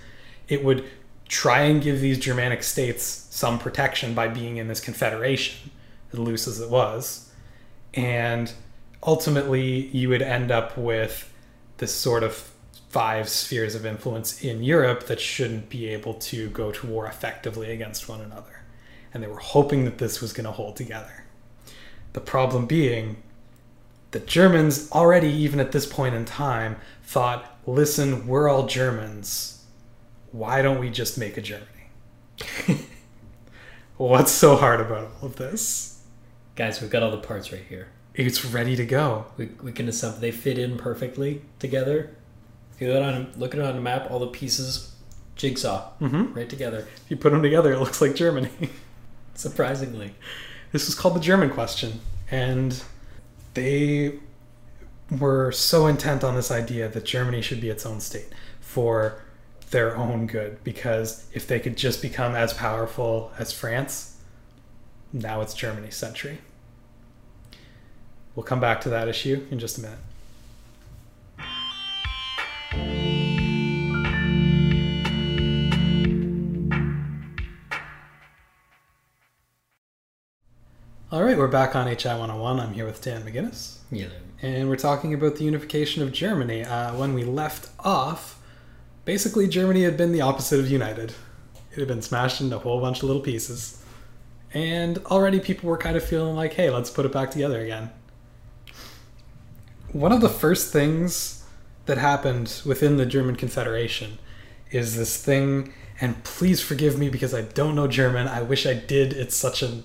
It 0.46 0.62
would 0.62 0.84
try 1.26 1.62
and 1.62 1.82
give 1.82 2.00
these 2.00 2.18
Germanic 2.18 2.62
states 2.62 3.26
some 3.30 3.58
protection 3.58 4.14
by 4.14 4.28
being 4.28 4.58
in 4.58 4.68
this 4.68 4.80
confederation, 4.80 5.70
loose 6.18 6.46
as 6.48 6.60
it 6.60 6.70
was. 6.70 7.30
And 7.94 8.52
ultimately, 9.02 9.86
you 9.88 10.08
would 10.08 10.22
end 10.22 10.50
up 10.50 10.76
with 10.76 11.32
this 11.78 11.94
sort 11.94 12.22
of 12.22 12.50
five 12.88 13.28
spheres 13.28 13.74
of 13.74 13.84
influence 13.84 14.42
in 14.42 14.62
Europe 14.62 15.06
that 15.06 15.20
shouldn't 15.20 15.68
be 15.68 15.88
able 15.88 16.14
to 16.14 16.48
go 16.50 16.70
to 16.70 16.86
war 16.86 17.06
effectively 17.06 17.72
against 17.72 18.08
one 18.08 18.20
another. 18.20 18.62
And 19.12 19.22
they 19.22 19.26
were 19.26 19.38
hoping 19.38 19.84
that 19.84 19.98
this 19.98 20.20
was 20.20 20.32
going 20.32 20.44
to 20.44 20.52
hold 20.52 20.76
together. 20.76 21.24
The 22.12 22.20
problem 22.20 22.66
being, 22.66 23.22
the 24.12 24.20
Germans 24.20 24.90
already, 24.92 25.28
even 25.28 25.58
at 25.58 25.72
this 25.72 25.86
point 25.86 26.14
in 26.14 26.24
time, 26.24 26.76
thought, 27.02 27.58
listen, 27.66 28.28
we're 28.28 28.48
all 28.48 28.66
Germans. 28.66 29.64
Why 30.30 30.62
don't 30.62 30.78
we 30.78 30.88
just 30.88 31.18
make 31.18 31.36
a 31.36 31.42
Germany? 31.42 31.66
What's 33.96 34.30
so 34.32 34.54
hard 34.54 34.80
about 34.80 35.10
all 35.20 35.26
of 35.26 35.36
this? 35.36 35.93
Guys, 36.56 36.80
we've 36.80 36.90
got 36.90 37.02
all 37.02 37.10
the 37.10 37.16
parts 37.18 37.52
right 37.52 37.62
here. 37.68 37.88
It's 38.14 38.44
ready 38.44 38.76
to 38.76 38.86
go. 38.86 39.26
We, 39.36 39.46
we 39.62 39.72
can 39.72 39.88
assemble. 39.88 40.20
They 40.20 40.30
fit 40.30 40.58
in 40.58 40.76
perfectly 40.76 41.42
together. 41.58 42.14
If 42.74 42.80
you 42.80 42.92
look 42.92 43.02
on 43.02 43.32
look 43.36 43.54
at 43.54 43.60
it 43.60 43.66
on 43.66 43.76
a 43.76 43.80
map, 43.80 44.10
all 44.10 44.18
the 44.20 44.28
pieces, 44.28 44.94
jigsaw, 45.36 45.90
Mm-hmm. 46.00 46.32
right 46.32 46.48
together. 46.48 46.86
If 47.04 47.10
you 47.10 47.16
put 47.16 47.30
them 47.30 47.42
together, 47.42 47.72
it 47.72 47.80
looks 47.80 48.00
like 48.00 48.14
Germany. 48.14 48.50
Surprisingly, 49.34 50.14
This 50.70 50.86
was 50.86 50.94
called 50.94 51.16
the 51.16 51.20
German 51.20 51.50
question, 51.50 52.00
and 52.30 52.80
they 53.54 54.20
were 55.18 55.50
so 55.50 55.86
intent 55.88 56.22
on 56.22 56.36
this 56.36 56.52
idea 56.52 56.88
that 56.88 57.04
Germany 57.04 57.42
should 57.42 57.60
be 57.60 57.68
its 57.68 57.84
own 57.84 58.00
state 58.00 58.28
for 58.60 59.20
their 59.70 59.96
own 59.96 60.28
good. 60.28 60.62
Because 60.62 61.26
if 61.32 61.48
they 61.48 61.58
could 61.58 61.76
just 61.76 62.00
become 62.00 62.36
as 62.36 62.52
powerful 62.52 63.32
as 63.38 63.52
France, 63.52 64.13
now 65.14 65.40
it's 65.40 65.54
Germany's 65.54 65.96
century. 65.96 66.38
We'll 68.34 68.44
come 68.44 68.60
back 68.60 68.80
to 68.82 68.88
that 68.90 69.08
issue 69.08 69.46
in 69.50 69.60
just 69.60 69.78
a 69.78 69.82
minute. 69.82 69.98
All 81.12 81.22
right, 81.22 81.38
we're 81.38 81.46
back 81.46 81.76
on 81.76 81.86
HI 81.86 82.08
101. 82.08 82.58
I'm 82.58 82.72
here 82.72 82.84
with 82.84 83.00
Dan 83.00 83.22
McGinnis, 83.22 83.76
know, 84.06 84.10
and 84.42 84.68
we're 84.68 84.74
talking 84.74 85.14
about 85.14 85.36
the 85.36 85.44
unification 85.44 86.02
of 86.02 86.10
Germany. 86.10 86.64
Uh, 86.64 86.92
when 86.96 87.14
we 87.14 87.22
left 87.22 87.68
off, 87.78 88.42
basically, 89.04 89.46
Germany 89.46 89.84
had 89.84 89.96
been 89.96 90.10
the 90.10 90.22
opposite 90.22 90.58
of 90.58 90.68
united. 90.68 91.14
It 91.70 91.78
had 91.78 91.86
been 91.86 92.02
smashed 92.02 92.40
into 92.40 92.56
a 92.56 92.58
whole 92.58 92.80
bunch 92.80 92.98
of 92.98 93.04
little 93.04 93.22
pieces. 93.22 93.83
And 94.54 94.98
already 95.06 95.40
people 95.40 95.68
were 95.68 95.76
kind 95.76 95.96
of 95.96 96.04
feeling 96.04 96.36
like, 96.36 96.54
hey, 96.54 96.70
let's 96.70 96.88
put 96.88 97.04
it 97.04 97.12
back 97.12 97.32
together 97.32 97.60
again. 97.60 97.90
One 99.92 100.12
of 100.12 100.20
the 100.20 100.28
first 100.28 100.72
things 100.72 101.44
that 101.86 101.98
happened 101.98 102.62
within 102.64 102.96
the 102.96 103.04
German 103.04 103.34
Confederation 103.34 104.18
is 104.70 104.96
this 104.96 105.22
thing, 105.22 105.72
and 106.00 106.22
please 106.24 106.62
forgive 106.62 106.98
me 106.98 107.08
because 107.08 107.34
I 107.34 107.42
don't 107.42 107.74
know 107.74 107.88
German. 107.88 108.28
I 108.28 108.42
wish 108.42 108.64
I 108.64 108.74
did. 108.74 109.12
It's 109.12 109.36
such 109.36 109.62
a, 109.62 109.82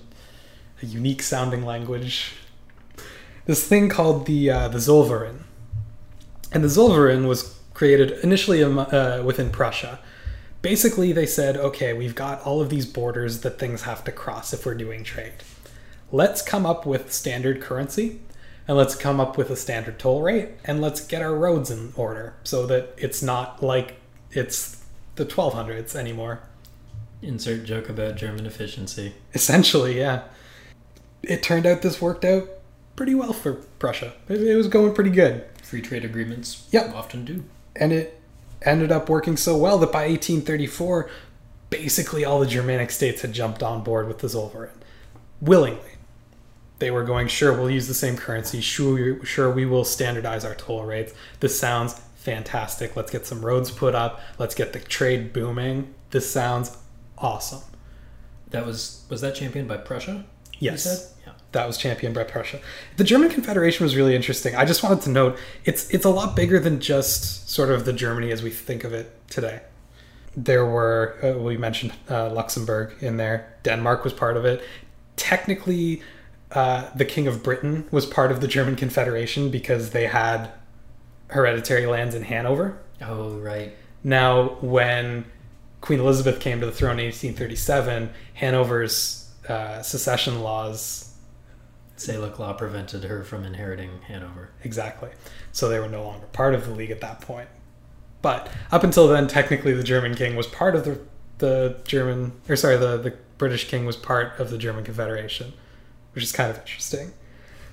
a 0.82 0.86
unique 0.86 1.22
sounding 1.22 1.64
language. 1.64 2.34
This 3.46 3.66
thing 3.66 3.88
called 3.88 4.26
the 4.26 4.50
uh, 4.50 4.68
the 4.68 4.78
Zollverein, 4.78 5.42
and 6.52 6.62
the 6.62 6.68
Zollverein 6.68 7.26
was 7.26 7.58
created 7.74 8.12
initially 8.22 8.62
um, 8.62 8.78
uh, 8.78 9.22
within 9.24 9.50
Prussia. 9.50 9.98
Basically, 10.62 11.12
they 11.12 11.26
said, 11.26 11.56
okay, 11.56 11.92
we've 11.92 12.14
got 12.14 12.42
all 12.42 12.60
of 12.60 12.68
these 12.68 12.84
borders 12.86 13.40
that 13.40 13.58
things 13.58 13.82
have 13.82 14.04
to 14.04 14.12
cross 14.12 14.52
if 14.52 14.66
we're 14.66 14.74
doing 14.74 15.04
trade. 15.04 15.32
Let's 16.12 16.42
come 16.42 16.66
up 16.66 16.84
with 16.84 17.12
standard 17.12 17.62
currency, 17.62 18.20
and 18.68 18.76
let's 18.76 18.94
come 18.94 19.20
up 19.20 19.38
with 19.38 19.48
a 19.50 19.56
standard 19.56 19.98
toll 19.98 20.22
rate, 20.22 20.50
and 20.64 20.80
let's 20.80 21.00
get 21.00 21.22
our 21.22 21.34
roads 21.34 21.70
in 21.70 21.92
order 21.96 22.34
so 22.44 22.66
that 22.66 22.94
it's 22.98 23.22
not 23.22 23.62
like 23.62 23.96
it's 24.32 24.84
the 25.16 25.24
1200s 25.24 25.94
anymore. 25.94 26.40
insert 27.22 27.64
joke 27.64 27.88
about 27.88 28.16
German 28.16 28.44
efficiency. 28.46 29.14
Essentially, 29.34 29.98
yeah. 29.98 30.22
It 31.22 31.42
turned 31.42 31.66
out 31.66 31.82
this 31.82 32.00
worked 32.00 32.24
out 32.24 32.48
pretty 32.96 33.14
well 33.14 33.32
for 33.32 33.54
Prussia. 33.78 34.12
It, 34.28 34.42
it 34.42 34.56
was 34.56 34.68
going 34.68 34.94
pretty 34.94 35.10
good. 35.10 35.44
Free 35.62 35.80
trade 35.82 36.04
agreements 36.04 36.66
Yep. 36.70 36.94
often 36.94 37.24
do. 37.24 37.44
And 37.76 37.92
it 37.92 38.19
ended 38.62 38.92
up 38.92 39.08
working 39.08 39.36
so 39.36 39.56
well 39.56 39.78
that 39.78 39.92
by 39.92 40.08
1834, 40.08 41.10
basically 41.70 42.24
all 42.24 42.40
the 42.40 42.46
Germanic 42.46 42.90
states 42.90 43.22
had 43.22 43.32
jumped 43.32 43.62
on 43.62 43.82
board 43.82 44.08
with 44.08 44.18
the 44.18 44.26
Zollverein 44.26 44.70
willingly. 45.40 45.96
They 46.78 46.90
were 46.90 47.04
going, 47.04 47.28
sure, 47.28 47.52
we'll 47.52 47.70
use 47.70 47.88
the 47.88 47.94
same 47.94 48.16
currency. 48.16 48.60
Sure, 48.60 49.24
sure, 49.24 49.50
we 49.50 49.66
will 49.66 49.84
standardize 49.84 50.44
our 50.44 50.54
toll 50.54 50.84
rates. 50.84 51.12
This 51.40 51.58
sounds 51.58 52.00
fantastic. 52.16 52.96
Let's 52.96 53.10
get 53.10 53.26
some 53.26 53.44
roads 53.44 53.70
put 53.70 53.94
up. 53.94 54.20
Let's 54.38 54.54
get 54.54 54.72
the 54.72 54.80
trade 54.80 55.32
booming. 55.32 55.94
This 56.10 56.30
sounds 56.30 56.76
awesome. 57.18 57.62
That 58.50 58.66
was 58.66 59.04
was 59.08 59.20
that 59.20 59.34
championed 59.34 59.68
by 59.68 59.76
Prussia? 59.76 60.24
Yes. 60.58 61.14
That 61.52 61.66
was 61.66 61.76
championed 61.76 62.14
by 62.14 62.24
Prussia. 62.24 62.60
The 62.96 63.04
German 63.04 63.30
Confederation 63.30 63.84
was 63.84 63.96
really 63.96 64.14
interesting. 64.14 64.54
I 64.54 64.64
just 64.64 64.82
wanted 64.82 65.02
to 65.02 65.10
note 65.10 65.38
it's 65.64 65.90
it's 65.90 66.04
a 66.04 66.10
lot 66.10 66.36
bigger 66.36 66.60
than 66.60 66.80
just 66.80 67.48
sort 67.48 67.70
of 67.70 67.84
the 67.84 67.92
Germany 67.92 68.30
as 68.30 68.42
we 68.42 68.50
think 68.50 68.84
of 68.84 68.92
it 68.92 69.12
today. 69.28 69.60
There 70.36 70.64
were 70.64 71.16
uh, 71.22 71.38
we 71.38 71.56
mentioned 71.56 71.92
uh, 72.08 72.30
Luxembourg 72.30 72.94
in 73.00 73.16
there. 73.16 73.52
Denmark 73.64 74.04
was 74.04 74.12
part 74.12 74.36
of 74.36 74.44
it. 74.44 74.62
Technically, 75.16 76.02
uh, 76.52 76.88
the 76.94 77.04
King 77.04 77.26
of 77.26 77.42
Britain 77.42 77.86
was 77.90 78.06
part 78.06 78.30
of 78.30 78.40
the 78.40 78.48
German 78.48 78.76
Confederation 78.76 79.50
because 79.50 79.90
they 79.90 80.06
had 80.06 80.50
hereditary 81.28 81.86
lands 81.86 82.14
in 82.14 82.22
Hanover. 82.22 82.78
Oh 83.02 83.30
right. 83.38 83.74
Now, 84.02 84.56
when 84.60 85.24
Queen 85.80 86.00
Elizabeth 86.00 86.40
came 86.40 86.60
to 86.60 86.66
the 86.66 86.72
throne 86.72 86.98
in 86.98 87.06
1837, 87.06 88.10
Hanover's 88.34 89.30
uh, 89.48 89.82
secession 89.82 90.40
laws 90.40 91.09
Salic 92.00 92.38
law 92.38 92.54
prevented 92.54 93.04
her 93.04 93.22
from 93.22 93.44
inheriting 93.44 94.00
Hanover. 94.08 94.50
Exactly. 94.64 95.10
So 95.52 95.68
they 95.68 95.78
were 95.78 95.88
no 95.88 96.02
longer 96.02 96.26
part 96.28 96.54
of 96.54 96.64
the 96.64 96.72
league 96.72 96.90
at 96.90 97.02
that 97.02 97.20
point. 97.20 97.48
But 98.22 98.48
up 98.72 98.82
until 98.82 99.06
then, 99.06 99.28
technically, 99.28 99.74
the 99.74 99.82
German 99.82 100.14
king 100.14 100.34
was 100.34 100.46
part 100.46 100.74
of 100.74 100.84
the 100.84 100.98
the 101.38 101.78
German, 101.84 102.32
or 102.48 102.56
sorry, 102.56 102.76
the 102.76 102.96
the 102.96 103.14
British 103.38 103.68
king 103.68 103.84
was 103.84 103.96
part 103.96 104.38
of 104.38 104.50
the 104.50 104.58
German 104.58 104.84
Confederation, 104.84 105.52
which 106.12 106.24
is 106.24 106.32
kind 106.32 106.50
of 106.50 106.58
interesting. 106.58 107.12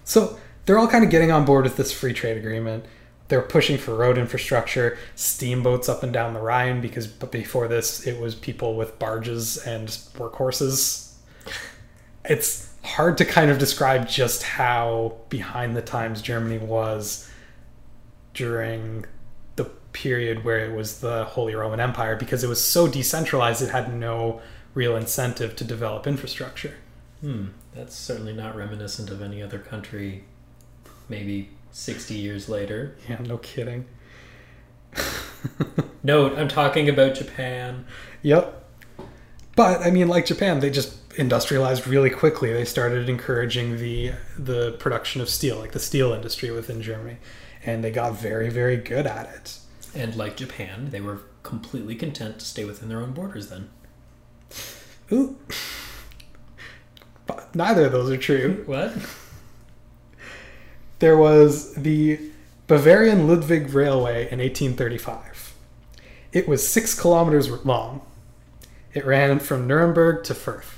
So 0.03 0.37
they're 0.65 0.77
all 0.77 0.87
kind 0.87 1.03
of 1.03 1.09
getting 1.09 1.31
on 1.31 1.45
board 1.45 1.63
with 1.63 1.77
this 1.77 1.93
free 1.93 2.13
trade 2.13 2.37
agreement. 2.37 2.85
They're 3.29 3.41
pushing 3.41 3.77
for 3.77 3.93
road 3.93 4.17
infrastructure, 4.17 4.97
steamboats 5.15 5.89
up 5.89 6.03
and 6.03 6.13
down 6.13 6.33
the 6.33 6.39
Rhine, 6.39 6.79
because 6.79 7.07
before 7.07 7.67
this, 7.67 8.07
it 8.07 8.19
was 8.19 8.35
people 8.35 8.75
with 8.75 8.99
barges 8.99 9.57
and 9.57 9.87
workhorses. 9.87 11.13
It's 12.23 12.73
hard 12.87 13.17
to 13.17 13.25
kind 13.25 13.51
of 13.51 13.57
describe 13.57 14.07
just 14.07 14.43
how 14.43 15.17
behind 15.29 15.75
the 15.75 15.81
times 15.81 16.21
Germany 16.21 16.57
was 16.57 17.29
during 18.33 19.05
the 19.55 19.65
period 19.93 20.43
where 20.43 20.59
it 20.59 20.75
was 20.75 20.99
the 20.99 21.25
Holy 21.25 21.55
Roman 21.55 21.79
Empire 21.79 22.15
because 22.15 22.43
it 22.43 22.47
was 22.47 22.63
so 22.63 22.87
decentralized 22.87 23.61
it 23.61 23.69
had 23.69 23.93
no 23.93 24.41
real 24.73 24.95
incentive 24.95 25.55
to 25.57 25.63
develop 25.63 26.07
infrastructure. 26.07 26.75
Hmm. 27.21 27.47
That's 27.73 27.95
certainly 27.95 28.33
not 28.33 28.55
reminiscent 28.55 29.09
of 29.09 29.21
any 29.21 29.41
other 29.41 29.59
country. 29.59 30.23
Maybe 31.09 31.49
sixty 31.71 32.15
years 32.15 32.49
later. 32.49 32.95
Yeah, 33.07 33.19
no 33.21 33.37
kidding. 33.37 33.85
No, 36.07 36.33
I'm 36.33 36.47
talking 36.47 36.87
about 36.87 37.15
Japan. 37.15 37.85
Yep. 38.21 38.63
But 39.57 39.81
I 39.81 39.91
mean, 39.91 40.07
like 40.07 40.25
Japan, 40.25 40.61
they 40.61 40.69
just 40.69 41.06
industrialized 41.17 41.87
really 41.87 42.09
quickly. 42.09 42.53
They 42.53 42.65
started 42.65 43.09
encouraging 43.09 43.77
the 43.77 44.13
the 44.37 44.73
production 44.73 45.21
of 45.21 45.29
steel, 45.29 45.57
like 45.57 45.71
the 45.71 45.79
steel 45.79 46.13
industry 46.13 46.51
within 46.51 46.81
Germany, 46.81 47.17
and 47.65 47.83
they 47.83 47.91
got 47.91 48.13
very, 48.13 48.49
very 48.49 48.77
good 48.77 49.07
at 49.07 49.29
it. 49.35 49.57
And 49.95 50.15
like 50.15 50.37
Japan, 50.37 50.89
they 50.91 51.01
were 51.01 51.21
completely 51.43 51.95
content 51.95 52.39
to 52.39 52.45
stay 52.45 52.65
within 52.65 52.89
their 52.89 53.01
own 53.01 53.13
borders 53.13 53.49
then. 53.49 53.69
Ooh. 55.11 55.37
But 57.25 57.53
neither 57.55 57.85
of 57.85 57.91
those 57.91 58.09
are 58.09 58.17
true. 58.17 58.63
What? 58.65 58.93
There 60.99 61.17
was 61.17 61.73
the 61.75 62.19
Bavarian 62.67 63.27
Ludwig 63.27 63.73
Railway 63.73 64.29
in 64.31 64.39
1835. 64.39 65.53
It 66.31 66.47
was 66.47 66.67
six 66.67 66.99
kilometers 66.99 67.49
long. 67.65 68.01
It 68.93 69.05
ran 69.05 69.39
from 69.39 69.67
Nuremberg 69.67 70.23
to 70.25 70.33
Fürth. 70.33 70.76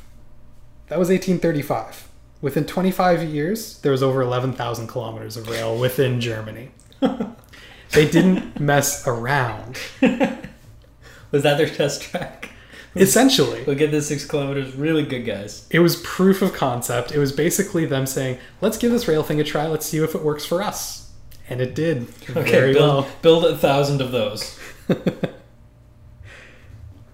That 0.89 0.97
was 0.99 1.09
1835. 1.09 2.07
Within 2.41 2.65
25 2.65 3.23
years, 3.23 3.79
there 3.79 3.91
was 3.91 4.01
over 4.01 4.21
11,000 4.21 4.87
kilometers 4.87 5.37
of 5.37 5.49
rail 5.49 5.77
within 5.77 6.19
Germany. 6.21 6.71
they 7.91 8.09
didn't 8.09 8.59
mess 8.59 9.05
around. 9.07 9.77
Was 11.31 11.43
that 11.43 11.57
their 11.57 11.69
test 11.69 12.01
track? 12.01 12.49
Essentially, 12.95 13.63
We'll 13.65 13.75
get 13.75 13.91
this 13.91 14.07
six 14.07 14.25
kilometers 14.25 14.73
really 14.75 15.03
good, 15.05 15.23
guys. 15.25 15.67
it 15.69 15.79
was 15.79 15.97
proof 15.97 16.41
of 16.41 16.53
concept. 16.53 17.11
It 17.11 17.19
was 17.19 17.31
basically 17.31 17.85
them 17.85 18.07
saying, 18.07 18.39
let's 18.61 18.77
give 18.79 18.91
this 18.91 19.07
rail 19.07 19.21
thing 19.21 19.39
a 19.39 19.43
try, 19.43 19.67
let's 19.67 19.85
see 19.85 19.99
if 19.99 20.15
it 20.15 20.23
works 20.23 20.43
for 20.43 20.63
us. 20.63 21.11
And 21.49 21.61
it 21.61 21.75
did 21.75 22.07
Okay, 22.31 22.49
very 22.51 22.73
build, 22.73 23.03
well. 23.05 23.07
build 23.21 23.45
a 23.45 23.55
thousand 23.57 24.01
of 24.01 24.11
those. 24.11 24.57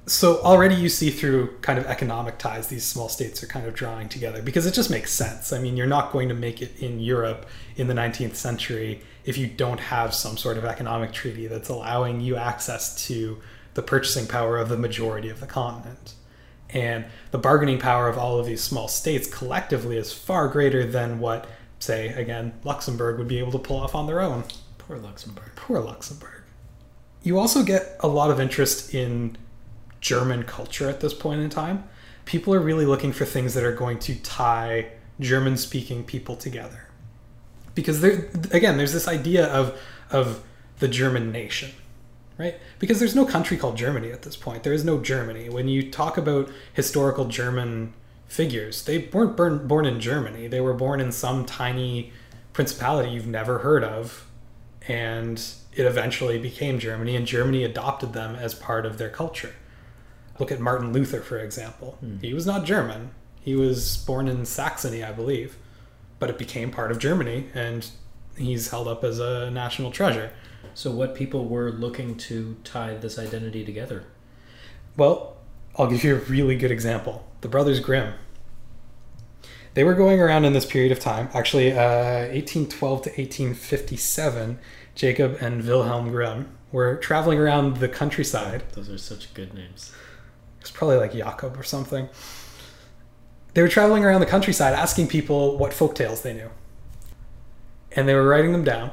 So 0.08 0.40
already 0.42 0.76
you 0.76 0.90
see 0.90 1.10
through 1.10 1.58
kind 1.62 1.80
of 1.80 1.86
economic 1.88 2.38
ties, 2.38 2.68
these 2.68 2.86
small 2.86 3.10
states 3.10 3.42
are 3.42 3.48
kind 3.48 3.66
of 3.66 3.74
drawing 3.74 4.08
together 4.08 4.42
because 4.42 4.68
it 4.68 4.74
just 4.76 4.92
makes 4.92 5.12
sense. 5.12 5.52
I 5.52 5.58
mean, 5.58 5.76
you're 5.76 5.88
not 5.88 6.12
going 6.12 6.30
to 6.30 6.36
make 6.36 6.62
it 6.62 6.80
in 6.80 7.00
Europe 7.00 7.48
in 7.76 7.88
the 7.88 7.96
19th 7.96 8.36
century 8.36 9.02
if 9.26 9.36
you 9.36 9.48
don't 9.48 9.80
have 9.80 10.14
some 10.14 10.38
sort 10.38 10.60
of 10.60 10.66
economic 10.66 11.12
treaty 11.12 11.48
that's 11.48 11.70
allowing 11.70 12.22
you 12.22 12.36
access 12.36 13.08
to 13.08 13.42
the 13.74 13.82
purchasing 13.82 14.28
power 14.28 14.60
of 14.60 14.70
the 14.70 14.78
majority 14.78 15.30
of 15.30 15.40
the 15.40 15.48
continent. 15.48 16.14
And 16.70 17.06
the 17.32 17.40
bargaining 17.40 17.80
power 17.80 18.08
of 18.08 18.18
all 18.18 18.38
of 18.38 18.46
these 18.46 18.62
small 18.62 18.88
states 18.88 19.28
collectively 19.28 19.98
is 19.98 20.14
far 20.14 20.48
greater 20.50 20.86
than 20.86 21.20
what, 21.20 21.48
say, 21.80 22.10
again, 22.10 22.54
Luxembourg 22.64 23.18
would 23.18 23.28
be 23.28 23.40
able 23.40 23.52
to 23.54 23.60
pull 23.60 23.78
off 23.78 23.96
on 23.96 24.06
their 24.06 24.22
own. 24.22 24.44
Poor 24.78 24.98
Luxembourg. 24.98 25.52
Poor 25.56 25.80
Luxembourg. 25.80 26.44
You 27.24 27.40
also 27.40 27.64
get 27.64 27.98
a 28.02 28.08
lot 28.08 28.30
of 28.30 28.40
interest 28.40 28.94
in 28.94 29.36
German 30.06 30.44
culture 30.44 30.88
at 30.88 31.00
this 31.00 31.16
point 31.16 31.42
in 31.42 31.50
time. 31.50 31.84
People 32.26 32.54
are 32.54 32.60
really 32.60 32.86
looking 32.86 33.12
for 33.12 33.26
things 33.26 33.56
that 33.56 33.64
are 33.64 33.74
going 33.74 33.98
to 33.98 34.14
tie 34.14 34.92
German 35.20 35.58
speaking 35.58 36.04
people 36.04 36.36
together. 36.36 36.90
Because 37.74 38.02
there 38.02 38.30
again, 38.52 38.78
there's 38.78 38.94
this 38.94 39.08
idea 39.08 39.48
of 39.48 39.76
of 40.12 40.44
the 40.78 40.88
German 40.88 41.32
nation, 41.32 41.72
right? 42.38 42.54
Because 42.78 43.00
there's 43.00 43.16
no 43.16 43.26
country 43.26 43.58
called 43.58 43.78
Germany 43.78 44.12
at 44.12 44.22
this 44.22 44.36
point. 44.36 44.62
There 44.62 44.74
is 44.74 44.86
no 44.86 45.00
Germany. 45.00 45.50
When 45.50 45.68
you 45.68 45.90
talk 45.90 46.20
about 46.20 46.52
historical 46.72 47.26
German 47.26 47.96
figures, 48.28 48.84
they 48.84 49.10
weren't 49.12 49.36
born, 49.36 49.68
born 49.68 49.88
in 49.88 50.00
Germany. 50.00 50.48
They 50.48 50.62
were 50.62 50.76
born 50.76 51.02
in 51.02 51.12
some 51.12 51.46
tiny 51.46 52.14
principality 52.54 53.10
you've 53.10 53.26
never 53.26 53.60
heard 53.60 53.84
of 53.84 54.28
and 54.88 55.40
it 55.74 55.86
eventually 55.86 56.38
became 56.38 56.78
Germany, 56.78 57.16
and 57.16 57.26
Germany 57.26 57.64
adopted 57.64 58.14
them 58.14 58.36
as 58.36 58.54
part 58.54 58.86
of 58.86 59.00
their 59.00 59.10
culture. 59.10 59.56
Look 60.40 60.52
at 60.52 60.60
Martin 60.60 60.92
Luther, 60.92 61.22
for 61.22 61.38
example. 61.38 61.98
He 62.22 62.34
was 62.34 62.46
not 62.46 62.66
German. 62.66 63.12
He 63.42 63.56
was 63.56 63.98
born 63.98 64.28
in 64.28 64.46
Saxony, 64.46 65.04
I 65.04 65.12
believe, 65.12 65.58
but 66.20 66.30
it 66.30 66.38
became 66.38 66.72
part 66.72 66.92
of 66.92 67.00
Germany, 67.00 67.48
and 67.54 67.88
he's 68.38 68.70
held 68.70 68.88
up 68.88 69.04
as 69.04 69.20
a 69.20 69.50
national 69.52 69.92
treasure. 69.92 70.32
So, 70.74 70.92
what 70.92 71.16
people 71.16 71.46
were 71.46 71.72
looking 71.72 72.18
to 72.18 72.58
tie 72.64 72.96
this 72.96 73.20
identity 73.20 73.64
together? 73.64 74.04
Well, 74.98 75.38
I'll 75.78 75.88
give 75.88 76.04
you 76.04 76.16
a 76.16 76.20
really 76.20 76.56
good 76.56 76.72
example 76.72 77.26
the 77.42 77.48
Brothers 77.48 77.80
Grimm. 77.80 78.14
They 79.76 79.84
were 79.84 79.94
going 79.94 80.20
around 80.20 80.46
in 80.46 80.54
this 80.54 80.66
period 80.66 80.92
of 80.92 81.00
time, 81.00 81.30
actually, 81.34 81.74
uh, 81.74 82.30
1812 82.32 83.02
to 83.04 83.10
1857. 83.10 84.58
Jacob 84.96 85.38
and 85.42 85.64
Wilhelm 85.68 86.10
Grimm 86.10 86.58
were 86.72 86.96
traveling 86.96 87.38
around 87.38 87.78
the 87.78 87.90
countryside. 87.90 88.64
Those 88.72 88.90
are 88.90 88.98
such 88.98 89.34
good 89.34 89.54
names. 89.54 89.92
It's 90.66 90.72
probably 90.72 90.98
like 90.98 91.14
Jakob 91.14 91.60
or 91.60 91.62
something. 91.62 92.10
They 93.54 93.62
were 93.62 93.68
traveling 93.68 94.04
around 94.04 94.22
the 94.22 94.26
countryside 94.26 94.74
asking 94.74 95.10
people 95.10 95.60
what 95.60 95.74
folk 95.74 95.94
tales 95.94 96.24
they 96.24 96.34
knew. 96.34 96.50
And 97.92 98.08
they 98.08 98.16
were 98.16 98.28
writing 98.28 98.52
them 98.52 98.64
down, 98.64 98.90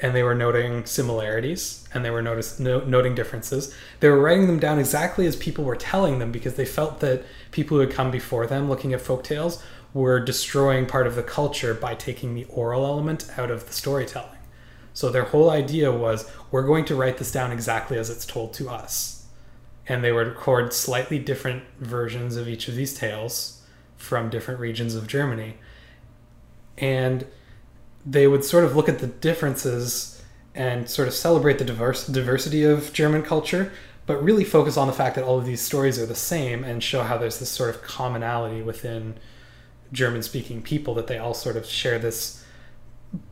and 0.00 0.16
they 0.16 0.24
were 0.24 0.34
noting 0.34 0.84
similarities, 0.84 1.88
and 1.94 2.04
they 2.04 2.10
were 2.10 2.22
notice, 2.22 2.58
no, 2.58 2.80
noting 2.80 3.14
differences. 3.14 3.72
They 4.00 4.08
were 4.08 4.20
writing 4.20 4.48
them 4.48 4.58
down 4.58 4.80
exactly 4.80 5.28
as 5.28 5.36
people 5.36 5.62
were 5.62 5.76
telling 5.76 6.18
them 6.18 6.32
because 6.32 6.56
they 6.56 6.64
felt 6.64 6.98
that 7.00 7.24
people 7.52 7.76
who 7.76 7.82
had 7.82 7.92
come 7.92 8.10
before 8.10 8.48
them 8.48 8.68
looking 8.68 8.92
at 8.92 9.00
folk 9.00 9.22
tales 9.22 9.62
were 9.94 10.18
destroying 10.18 10.86
part 10.86 11.06
of 11.06 11.14
the 11.14 11.22
culture 11.22 11.72
by 11.72 11.94
taking 11.94 12.34
the 12.34 12.46
oral 12.46 12.84
element 12.84 13.30
out 13.38 13.52
of 13.52 13.68
the 13.68 13.72
storytelling. 13.72 14.40
So 14.92 15.08
their 15.08 15.22
whole 15.22 15.50
idea 15.50 15.92
was 15.92 16.28
we're 16.50 16.66
going 16.66 16.84
to 16.86 16.96
write 16.96 17.18
this 17.18 17.30
down 17.30 17.52
exactly 17.52 17.96
as 17.96 18.10
it's 18.10 18.26
told 18.26 18.52
to 18.54 18.68
us 18.68 19.25
and 19.88 20.02
they 20.02 20.12
would 20.12 20.26
record 20.26 20.72
slightly 20.72 21.18
different 21.18 21.62
versions 21.78 22.36
of 22.36 22.48
each 22.48 22.68
of 22.68 22.74
these 22.74 22.94
tales 22.94 23.62
from 23.96 24.28
different 24.28 24.60
regions 24.60 24.94
of 24.94 25.06
Germany. 25.06 25.56
And 26.78 27.26
they 28.04 28.26
would 28.26 28.44
sort 28.44 28.64
of 28.64 28.76
look 28.76 28.88
at 28.88 28.98
the 28.98 29.06
differences 29.06 30.22
and 30.54 30.88
sort 30.88 31.08
of 31.08 31.14
celebrate 31.14 31.58
the 31.58 31.64
diverse, 31.64 32.06
diversity 32.06 32.64
of 32.64 32.92
German 32.92 33.22
culture, 33.22 33.72
but 34.06 34.22
really 34.22 34.44
focus 34.44 34.76
on 34.76 34.86
the 34.86 34.92
fact 34.92 35.16
that 35.16 35.24
all 35.24 35.38
of 35.38 35.44
these 35.44 35.60
stories 35.60 35.98
are 35.98 36.06
the 36.06 36.14
same 36.14 36.64
and 36.64 36.82
show 36.82 37.02
how 37.02 37.18
there's 37.18 37.38
this 37.38 37.50
sort 37.50 37.70
of 37.70 37.82
commonality 37.82 38.62
within 38.62 39.16
German 39.92 40.22
speaking 40.22 40.62
people 40.62 40.94
that 40.94 41.06
they 41.06 41.18
all 41.18 41.34
sort 41.34 41.56
of 41.56 41.66
share 41.66 41.98
this 41.98 42.44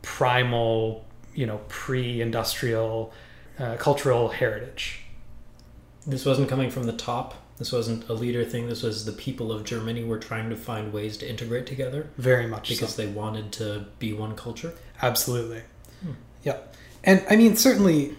primal, 0.01 1.05
you 1.33 1.45
know, 1.45 1.61
pre 1.67 2.21
industrial 2.21 3.13
uh, 3.59 3.75
cultural 3.77 4.29
heritage. 4.29 5.04
This 6.07 6.25
wasn't 6.25 6.49
coming 6.49 6.69
from 6.69 6.83
the 6.83 6.93
top. 6.93 7.35
This 7.57 7.71
wasn't 7.71 8.07
a 8.09 8.13
leader 8.13 8.43
thing. 8.43 8.67
This 8.67 8.83
was 8.83 9.05
the 9.05 9.11
people 9.11 9.51
of 9.51 9.63
Germany 9.63 10.03
were 10.03 10.19
trying 10.19 10.49
to 10.49 10.55
find 10.55 10.91
ways 10.91 11.17
to 11.17 11.29
integrate 11.29 11.65
together 11.65 12.09
Very 12.17 12.47
much 12.47 12.69
because 12.69 12.95
so. 12.95 13.01
they 13.01 13.07
wanted 13.07 13.51
to 13.53 13.85
be 13.97 14.13
one 14.13 14.35
culture. 14.35 14.73
Absolutely. 15.01 15.61
Hmm. 16.01 16.11
Yeah. 16.43 16.57
And 17.03 17.23
I 17.29 17.35
mean, 17.35 17.55
certainly 17.55 18.17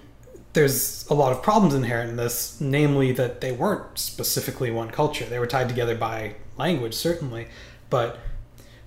there's 0.55 1.07
a 1.11 1.15
lot 1.15 1.33
of 1.33 1.43
problems 1.43 1.75
inherent 1.75 2.11
in 2.11 2.17
this, 2.17 2.59
namely 2.61 3.13
that 3.13 3.43
they 3.43 3.53
weren't 3.53 3.99
specifically 3.99 4.71
one 4.71 4.91
culture. 4.91 5.27
They 5.27 5.39
were 5.39 5.47
tied 5.47 5.69
together 5.69 5.95
by 5.95 6.37
language, 6.57 6.95
certainly, 6.95 7.49
but 7.91 8.19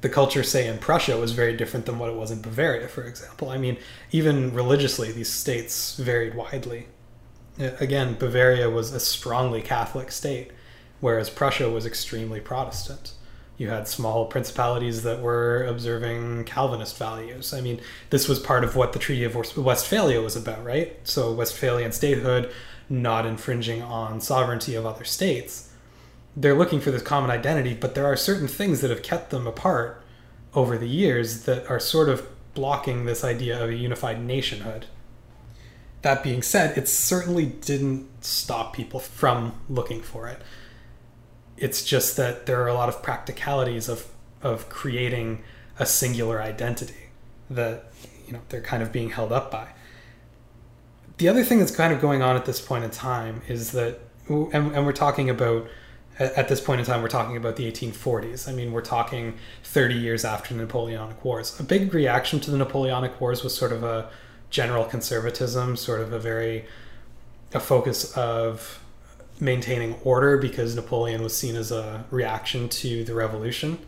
the 0.01 0.09
culture, 0.09 0.43
say, 0.43 0.67
in 0.67 0.79
Prussia 0.79 1.17
was 1.17 1.33
very 1.33 1.55
different 1.55 1.85
than 1.85 1.99
what 1.99 2.09
it 2.09 2.15
was 2.15 2.31
in 2.31 2.41
Bavaria, 2.41 2.87
for 2.87 3.03
example. 3.03 3.49
I 3.49 3.57
mean, 3.57 3.77
even 4.11 4.53
religiously, 4.53 5.11
these 5.11 5.31
states 5.31 5.95
varied 5.97 6.33
widely. 6.33 6.87
Again, 7.59 8.15
Bavaria 8.17 8.69
was 8.69 8.93
a 8.93 9.01
strongly 9.01 9.61
Catholic 9.61 10.11
state, 10.11 10.51
whereas 11.01 11.29
Prussia 11.29 11.69
was 11.69 11.85
extremely 11.85 12.39
Protestant. 12.39 13.11
You 13.57 13.67
had 13.67 13.89
small 13.89 14.25
principalities 14.27 15.03
that 15.03 15.21
were 15.21 15.65
observing 15.65 16.45
Calvinist 16.45 16.97
values. 16.97 17.53
I 17.53 17.59
mean, 17.59 17.81
this 18.09 18.29
was 18.29 18.39
part 18.39 18.63
of 18.63 18.77
what 18.77 18.93
the 18.93 18.99
Treaty 18.99 19.25
of 19.25 19.35
Westphalia 19.57 20.21
was 20.21 20.37
about, 20.37 20.63
right? 20.63 20.97
So, 21.03 21.33
Westphalian 21.33 21.91
statehood, 21.91 22.49
not 22.87 23.25
infringing 23.25 23.81
on 23.81 24.21
sovereignty 24.21 24.75
of 24.75 24.85
other 24.85 25.03
states. 25.03 25.73
They're 26.37 26.57
looking 26.57 26.79
for 26.79 26.91
this 26.91 27.01
common 27.01 27.29
identity, 27.29 27.73
but 27.73 27.93
there 27.93 28.05
are 28.05 28.15
certain 28.15 28.47
things 28.47 28.79
that 28.79 28.89
have 28.89 29.03
kept 29.03 29.31
them 29.31 29.45
apart 29.45 30.01
over 30.53 30.77
the 30.77 30.87
years 30.87 31.43
that 31.43 31.69
are 31.69 31.81
sort 31.81 32.07
of 32.07 32.25
blocking 32.53 33.03
this 33.03 33.25
idea 33.25 33.61
of 33.61 33.69
a 33.69 33.75
unified 33.75 34.23
nationhood. 34.23 34.85
That 36.01 36.23
being 36.23 36.41
said, 36.41 36.77
it 36.77 36.87
certainly 36.87 37.45
didn't 37.45 38.23
stop 38.23 38.73
people 38.73 38.99
from 38.99 39.53
looking 39.69 40.01
for 40.01 40.27
it. 40.27 40.41
It's 41.57 41.83
just 41.83 42.15
that 42.17 42.45
there 42.45 42.61
are 42.63 42.67
a 42.67 42.73
lot 42.73 42.89
of 42.89 43.03
practicalities 43.03 43.89
of 43.89 44.07
of 44.41 44.69
creating 44.69 45.43
a 45.77 45.85
singular 45.85 46.41
identity 46.41 47.09
that 47.49 47.91
you 48.25 48.33
know 48.33 48.39
they're 48.49 48.61
kind 48.61 48.81
of 48.81 48.91
being 48.91 49.09
held 49.09 49.31
up 49.31 49.51
by. 49.51 49.67
The 51.17 51.27
other 51.27 51.43
thing 51.43 51.59
that's 51.59 51.75
kind 51.75 51.91
of 51.91 51.99
going 51.99 52.21
on 52.21 52.37
at 52.37 52.45
this 52.45 52.61
point 52.61 52.85
in 52.85 52.91
time 52.91 53.41
is 53.49 53.71
that, 53.73 53.99
and, 54.29 54.53
and 54.53 54.85
we're 54.85 54.93
talking 54.93 55.29
about 55.29 55.67
at 56.19 56.49
this 56.49 56.59
point 56.59 56.81
in 56.81 56.85
time, 56.85 57.01
we're 57.01 57.07
talking 57.07 57.37
about 57.37 57.55
the 57.55 57.69
1840s. 57.71 58.47
I 58.47 58.51
mean, 58.51 58.73
we're 58.73 58.81
talking 58.81 59.37
30 59.63 59.95
years 59.95 60.25
after 60.25 60.53
the 60.53 60.61
Napoleonic 60.61 61.23
Wars. 61.23 61.57
A 61.59 61.63
big 61.63 61.93
reaction 61.93 62.41
to 62.41 62.51
the 62.51 62.57
Napoleonic 62.57 63.19
Wars 63.21 63.41
was 63.41 63.55
sort 63.55 63.71
of 63.71 63.83
a 63.83 64.09
general 64.49 64.85
conservatism, 64.85 65.75
sort 65.75 66.01
of 66.01 66.13
a 66.13 66.19
very 66.19 66.65
a 67.53 67.59
focus 67.59 68.15
of 68.15 68.83
maintaining 69.39 69.95
order 70.03 70.37
because 70.37 70.75
Napoleon 70.75 71.23
was 71.23 71.35
seen 71.35 71.55
as 71.55 71.71
a 71.71 72.05
reaction 72.11 72.69
to 72.69 73.03
the 73.03 73.13
revolution. 73.13 73.79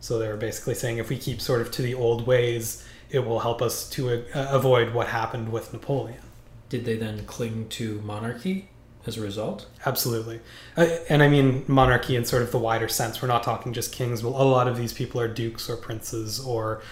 So 0.00 0.18
they 0.18 0.28
were 0.28 0.36
basically 0.36 0.74
saying 0.74 0.98
if 0.98 1.08
we 1.08 1.18
keep 1.18 1.40
sort 1.40 1.60
of 1.60 1.70
to 1.72 1.82
the 1.82 1.94
old 1.94 2.26
ways, 2.26 2.86
it 3.10 3.20
will 3.20 3.40
help 3.40 3.62
us 3.62 3.88
to 3.90 4.10
uh, 4.10 4.48
avoid 4.50 4.94
what 4.94 5.08
happened 5.08 5.50
with 5.50 5.72
Napoleon. 5.72 6.20
Did 6.68 6.84
they 6.84 6.96
then 6.96 7.24
cling 7.24 7.68
to 7.70 8.00
monarchy 8.02 8.68
as 9.06 9.16
a 9.16 9.22
result? 9.22 9.66
Absolutely. 9.86 10.40
Uh, 10.76 10.88
and 11.08 11.22
I 11.22 11.28
mean 11.28 11.64
monarchy 11.66 12.14
in 12.14 12.24
sort 12.24 12.42
of 12.42 12.52
the 12.52 12.58
wider 12.58 12.88
sense. 12.88 13.22
We're 13.22 13.28
not 13.28 13.42
talking 13.42 13.72
just 13.72 13.92
kings. 13.92 14.22
Well, 14.22 14.40
a 14.40 14.44
lot 14.44 14.68
of 14.68 14.76
these 14.76 14.92
people 14.92 15.20
are 15.20 15.28
dukes 15.28 15.68
or 15.68 15.76
princes 15.76 16.38
or 16.38 16.82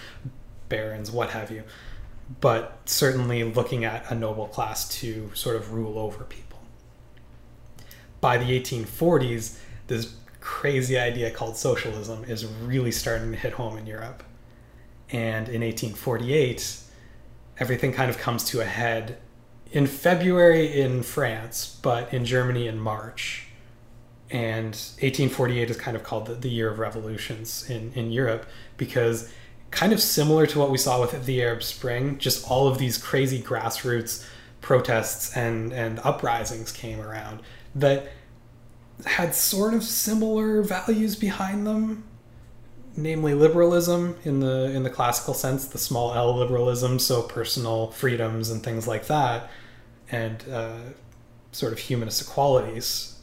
barons, 0.67 1.11
what 1.11 1.29
have 1.29 1.51
you. 1.51 1.63
But 2.41 2.79
certainly 2.85 3.43
looking 3.43 3.85
at 3.85 4.11
a 4.11 4.15
noble 4.15 4.47
class 4.47 4.87
to 4.99 5.31
sort 5.33 5.55
of 5.55 5.73
rule 5.73 5.97
over 5.97 6.23
people. 6.25 6.59
By 8.19 8.37
the 8.37 8.59
1840s, 8.59 9.57
this 9.87 10.15
crazy 10.41 10.97
idea 10.97 11.31
called 11.31 11.57
socialism 11.57 12.23
is 12.25 12.45
really 12.45 12.91
starting 12.91 13.31
to 13.31 13.37
hit 13.37 13.53
home 13.53 13.77
in 13.77 13.85
Europe. 13.85 14.23
And 15.09 15.47
in 15.47 15.61
1848, 15.61 16.79
everything 17.59 17.93
kind 17.93 18.09
of 18.09 18.17
comes 18.17 18.43
to 18.45 18.61
a 18.61 18.65
head 18.65 19.17
in 19.71 19.87
February 19.87 20.79
in 20.79 21.03
France, 21.03 21.79
but 21.81 22.13
in 22.13 22.25
Germany 22.25 22.67
in 22.67 22.79
March. 22.79 23.47
And 24.29 24.67
1848 24.67 25.69
is 25.69 25.77
kind 25.77 25.95
of 25.95 26.03
called 26.03 26.27
the, 26.27 26.33
the 26.33 26.49
year 26.49 26.69
of 26.69 26.79
revolutions 26.79 27.69
in, 27.69 27.93
in 27.93 28.11
Europe 28.11 28.45
because 28.75 29.31
kind 29.77 29.93
of 29.93 30.01
similar 30.01 30.47
to 30.47 30.59
what 30.59 30.71
we 30.71 30.77
saw 30.77 30.99
with 30.99 31.25
the 31.25 31.41
Arab 31.41 31.61
Spring, 31.61 32.17
just 32.17 32.49
all 32.49 32.67
of 32.67 32.77
these 32.77 32.97
crazy 32.97 33.41
grassroots 33.41 34.25
protests 34.61 35.35
and, 35.37 35.71
and 35.71 35.99
uprisings 35.99 36.71
came 36.71 36.99
around 36.99 37.41
that 37.75 38.11
had 39.05 39.35
sort 39.35 39.75
of 39.75 39.83
similar 39.83 40.63
values 40.63 41.15
behind 41.15 41.67
them 41.67 42.03
namely 42.99 43.35
liberalism 43.35 44.17
in 44.23 44.39
the 44.39 44.71
in 44.71 44.81
the 44.81 44.89
classical 44.89 45.35
sense 45.35 45.67
the 45.67 45.77
small 45.77 46.15
l 46.15 46.35
liberalism 46.35 46.97
so 46.97 47.21
personal 47.21 47.91
freedoms 47.91 48.49
and 48.49 48.63
things 48.63 48.87
like 48.87 49.05
that 49.05 49.51
and 50.09 50.43
uh, 50.51 50.79
sort 51.51 51.73
of 51.73 51.79
humanist 51.79 52.21
equalities. 52.21 53.19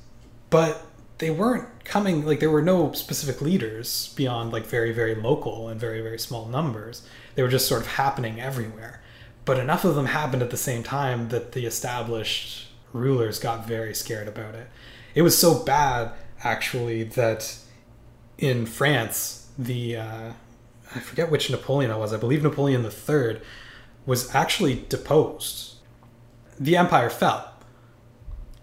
But 0.50 0.84
they 1.18 1.30
weren't 1.30 1.84
coming 1.84 2.26
like 2.26 2.40
there 2.40 2.50
were 2.50 2.62
no 2.62 2.92
specific 2.92 3.40
leaders 3.40 4.12
beyond 4.16 4.52
like 4.52 4.66
very 4.66 4.92
very 4.92 5.14
local 5.14 5.68
and 5.68 5.80
very 5.80 6.00
very 6.00 6.18
small 6.18 6.46
numbers. 6.46 7.06
They 7.34 7.42
were 7.42 7.48
just 7.48 7.68
sort 7.68 7.82
of 7.82 7.88
happening 7.88 8.40
everywhere. 8.40 9.00
But 9.44 9.58
enough 9.58 9.84
of 9.84 9.94
them 9.94 10.06
happened 10.06 10.42
at 10.42 10.50
the 10.50 10.56
same 10.56 10.82
time 10.82 11.28
that 11.28 11.52
the 11.52 11.66
established 11.66 12.68
rulers 12.92 13.38
got 13.38 13.66
very 13.66 13.94
scared 13.94 14.26
about 14.26 14.54
it. 14.54 14.68
It 15.14 15.22
was 15.22 15.36
so 15.38 15.62
bad 15.62 16.12
actually 16.42 17.04
that 17.04 17.56
in 18.36 18.66
france 18.66 19.48
the 19.56 19.96
uh, 19.96 20.32
i 20.94 20.98
forget 20.98 21.30
which 21.30 21.50
napoleon 21.50 21.90
it 21.90 21.98
was. 21.98 22.12
I 22.12 22.16
believe 22.16 22.42
napoleon 22.42 22.84
iii 22.84 23.40
was 24.06 24.34
actually 24.34 24.84
deposed. 24.88 25.74
The 26.58 26.76
empire 26.76 27.10
fell 27.10 27.53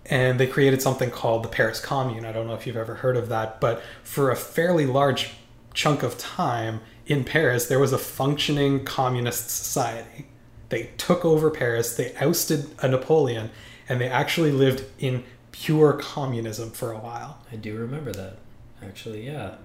and 0.06 0.40
they 0.40 0.48
created 0.48 0.82
something 0.82 1.12
called 1.12 1.44
the 1.44 1.50
Paris 1.50 1.80
Commune. 1.80 2.26
I 2.26 2.32
don't 2.32 2.48
know 2.48 2.54
if 2.54 2.66
you've 2.66 2.78
ever 2.78 2.96
heard 2.96 3.18
of 3.18 3.30
that, 3.30 3.62
but 3.62 3.82
for 4.04 4.32
a 4.32 4.36
fairly 4.36 4.86
large 4.86 5.32
chunk 5.74 6.04
of 6.04 6.18
time 6.18 6.82
in 7.06 7.24
Paris, 7.24 7.68
there 7.68 7.80
was 7.80 7.94
a 7.94 7.98
functioning 7.98 8.84
communist 8.84 9.50
society. 9.50 10.28
They 10.70 10.92
took 10.98 11.26
over 11.26 11.50
Paris, 11.50 11.96
they 11.96 12.14
ousted 12.16 12.68
a 12.82 12.88
Napoleon, 12.88 13.52
and 13.90 14.00
they 14.00 14.08
actually 14.08 14.52
lived 14.52 14.86
in 15.00 15.24
pure 15.52 15.94
communism 15.94 16.72
for 16.72 16.92
a 16.92 16.98
while. 16.98 17.40
I 17.52 17.58
do 17.58 17.76
remember 17.78 18.12
that. 18.14 18.38
Actually, 18.82 19.26
yeah. 19.26 19.56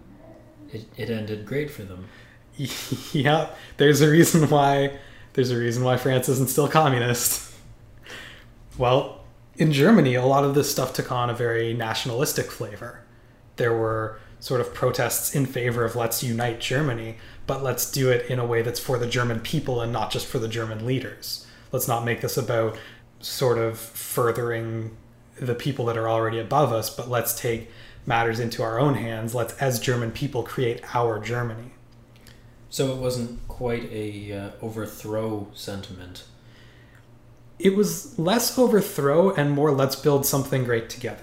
It, 0.73 0.87
it 0.97 1.11
ended 1.11 1.47
great 1.47 1.71
for 1.71 1.85
them. 1.85 2.09
yeah, 3.13 3.51
there's 3.77 4.01
a 4.01 4.11
reason 4.11 4.49
why 4.51 4.99
there's 5.35 5.51
a 5.51 5.57
reason 5.57 5.85
why 5.85 5.97
France 5.97 6.29
isn't 6.29 6.49
still 6.49 6.69
communist. 6.69 7.53
Well, 8.79 9.16
in 9.59 9.73
Germany, 9.73 10.15
a 10.15 10.25
lot 10.25 10.45
of 10.45 10.55
this 10.55 10.71
stuff 10.71 10.93
took 10.93 11.11
on 11.11 11.31
a 11.31 11.35
very 11.35 11.73
nationalistic 11.73 12.51
flavor. 12.51 13.03
There 13.57 13.73
were 13.73 14.19
sort 14.39 14.61
of 14.61 14.75
protests 14.75 15.35
in 15.35 15.47
favor 15.47 15.85
of 15.85 15.97
let's 15.97 16.23
unite 16.23 16.61
Germany, 16.61 17.17
but 17.47 17.63
let's 17.63 17.91
do 17.91 18.11
it 18.11 18.31
in 18.31 18.39
a 18.39 18.47
way 18.47 18.63
that's 18.63 18.81
for 18.81 18.99
the 18.99 19.07
German 19.07 19.41
people 19.41 19.81
and 19.81 19.93
not 19.93 20.11
just 20.11 20.27
for 20.27 20.39
the 20.39 20.49
German 20.49 20.85
leaders. 20.85 21.47
Let's 21.73 21.89
not 21.89 22.05
make 22.05 22.21
this 22.21 22.37
about 22.37 22.77
sort 23.21 23.59
of 23.59 23.79
furthering 23.79 24.97
the 25.41 25.55
people 25.55 25.87
that 25.87 25.97
are 25.97 26.09
already 26.09 26.39
above 26.39 26.73
us, 26.73 26.95
but 26.95 27.09
let's 27.09 27.39
take 27.39 27.71
matters 28.05 28.39
into 28.39 28.63
our 28.63 28.79
own 28.79 28.95
hands. 28.95 29.35
Let's, 29.35 29.55
as 29.55 29.81
German 29.81 30.13
people, 30.13 30.43
create 30.43 30.83
our 30.95 31.19
Germany. 31.19 31.73
So 32.69 32.93
it 32.93 32.99
wasn't 32.99 33.47
quite 33.49 33.91
a 33.91 34.33
uh, 34.33 34.51
overthrow 34.61 35.49
sentiment 35.55 36.25
it 37.59 37.75
was 37.75 38.19
less 38.19 38.59
overthrow 38.59 39.35
and 39.35 39.51
more 39.51 39.73
let's 39.73 39.97
build 39.97 40.27
something 40.27 40.65
great 40.65 40.91
together. 40.91 41.23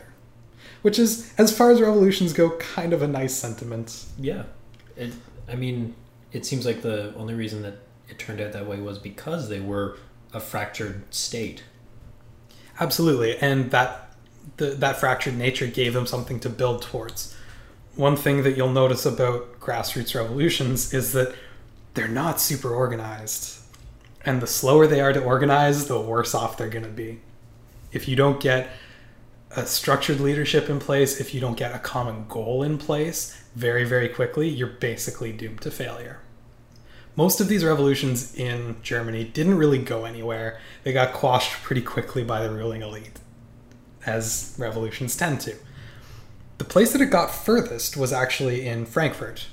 Which 0.82 1.00
is, 1.00 1.34
as 1.38 1.56
far 1.56 1.72
as 1.72 1.80
revolutions 1.80 2.34
go, 2.34 2.58
kind 2.58 2.92
of 2.92 3.02
a 3.02 3.08
nice 3.08 3.34
sentiment. 3.34 4.06
Yeah. 4.20 4.44
It, 4.98 5.14
I 5.48 5.56
mean, 5.56 5.96
it 6.32 6.46
seems 6.46 6.66
like 6.66 6.82
the 6.82 7.14
only 7.16 7.34
reason 7.34 7.62
that 7.62 7.76
it 8.10 8.20
turned 8.20 8.42
out 8.42 8.52
that 8.52 8.68
way 8.68 8.82
was 8.82 8.98
because 8.98 9.48
they 9.48 9.62
were 9.62 9.98
a 10.34 10.40
fractured 10.40 11.14
state. 11.14 11.64
Absolutely. 12.80 13.38
And 13.38 13.72
that 13.72 14.14
the, 14.58 14.72
that 14.72 14.98
fractured 14.98 15.38
nature 15.38 15.68
gave 15.68 15.94
them 15.94 16.06
something 16.06 16.40
to 16.42 16.50
build 16.50 16.82
towards. 16.82 17.36
One 17.96 18.18
thing 18.18 18.44
that 18.44 18.58
you'll 18.58 18.72
notice 18.72 19.06
about 19.06 19.60
grassroots 19.60 20.16
revolutions 20.16 20.94
is 20.94 21.14
that 21.14 21.34
they're 21.94 22.08
not 22.08 22.42
super 22.42 22.74
organized 22.74 23.63
and 24.26 24.42
the 24.42 24.48
slower 24.48 24.88
they 24.88 25.02
are 25.02 25.14
to 25.14 25.24
organize, 25.24 25.88
the 25.88 26.00
worse 26.00 26.34
off 26.34 26.58
they're 26.58 26.70
going 26.70 26.86
to 26.86 26.90
be. 26.90 27.22
If 27.92 28.08
you 28.08 28.16
don't 28.16 28.40
get 28.40 28.70
a 29.56 29.66
structured 29.66 30.20
leadership 30.20 30.70
in 30.70 30.80
place, 30.80 31.20
if 31.20 31.34
you 31.34 31.42
don't 31.42 31.58
get 31.58 31.76
a 31.76 31.80
common 31.80 32.26
goal 32.28 32.64
in 32.64 32.78
place 32.78 33.44
very, 33.56 33.84
very 33.84 34.10
quickly, 34.10 34.50
you're 34.50 34.68
basically 34.68 35.32
doomed 35.32 35.62
to 35.62 35.72
failure. 35.72 36.20
Most 37.16 37.40
of 37.40 37.48
these 37.48 37.64
revolutions 37.64 38.34
in 38.36 38.78
Germany 38.82 39.24
didn't 39.24 39.58
really 39.58 39.78
go 39.78 40.06
anywhere. 40.06 40.60
They 40.84 40.94
got 40.94 41.14
quashed 41.14 41.62
pretty 41.62 41.82
quickly 41.82 42.24
by 42.24 42.42
the 42.42 42.52
ruling 42.52 42.82
elite, 42.82 43.20
as 44.06 44.56
revolutions 44.58 45.16
tend 45.16 45.42
to. 45.42 45.56
The 46.58 46.64
place 46.64 46.92
that 46.94 47.02
it 47.02 47.08
got 47.08 47.30
furthest 47.30 47.96
was 47.96 48.12
actually 48.12 48.66
in 48.68 48.86
Frankfurt, 48.86 49.48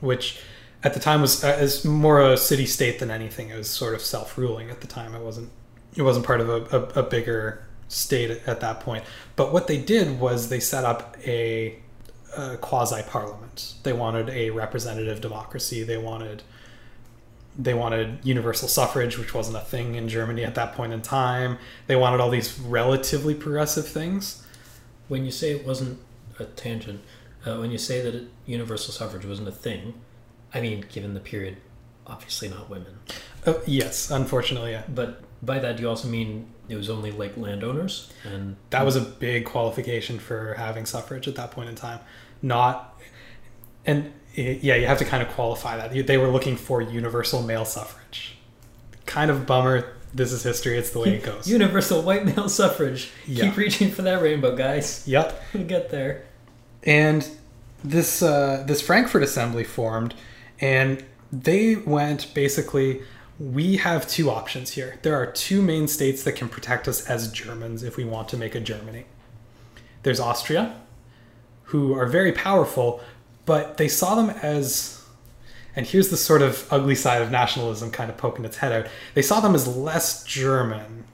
which 0.00 0.40
at 0.82 0.94
the 0.94 1.00
time 1.00 1.20
was 1.20 1.44
uh, 1.44 1.48
as 1.48 1.84
more 1.84 2.20
a 2.20 2.36
city 2.36 2.66
state 2.66 2.98
than 2.98 3.10
anything. 3.10 3.50
It 3.50 3.56
was 3.56 3.68
sort 3.68 3.94
of 3.94 4.00
self 4.00 4.38
ruling 4.38 4.70
at 4.70 4.80
the 4.80 4.86
time. 4.86 5.14
It 5.14 5.22
wasn't 5.22 5.50
it 5.96 6.02
wasn't 6.02 6.26
part 6.26 6.40
of 6.40 6.48
a, 6.48 6.76
a, 6.76 7.00
a 7.00 7.02
bigger 7.02 7.66
state 7.88 8.30
at, 8.30 8.46
at, 8.46 8.60
that 8.60 8.80
point. 8.80 9.04
But 9.34 9.52
what 9.52 9.66
they 9.66 9.78
did 9.78 10.20
was 10.20 10.48
they 10.48 10.60
set 10.60 10.84
up 10.84 11.16
a, 11.26 11.76
a 12.36 12.56
quasi 12.58 13.02
parliament. 13.02 13.74
They 13.82 13.92
wanted 13.92 14.30
a 14.30 14.50
representative 14.50 15.20
democracy. 15.20 15.82
They 15.82 15.98
wanted 15.98 16.42
they 17.58 17.74
wanted 17.74 18.18
universal 18.22 18.68
suffrage, 18.68 19.18
which 19.18 19.34
wasn't 19.34 19.56
a 19.56 19.60
thing 19.60 19.96
in 19.96 20.08
Germany 20.08 20.44
at 20.44 20.54
that 20.54 20.74
point 20.74 20.92
in 20.92 21.02
time. 21.02 21.58
They 21.88 21.96
wanted 21.96 22.20
all 22.20 22.30
these 22.30 22.58
relatively 22.58 23.34
progressive 23.34 23.86
things. 23.86 24.42
When 25.08 25.24
you 25.24 25.32
say 25.32 25.50
it 25.50 25.66
wasn't 25.66 25.98
a 26.38 26.44
tangent, 26.44 27.02
uh, 27.44 27.56
when 27.56 27.70
you 27.70 27.78
say 27.78 28.00
that 28.02 28.14
it, 28.14 28.28
universal 28.46 28.94
suffrage 28.94 29.26
wasn't 29.26 29.48
a 29.48 29.52
thing, 29.52 29.94
I 30.52 30.60
mean, 30.60 30.84
given 30.92 31.14
the 31.14 31.20
period, 31.20 31.58
obviously 32.06 32.48
not 32.48 32.68
women. 32.68 32.98
Uh, 33.46 33.54
yes, 33.66 34.10
unfortunately, 34.10 34.72
yeah. 34.72 34.82
But 34.92 35.22
by 35.42 35.58
that, 35.58 35.76
do 35.76 35.82
you 35.82 35.88
also 35.88 36.08
mean 36.08 36.48
it 36.68 36.76
was 36.76 36.90
only 36.90 37.12
like 37.12 37.36
landowners? 37.36 38.12
And 38.24 38.56
that 38.70 38.84
was 38.84 38.96
a 38.96 39.00
big 39.00 39.44
qualification 39.44 40.18
for 40.18 40.54
having 40.54 40.86
suffrage 40.86 41.28
at 41.28 41.36
that 41.36 41.50
point 41.50 41.68
in 41.68 41.74
time. 41.74 42.00
Not, 42.42 43.00
and 43.86 44.12
yeah, 44.34 44.76
you 44.76 44.86
have 44.86 44.98
to 44.98 45.04
kind 45.04 45.22
of 45.22 45.28
qualify 45.30 45.76
that. 45.76 46.06
They 46.06 46.18
were 46.18 46.28
looking 46.28 46.56
for 46.56 46.82
universal 46.82 47.42
male 47.42 47.64
suffrage. 47.64 48.36
Kind 49.06 49.30
of 49.30 49.46
bummer. 49.46 49.96
This 50.12 50.32
is 50.32 50.42
history. 50.42 50.76
It's 50.76 50.90
the 50.90 50.98
way 50.98 51.14
it 51.14 51.22
goes. 51.22 51.48
Universal 51.48 52.02
white 52.02 52.24
male 52.24 52.48
suffrage. 52.48 53.10
Yeah. 53.26 53.44
Keep 53.44 53.56
reaching 53.56 53.90
for 53.90 54.02
that 54.02 54.20
rainbow, 54.20 54.56
guys. 54.56 55.06
Yep. 55.06 55.40
We'll 55.54 55.64
get 55.64 55.90
there. 55.90 56.24
And 56.82 57.28
this 57.84 58.22
uh, 58.22 58.64
this 58.66 58.80
Frankfurt 58.80 59.22
Assembly 59.22 59.64
formed 59.64 60.14
and 60.60 61.04
they 61.32 61.76
went 61.76 62.32
basically 62.34 63.02
we 63.40 63.78
have 63.78 64.06
two 64.06 64.30
options 64.30 64.72
here. 64.72 64.98
There 65.00 65.14
are 65.14 65.24
two 65.24 65.62
main 65.62 65.88
states 65.88 66.22
that 66.24 66.32
can 66.32 66.50
protect 66.50 66.86
us 66.86 67.06
as 67.06 67.32
Germans 67.32 67.82
if 67.82 67.96
we 67.96 68.04
want 68.04 68.28
to 68.28 68.36
make 68.36 68.54
a 68.54 68.60
Germany. 68.60 69.06
There's 70.02 70.20
Austria, 70.20 70.78
who 71.64 71.94
are 71.94 72.06
very 72.06 72.32
powerful, 72.32 73.00
but 73.46 73.78
they 73.78 73.88
saw 73.88 74.14
them 74.14 74.28
as, 74.42 75.02
and 75.74 75.86
here's 75.86 76.10
the 76.10 76.18
sort 76.18 76.42
of 76.42 76.66
ugly 76.70 76.94
side 76.94 77.22
of 77.22 77.30
nationalism 77.30 77.90
kind 77.90 78.10
of 78.10 78.18
poking 78.18 78.44
its 78.44 78.58
head 78.58 78.72
out. 78.72 78.90
They 79.14 79.22
saw 79.22 79.40
them 79.40 79.54
as 79.54 79.66
less 79.66 80.22
German 80.24 81.04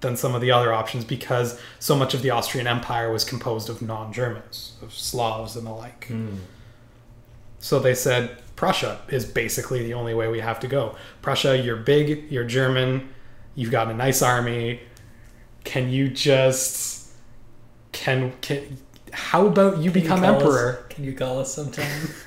than 0.00 0.16
some 0.16 0.36
of 0.36 0.40
the 0.40 0.52
other 0.52 0.72
options 0.72 1.04
because 1.04 1.60
so 1.80 1.96
much 1.96 2.14
of 2.14 2.22
the 2.22 2.30
Austrian 2.30 2.68
Empire 2.68 3.10
was 3.10 3.24
composed 3.24 3.68
of 3.68 3.82
non 3.82 4.12
Germans, 4.12 4.76
of 4.80 4.94
Slavs 4.94 5.56
and 5.56 5.66
the 5.66 5.72
like. 5.72 6.06
Mm. 6.06 6.36
So 7.58 7.80
they 7.80 7.94
said, 7.94 8.40
Prussia 8.58 8.98
is 9.06 9.24
basically 9.24 9.84
the 9.84 9.94
only 9.94 10.14
way 10.14 10.26
we 10.26 10.40
have 10.40 10.58
to 10.58 10.66
go. 10.66 10.96
Prussia, 11.22 11.56
you're 11.56 11.76
big, 11.76 12.28
you're 12.28 12.42
German, 12.42 13.08
you've 13.54 13.70
got 13.70 13.88
a 13.88 13.94
nice 13.94 14.20
army. 14.20 14.80
Can 15.62 15.90
you 15.90 16.08
just 16.08 17.12
can 17.92 18.32
can 18.40 18.76
how 19.12 19.46
about 19.46 19.78
you 19.78 19.92
can 19.92 20.02
become 20.02 20.24
you 20.24 20.30
emperor? 20.30 20.80
Us, 20.80 20.86
can 20.92 21.04
you 21.04 21.12
call 21.12 21.38
us 21.38 21.54
sometime? 21.54 22.00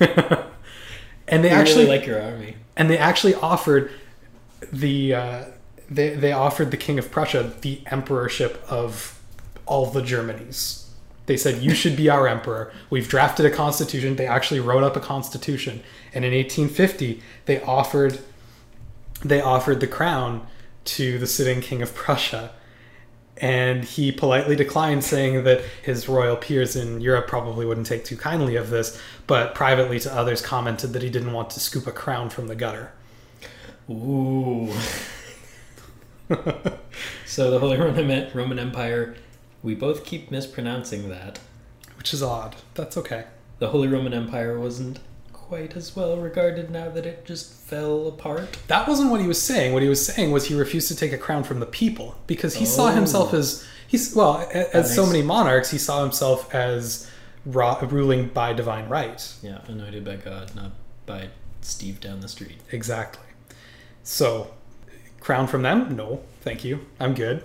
and 1.28 1.44
they 1.44 1.50
we 1.50 1.54
actually 1.54 1.84
really 1.84 1.98
like 1.98 2.06
your 2.06 2.22
army. 2.22 2.56
And 2.78 2.88
they 2.88 2.96
actually 2.96 3.34
offered 3.34 3.92
the 4.72 5.14
uh, 5.14 5.44
they 5.90 6.14
they 6.14 6.32
offered 6.32 6.70
the 6.70 6.78
king 6.78 6.98
of 6.98 7.10
Prussia 7.10 7.52
the 7.60 7.82
emperorship 7.90 8.64
of 8.70 9.20
all 9.66 9.84
the 9.84 10.00
Germanies 10.00 10.82
they 11.26 11.36
said, 11.36 11.62
You 11.62 11.74
should 11.74 11.96
be 11.96 12.08
our 12.08 12.26
emperor. 12.26 12.72
We've 12.90 13.08
drafted 13.08 13.46
a 13.46 13.50
constitution. 13.50 14.16
They 14.16 14.26
actually 14.26 14.60
wrote 14.60 14.82
up 14.82 14.96
a 14.96 15.00
constitution. 15.00 15.82
And 16.14 16.24
in 16.24 16.32
1850, 16.32 17.22
they 17.46 17.62
offered, 17.62 18.20
they 19.24 19.40
offered 19.40 19.80
the 19.80 19.86
crown 19.86 20.46
to 20.84 21.18
the 21.18 21.26
sitting 21.26 21.60
king 21.60 21.82
of 21.82 21.94
Prussia. 21.94 22.50
And 23.38 23.84
he 23.84 24.12
politely 24.12 24.54
declined, 24.54 25.04
saying 25.04 25.44
that 25.44 25.62
his 25.82 26.08
royal 26.08 26.36
peers 26.36 26.76
in 26.76 27.00
Europe 27.00 27.26
probably 27.26 27.66
wouldn't 27.66 27.86
take 27.86 28.04
too 28.04 28.16
kindly 28.16 28.56
of 28.56 28.70
this, 28.70 29.00
but 29.26 29.54
privately 29.54 29.98
to 30.00 30.14
others 30.14 30.40
commented 30.42 30.92
that 30.92 31.02
he 31.02 31.10
didn't 31.10 31.32
want 31.32 31.50
to 31.50 31.60
scoop 31.60 31.86
a 31.86 31.92
crown 31.92 32.30
from 32.30 32.46
the 32.46 32.54
gutter. 32.54 32.92
Ooh. 33.90 34.72
so 37.26 37.50
the 37.50 37.58
Holy 37.58 37.76
Roman 37.78 38.30
Roman 38.32 38.58
Empire, 38.58 39.16
we 39.62 39.74
both 39.74 40.04
keep 40.04 40.30
mispronouncing 40.30 41.08
that. 41.08 41.40
Which 41.96 42.14
is 42.14 42.22
odd. 42.22 42.56
That's 42.74 42.96
okay. 42.96 43.24
The 43.58 43.68
Holy 43.68 43.88
Roman 43.88 44.14
Empire 44.14 44.58
wasn't 44.58 44.98
quite 45.52 45.76
as 45.76 45.94
well 45.94 46.16
regarded 46.16 46.70
now 46.70 46.88
that 46.88 47.04
it 47.04 47.26
just 47.26 47.52
fell 47.52 48.08
apart. 48.08 48.56
That 48.68 48.88
wasn't 48.88 49.10
what 49.10 49.20
he 49.20 49.26
was 49.26 49.42
saying. 49.42 49.74
What 49.74 49.82
he 49.82 49.88
was 49.90 50.02
saying 50.06 50.32
was 50.32 50.46
he 50.46 50.54
refused 50.54 50.88
to 50.88 50.96
take 50.96 51.12
a 51.12 51.18
crown 51.18 51.44
from 51.44 51.60
the 51.60 51.66
people 51.66 52.14
because 52.26 52.54
he 52.54 52.64
saw 52.64 52.86
Oh. 52.88 52.92
himself 52.92 53.34
as 53.34 53.62
he's 53.86 54.14
well 54.16 54.38
a- 54.54 54.74
as 54.74 54.94
so 54.94 55.04
many 55.04 55.20
monarchs. 55.20 55.70
He 55.70 55.76
saw 55.76 56.00
himself 56.02 56.54
as 56.54 57.06
ra- 57.44 57.78
ruling 57.82 58.28
by 58.28 58.54
divine 58.54 58.88
right. 58.88 59.30
Yeah, 59.42 59.58
anointed 59.68 60.06
by 60.06 60.16
God, 60.16 60.54
not 60.54 60.70
by 61.04 61.28
Steve 61.60 62.00
down 62.00 62.20
the 62.20 62.28
street. 62.28 62.56
Exactly. 62.70 63.26
So, 64.02 64.52
crown 65.20 65.46
from 65.48 65.60
them? 65.60 65.94
No, 65.94 66.22
thank 66.40 66.64
you. 66.64 66.86
I'm 66.98 67.12
good. 67.12 67.44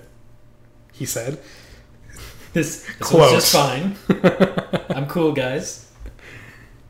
He 0.94 1.06
said. 1.06 1.40
This, 2.54 2.86
this 2.86 2.96
Quote. 3.02 3.34
was 3.34 3.44
just 3.44 3.52
fine. 3.54 3.98
I'm 4.92 5.08
cool, 5.08 5.34
guys. 5.34 5.87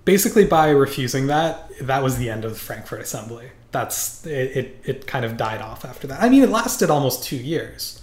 Basically, 0.07 0.45
by 0.45 0.69
refusing 0.69 1.27
that, 1.27 1.69
that 1.81 2.01
was 2.01 2.17
the 2.17 2.29
end 2.29 2.45
of 2.45 2.53
the 2.53 2.57
Frankfurt 2.57 3.01
Assembly. 3.01 3.49
That's 3.71 4.25
it. 4.25 4.55
It, 4.55 4.81
it 4.85 5.05
kind 5.05 5.25
of 5.25 5.35
died 5.35 5.59
off 5.59 5.83
after 5.83 6.07
that. 6.07 6.23
I 6.23 6.29
mean, 6.29 6.43
it 6.43 6.49
lasted 6.49 6.89
almost 6.89 7.25
two 7.25 7.35
years, 7.35 8.01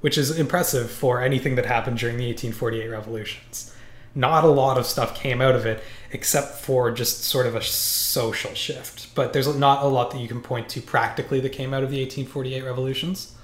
which 0.00 0.16
is 0.16 0.38
impressive 0.38 0.90
for 0.90 1.20
anything 1.20 1.56
that 1.56 1.66
happened 1.66 1.98
during 1.98 2.16
the 2.16 2.24
1848 2.24 2.88
revolutions. 2.88 3.76
Not 4.14 4.44
a 4.44 4.48
lot 4.48 4.78
of 4.78 4.86
stuff 4.86 5.14
came 5.14 5.42
out 5.42 5.54
of 5.54 5.66
it, 5.66 5.84
except 6.10 6.54
for 6.54 6.90
just 6.90 7.22
sort 7.22 7.44
of 7.44 7.54
a 7.54 7.60
social 7.60 8.54
shift. 8.54 9.14
But 9.14 9.34
there's 9.34 9.54
not 9.54 9.84
a 9.84 9.88
lot 9.88 10.10
that 10.12 10.20
you 10.20 10.28
can 10.28 10.40
point 10.40 10.70
to 10.70 10.80
practically 10.80 11.38
that 11.40 11.50
came 11.50 11.74
out 11.74 11.82
of 11.82 11.90
the 11.90 12.00
1848 12.00 12.64
revolutions. 12.64 13.34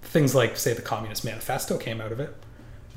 Things 0.00 0.34
like, 0.34 0.56
say, 0.56 0.72
the 0.72 0.80
Communist 0.80 1.26
Manifesto 1.26 1.76
came 1.76 2.00
out 2.00 2.10
of 2.10 2.20
it. 2.20 2.34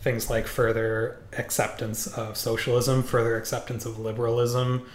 Things 0.05 0.29
like 0.29 0.45
further 0.45 1.17
acceptance 1.35 2.05
of 2.05 2.37
socialism, 2.37 3.01
further 3.01 3.37
acceptance 3.37 3.87
of 3.87 3.97
liberalism, 3.97 4.87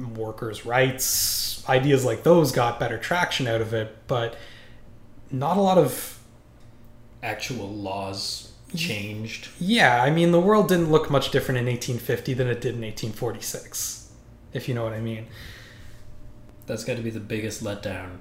workers' 0.00 0.66
rights, 0.66 1.64
ideas 1.68 2.04
like 2.04 2.24
those 2.24 2.50
got 2.50 2.80
better 2.80 2.98
traction 2.98 3.46
out 3.46 3.60
of 3.60 3.72
it, 3.72 3.96
but 4.08 4.34
not 5.30 5.56
a 5.56 5.60
lot 5.60 5.78
of 5.78 6.18
Actual 7.22 7.68
laws 7.68 8.50
changed. 8.74 9.46
Yeah, 9.60 10.02
I 10.02 10.10
mean, 10.10 10.32
the 10.32 10.40
world 10.40 10.66
didn't 10.66 10.90
look 10.90 11.08
much 11.08 11.30
different 11.30 11.58
in 11.58 11.66
1850 11.66 12.34
than 12.34 12.48
it 12.48 12.60
did 12.60 12.74
in 12.74 12.80
1846, 12.80 14.10
if 14.52 14.68
you 14.68 14.74
know 14.74 14.82
what 14.82 14.92
I 14.92 15.00
mean. 15.00 15.26
That's 16.66 16.82
got 16.82 16.96
to 16.96 17.02
be 17.02 17.10
the 17.10 17.20
biggest 17.20 17.62
letdown. 17.62 18.16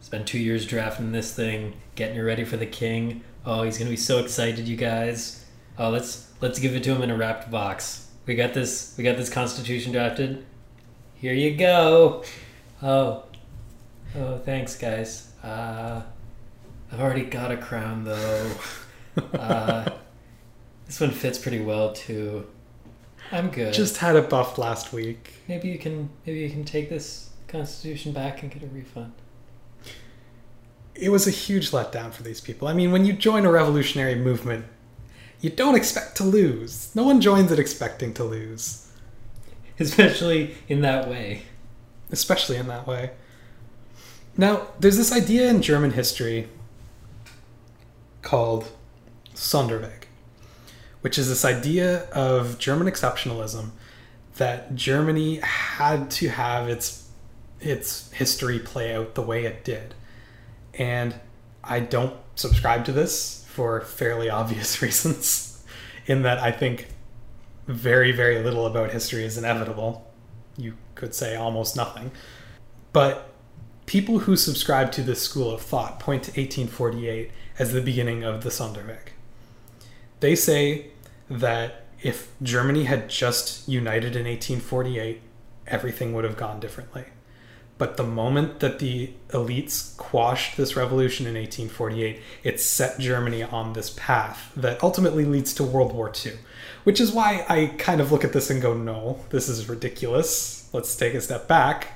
Spent 0.00 0.26
two 0.26 0.38
years 0.38 0.66
drafting 0.66 1.12
this 1.12 1.32
thing, 1.32 1.76
getting 1.94 2.18
it 2.18 2.20
ready 2.20 2.44
for 2.44 2.58
the 2.58 2.66
king. 2.66 3.22
Oh, 3.46 3.62
he's 3.62 3.78
gonna 3.78 3.88
be 3.88 3.96
so 3.96 4.18
excited, 4.18 4.68
you 4.68 4.76
guys. 4.76 5.45
Oh, 5.78 5.90
let's 5.90 6.32
let's 6.40 6.58
give 6.58 6.74
it 6.74 6.82
to 6.84 6.94
him 6.94 7.02
in 7.02 7.10
a 7.10 7.16
wrapped 7.16 7.50
box. 7.50 8.08
We 8.26 8.34
got 8.34 8.54
this. 8.54 8.94
We 8.96 9.04
got 9.04 9.16
this 9.16 9.30
constitution 9.30 9.92
drafted. 9.92 10.44
Here 11.16 11.34
you 11.34 11.56
go. 11.56 12.24
Oh, 12.82 13.24
oh, 14.16 14.38
thanks, 14.38 14.76
guys. 14.76 15.30
Uh, 15.42 16.02
I've 16.92 17.00
already 17.00 17.24
got 17.24 17.50
a 17.50 17.56
crown 17.56 18.04
though. 18.04 18.50
Uh, 19.32 19.88
this 20.84 21.00
one 21.00 21.10
fits 21.10 21.38
pretty 21.38 21.58
well 21.58 21.94
too. 21.94 22.46
I'm 23.32 23.48
good. 23.48 23.72
Just 23.72 23.96
had 23.96 24.14
it 24.14 24.28
buffed 24.28 24.58
last 24.58 24.92
week. 24.92 25.32
Maybe 25.48 25.68
you 25.68 25.78
can 25.78 26.10
maybe 26.26 26.40
you 26.40 26.50
can 26.50 26.64
take 26.64 26.90
this 26.90 27.30
constitution 27.48 28.12
back 28.12 28.42
and 28.42 28.52
get 28.52 28.62
a 28.62 28.66
refund. 28.66 29.14
It 30.94 31.08
was 31.08 31.26
a 31.26 31.30
huge 31.30 31.70
letdown 31.70 32.12
for 32.12 32.22
these 32.22 32.42
people. 32.42 32.68
I 32.68 32.74
mean, 32.74 32.92
when 32.92 33.06
you 33.06 33.14
join 33.14 33.46
a 33.46 33.50
revolutionary 33.50 34.14
movement, 34.16 34.66
you 35.40 35.50
don't 35.50 35.74
expect 35.74 36.16
to 36.18 36.24
lose. 36.24 36.94
No 36.94 37.04
one 37.04 37.20
joins 37.20 37.52
it 37.52 37.58
expecting 37.58 38.12
to 38.14 38.24
lose, 38.24 38.90
Especially 39.78 40.54
in 40.68 40.80
that 40.82 41.08
way. 41.08 41.42
especially 42.10 42.56
in 42.56 42.66
that 42.68 42.86
way. 42.86 43.10
Now, 44.36 44.68
there's 44.80 44.96
this 44.96 45.12
idea 45.12 45.48
in 45.50 45.62
German 45.62 45.92
history 45.92 46.48
called 48.22 48.70
Sonderweg, 49.34 50.04
which 51.00 51.18
is 51.18 51.28
this 51.28 51.44
idea 51.44 52.04
of 52.10 52.58
German 52.58 52.86
exceptionalism 52.86 53.70
that 54.36 54.74
Germany 54.74 55.36
had 55.42 56.10
to 56.12 56.28
have 56.28 56.68
its 56.68 57.04
its 57.60 58.10
history 58.12 58.58
play 58.58 58.94
out 58.94 59.14
the 59.14 59.22
way 59.22 59.44
it 59.46 59.64
did. 59.64 59.94
And 60.74 61.14
I 61.68 61.80
don't 61.80 62.14
subscribe 62.34 62.84
to 62.86 62.92
this 62.92 63.44
for 63.48 63.80
fairly 63.80 64.28
obvious 64.30 64.82
reasons 64.82 65.64
in 66.06 66.22
that 66.22 66.38
I 66.38 66.52
think 66.52 66.88
very 67.66 68.12
very 68.12 68.42
little 68.42 68.66
about 68.66 68.90
history 68.90 69.24
is 69.24 69.36
inevitable. 69.36 70.10
You 70.56 70.74
could 70.94 71.14
say 71.14 71.36
almost 71.36 71.76
nothing. 71.76 72.10
But 72.92 73.30
people 73.86 74.20
who 74.20 74.36
subscribe 74.36 74.92
to 74.92 75.02
this 75.02 75.22
school 75.22 75.50
of 75.50 75.60
thought 75.60 76.00
point 76.00 76.24
to 76.24 76.30
1848 76.30 77.30
as 77.58 77.72
the 77.72 77.80
beginning 77.80 78.24
of 78.24 78.42
the 78.42 78.50
Sonderweg. 78.50 79.12
They 80.20 80.34
say 80.34 80.88
that 81.28 81.86
if 82.02 82.30
Germany 82.42 82.84
had 82.84 83.08
just 83.08 83.68
united 83.68 84.16
in 84.16 84.24
1848, 84.26 85.20
everything 85.66 86.12
would 86.12 86.24
have 86.24 86.36
gone 86.36 86.60
differently. 86.60 87.04
But 87.78 87.98
the 87.98 88.04
moment 88.04 88.60
that 88.60 88.78
the 88.78 89.10
elites 89.30 89.96
quashed 89.98 90.56
this 90.56 90.76
revolution 90.76 91.26
in 91.26 91.34
1848, 91.34 92.20
it 92.42 92.60
set 92.60 92.98
Germany 92.98 93.42
on 93.42 93.74
this 93.74 93.90
path 93.90 94.50
that 94.56 94.82
ultimately 94.82 95.26
leads 95.26 95.52
to 95.54 95.64
World 95.64 95.92
War 95.92 96.10
II. 96.24 96.32
Which 96.84 97.00
is 97.00 97.12
why 97.12 97.44
I 97.48 97.74
kind 97.78 98.00
of 98.00 98.12
look 98.12 98.24
at 98.24 98.32
this 98.32 98.48
and 98.48 98.62
go, 98.62 98.72
no, 98.72 99.20
this 99.30 99.48
is 99.48 99.68
ridiculous. 99.68 100.70
Let's 100.72 100.96
take 100.96 101.14
a 101.14 101.20
step 101.20 101.46
back. 101.48 101.88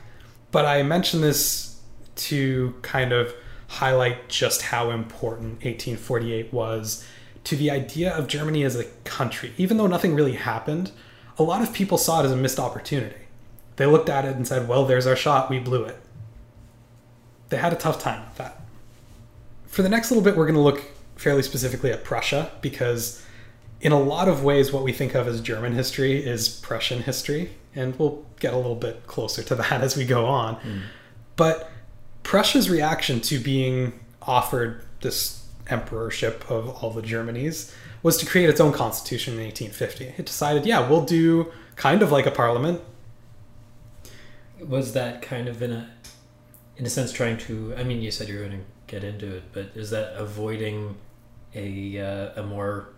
But 0.50 0.66
I 0.66 0.82
mention 0.82 1.22
this 1.22 1.80
to 2.16 2.74
kind 2.82 3.12
of 3.12 3.32
highlight 3.68 4.28
just 4.28 4.62
how 4.62 4.90
important 4.90 5.64
1848 5.64 6.52
was 6.52 7.06
to 7.44 7.56
the 7.56 7.70
idea 7.70 8.12
of 8.12 8.26
Germany 8.26 8.64
as 8.64 8.76
a 8.76 8.84
country. 9.04 9.52
Even 9.56 9.76
though 9.76 9.86
nothing 9.86 10.14
really 10.14 10.34
happened, 10.34 10.90
a 11.38 11.42
lot 11.42 11.62
of 11.62 11.72
people 11.72 11.96
saw 11.96 12.20
it 12.20 12.26
as 12.26 12.32
a 12.32 12.36
missed 12.36 12.58
opportunity. 12.58 13.19
They 13.80 13.86
looked 13.86 14.10
at 14.10 14.26
it 14.26 14.36
and 14.36 14.46
said, 14.46 14.68
well, 14.68 14.84
there's 14.84 15.06
our 15.06 15.16
shot, 15.16 15.48
we 15.48 15.58
blew 15.58 15.84
it. 15.84 15.96
They 17.48 17.56
had 17.56 17.72
a 17.72 17.76
tough 17.76 17.98
time 17.98 18.20
with 18.28 18.36
that. 18.36 18.60
For 19.68 19.80
the 19.80 19.88
next 19.88 20.10
little 20.10 20.22
bit, 20.22 20.36
we're 20.36 20.44
going 20.44 20.54
to 20.54 20.60
look 20.60 20.82
fairly 21.16 21.42
specifically 21.42 21.90
at 21.90 22.04
Prussia 22.04 22.52
because, 22.60 23.24
in 23.80 23.92
a 23.92 23.98
lot 23.98 24.28
of 24.28 24.44
ways, 24.44 24.70
what 24.70 24.82
we 24.82 24.92
think 24.92 25.14
of 25.14 25.26
as 25.26 25.40
German 25.40 25.72
history 25.72 26.22
is 26.22 26.46
Prussian 26.46 27.04
history, 27.04 27.52
and 27.74 27.98
we'll 27.98 28.22
get 28.38 28.52
a 28.52 28.56
little 28.58 28.74
bit 28.74 29.06
closer 29.06 29.42
to 29.44 29.54
that 29.62 29.80
as 29.80 29.96
we 29.96 30.04
go 30.04 30.26
on. 30.26 30.56
Hmm. 30.56 30.78
But 31.36 31.70
Prussia's 32.22 32.68
reaction 32.68 33.22
to 33.22 33.38
being 33.38 33.98
offered 34.20 34.84
this 35.00 35.46
emperorship 35.68 36.50
of 36.50 36.68
all 36.68 36.90
the 36.90 37.00
Germanies 37.00 37.74
was 38.02 38.18
to 38.18 38.26
create 38.26 38.50
its 38.50 38.60
own 38.60 38.74
constitution 38.74 39.38
in 39.38 39.44
1850. 39.44 40.20
It 40.20 40.26
decided, 40.26 40.66
yeah, 40.66 40.86
we'll 40.86 41.06
do 41.06 41.50
kind 41.76 42.02
of 42.02 42.12
like 42.12 42.26
a 42.26 42.30
parliament. 42.30 42.82
Was 44.66 44.92
that 44.92 45.22
kind 45.22 45.48
of 45.48 45.62
in 45.62 45.72
a 45.72 45.90
in 46.76 46.86
a 46.86 46.90
sense 46.90 47.12
trying 47.12 47.38
to 47.38 47.74
I 47.76 47.84
mean 47.84 48.02
you 48.02 48.10
said 48.10 48.28
you 48.28 48.38
were 48.38 48.44
going 48.44 48.60
to 48.60 48.64
get 48.86 49.04
into 49.04 49.36
it, 49.36 49.44
but 49.52 49.70
is 49.74 49.90
that 49.90 50.14
avoiding 50.16 50.96
a 51.54 51.98
uh, 51.98 52.40
a 52.40 52.42
more 52.42 52.88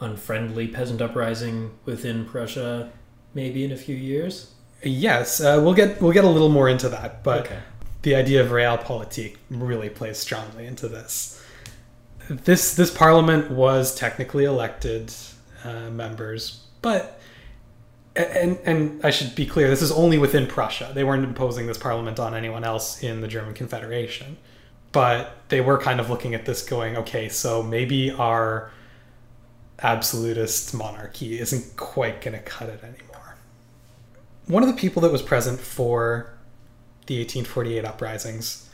unfriendly 0.00 0.68
peasant 0.68 1.00
uprising 1.00 1.72
within 1.84 2.24
Prussia 2.24 2.90
maybe 3.34 3.64
in 3.64 3.72
a 3.72 3.76
few 3.76 3.96
years? 3.96 4.52
Yes, 4.82 5.40
uh, 5.40 5.60
we'll 5.62 5.74
get 5.74 6.00
we'll 6.00 6.12
get 6.12 6.24
a 6.24 6.28
little 6.28 6.48
more 6.48 6.68
into 6.68 6.88
that, 6.88 7.22
but 7.24 7.46
okay. 7.46 7.60
the 8.02 8.14
idea 8.14 8.42
of 8.42 8.48
realpolitik 8.48 9.36
really 9.50 9.90
plays 9.90 10.18
strongly 10.18 10.66
into 10.66 10.88
this. 10.88 11.42
This 12.30 12.74
this 12.74 12.90
parliament 12.90 13.50
was 13.50 13.94
technically 13.94 14.44
elected 14.44 15.12
uh, 15.64 15.90
members, 15.90 16.64
but 16.82 17.17
and 18.18 18.58
and 18.64 19.04
I 19.04 19.10
should 19.10 19.34
be 19.34 19.46
clear, 19.46 19.68
this 19.68 19.82
is 19.82 19.92
only 19.92 20.18
within 20.18 20.46
Prussia. 20.46 20.90
They 20.94 21.04
weren't 21.04 21.24
imposing 21.24 21.66
this 21.66 21.78
parliament 21.78 22.18
on 22.18 22.34
anyone 22.34 22.64
else 22.64 23.02
in 23.02 23.20
the 23.20 23.28
German 23.28 23.54
Confederation. 23.54 24.36
But 24.90 25.36
they 25.48 25.60
were 25.60 25.78
kind 25.78 26.00
of 26.00 26.08
looking 26.08 26.34
at 26.34 26.46
this 26.46 26.62
going, 26.62 26.96
okay, 26.96 27.28
so 27.28 27.62
maybe 27.62 28.10
our 28.10 28.72
absolutist 29.80 30.74
monarchy 30.74 31.38
isn't 31.38 31.76
quite 31.76 32.20
going 32.20 32.36
to 32.36 32.42
cut 32.42 32.68
it 32.68 32.82
anymore. 32.82 33.36
One 34.46 34.62
of 34.62 34.68
the 34.68 34.74
people 34.74 35.02
that 35.02 35.12
was 35.12 35.22
present 35.22 35.60
for 35.60 36.32
the 37.06 37.18
1848 37.18 37.84
uprisings 37.84 38.68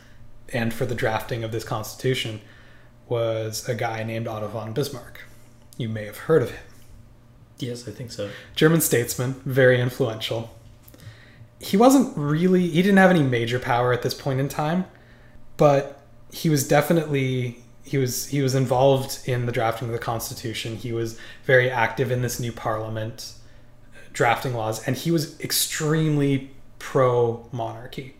and 0.52 0.72
for 0.72 0.86
the 0.86 0.94
drafting 0.94 1.42
of 1.42 1.52
this 1.52 1.64
constitution 1.64 2.40
was 3.08 3.68
a 3.68 3.74
guy 3.74 4.02
named 4.04 4.28
Otto 4.28 4.48
von 4.48 4.72
Bismarck. 4.72 5.20
You 5.76 5.88
may 5.88 6.04
have 6.04 6.16
heard 6.16 6.42
of 6.42 6.50
him. 6.50 6.62
Yes, 7.58 7.86
I 7.88 7.92
think 7.92 8.10
so. 8.12 8.30
German 8.54 8.80
statesman, 8.80 9.34
very 9.44 9.80
influential. 9.80 10.54
He 11.60 11.76
wasn't 11.76 12.16
really, 12.16 12.68
he 12.68 12.82
didn't 12.82 12.98
have 12.98 13.10
any 13.10 13.22
major 13.22 13.58
power 13.58 13.92
at 13.92 14.02
this 14.02 14.14
point 14.14 14.40
in 14.40 14.48
time, 14.48 14.84
but 15.56 16.04
he 16.34 16.48
was 16.48 16.66
definitely 16.66 17.62
he 17.84 17.98
was 17.98 18.26
he 18.26 18.42
was 18.42 18.54
involved 18.54 19.20
in 19.26 19.46
the 19.46 19.52
drafting 19.52 19.88
of 19.88 19.92
the 19.92 19.98
constitution 19.98 20.76
he 20.76 20.92
was 20.92 21.18
very 21.44 21.70
active 21.70 22.10
in 22.10 22.22
this 22.22 22.40
new 22.40 22.50
parliament 22.50 23.34
uh, 23.94 23.98
drafting 24.12 24.54
laws 24.54 24.82
and 24.86 24.96
he 24.96 25.10
was 25.10 25.38
extremely 25.40 26.50
pro 26.78 27.46
monarchy 27.52 28.16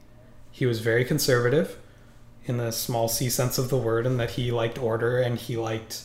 he 0.53 0.65
was 0.67 0.81
very 0.81 1.05
conservative 1.05 1.79
in 2.45 2.59
the 2.59 2.71
small 2.71 3.09
c 3.09 3.29
sense 3.29 3.59
of 3.59 3.69
the 3.69 3.77
word 3.77 4.07
and 4.07 4.21
that 4.21 4.33
he 4.33 4.53
liked 4.53 4.79
order 4.79 5.19
and 5.19 5.39
he 5.39 5.57
liked 5.57 6.05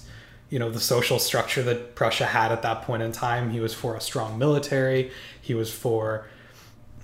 you 0.50 0.60
know 0.60 0.70
the 0.70 0.80
social 0.80 1.20
structure 1.20 1.64
that 1.64 1.95
prussia 1.95 2.26
had 2.26 2.52
at 2.52 2.62
that 2.64 2.82
point 2.84 3.04
in 3.04 3.12
time. 3.12 3.52
He 3.52 3.60
was 3.60 3.74
for 3.74 3.95
a 3.95 4.02
strong 4.02 4.38
military. 4.38 5.12
He 5.41 5.54
was 5.54 5.72
for 5.72 6.28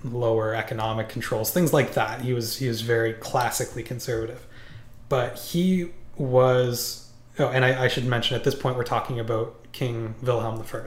lower 0.04 0.54
economic 0.54 1.08
controls 1.08 1.50
things 1.50 1.72
like 1.72 1.94
that. 1.94 2.20
He 2.22 2.32
was 2.32 2.58
he 2.58 2.68
was 2.68 2.80
very 2.82 3.12
classically 3.14 3.82
conservative. 3.82 4.46
But 5.08 5.38
he 5.38 5.90
was 6.16 7.10
oh 7.38 7.48
and 7.48 7.64
I, 7.64 7.84
I 7.84 7.88
should 7.88 8.04
mention 8.04 8.36
at 8.36 8.44
this 8.44 8.54
point 8.54 8.76
we're 8.76 8.84
talking 8.84 9.20
about 9.20 9.72
king 9.72 10.14
wilhelm 10.22 10.62
i 10.62 10.86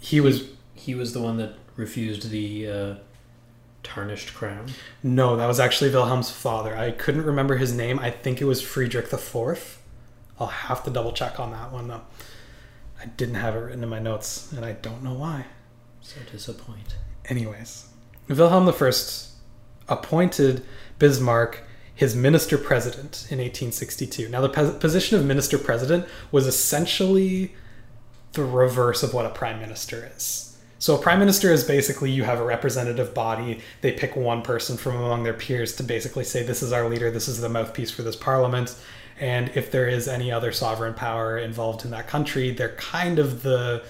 he 0.00 0.20
was 0.20 0.48
He 0.74 0.94
was 0.94 1.12
the 1.12 1.20
one 1.20 1.36
that 1.38 1.54
refused 1.76 2.30
the 2.30 2.68
uh, 2.68 2.94
tarnished 3.82 4.34
crown. 4.34 4.66
no 5.02 5.36
that 5.36 5.46
was 5.46 5.60
actually 5.60 5.90
wilhelm's 5.90 6.30
father. 6.30 6.76
I 6.76 6.90
couldn't 6.90 7.24
remember 7.24 7.56
his 7.56 7.72
name. 7.72 7.98
I 7.98 8.10
think 8.10 8.40
it 8.40 8.44
was 8.44 8.62
friedrich 8.62 9.12
iv 9.12 9.79
i'll 10.40 10.46
have 10.46 10.82
to 10.82 10.90
double 10.90 11.12
check 11.12 11.38
on 11.38 11.52
that 11.52 11.70
one 11.70 11.88
though 11.88 12.02
i 13.00 13.06
didn't 13.06 13.36
have 13.36 13.54
it 13.54 13.58
written 13.58 13.82
in 13.82 13.88
my 13.88 13.98
notes 14.00 14.50
and 14.52 14.64
i 14.64 14.72
don't 14.72 15.02
know 15.02 15.14
why 15.14 15.44
So 16.02 16.20
disappoint. 16.32 16.96
Anyways, 17.26 17.86
Wilhelm 18.28 18.68
I 18.68 18.92
appointed 19.88 20.64
Bismarck 20.98 21.64
his 21.94 22.16
minister 22.16 22.56
president 22.56 23.26
in 23.30 23.38
1862. 23.38 24.28
Now, 24.30 24.40
the 24.40 24.48
pos- 24.48 24.76
position 24.78 25.18
of 25.18 25.26
minister 25.26 25.58
president 25.58 26.06
was 26.32 26.46
essentially 26.46 27.54
the 28.32 28.42
reverse 28.42 29.02
of 29.02 29.12
what 29.12 29.26
a 29.26 29.30
prime 29.30 29.60
minister 29.60 30.10
is. 30.16 30.58
So, 30.78 30.96
a 30.96 30.98
prime 30.98 31.18
minister 31.18 31.52
is 31.52 31.62
basically 31.62 32.10
you 32.10 32.24
have 32.24 32.40
a 32.40 32.44
representative 32.44 33.12
body, 33.12 33.60
they 33.82 33.92
pick 33.92 34.16
one 34.16 34.40
person 34.40 34.78
from 34.78 34.96
among 34.96 35.24
their 35.24 35.34
peers 35.34 35.76
to 35.76 35.82
basically 35.82 36.24
say, 36.24 36.42
This 36.42 36.62
is 36.62 36.72
our 36.72 36.88
leader, 36.88 37.10
this 37.10 37.28
is 37.28 37.40
the 37.40 37.50
mouthpiece 37.50 37.90
for 37.90 38.02
this 38.02 38.16
parliament. 38.16 38.74
And 39.20 39.50
if 39.54 39.70
there 39.70 39.86
is 39.86 40.08
any 40.08 40.32
other 40.32 40.50
sovereign 40.50 40.94
power 40.94 41.38
involved 41.38 41.84
in 41.84 41.90
that 41.90 42.08
country, 42.08 42.50
they're 42.50 42.74
kind 42.76 43.18
of 43.18 43.42
the 43.42 43.84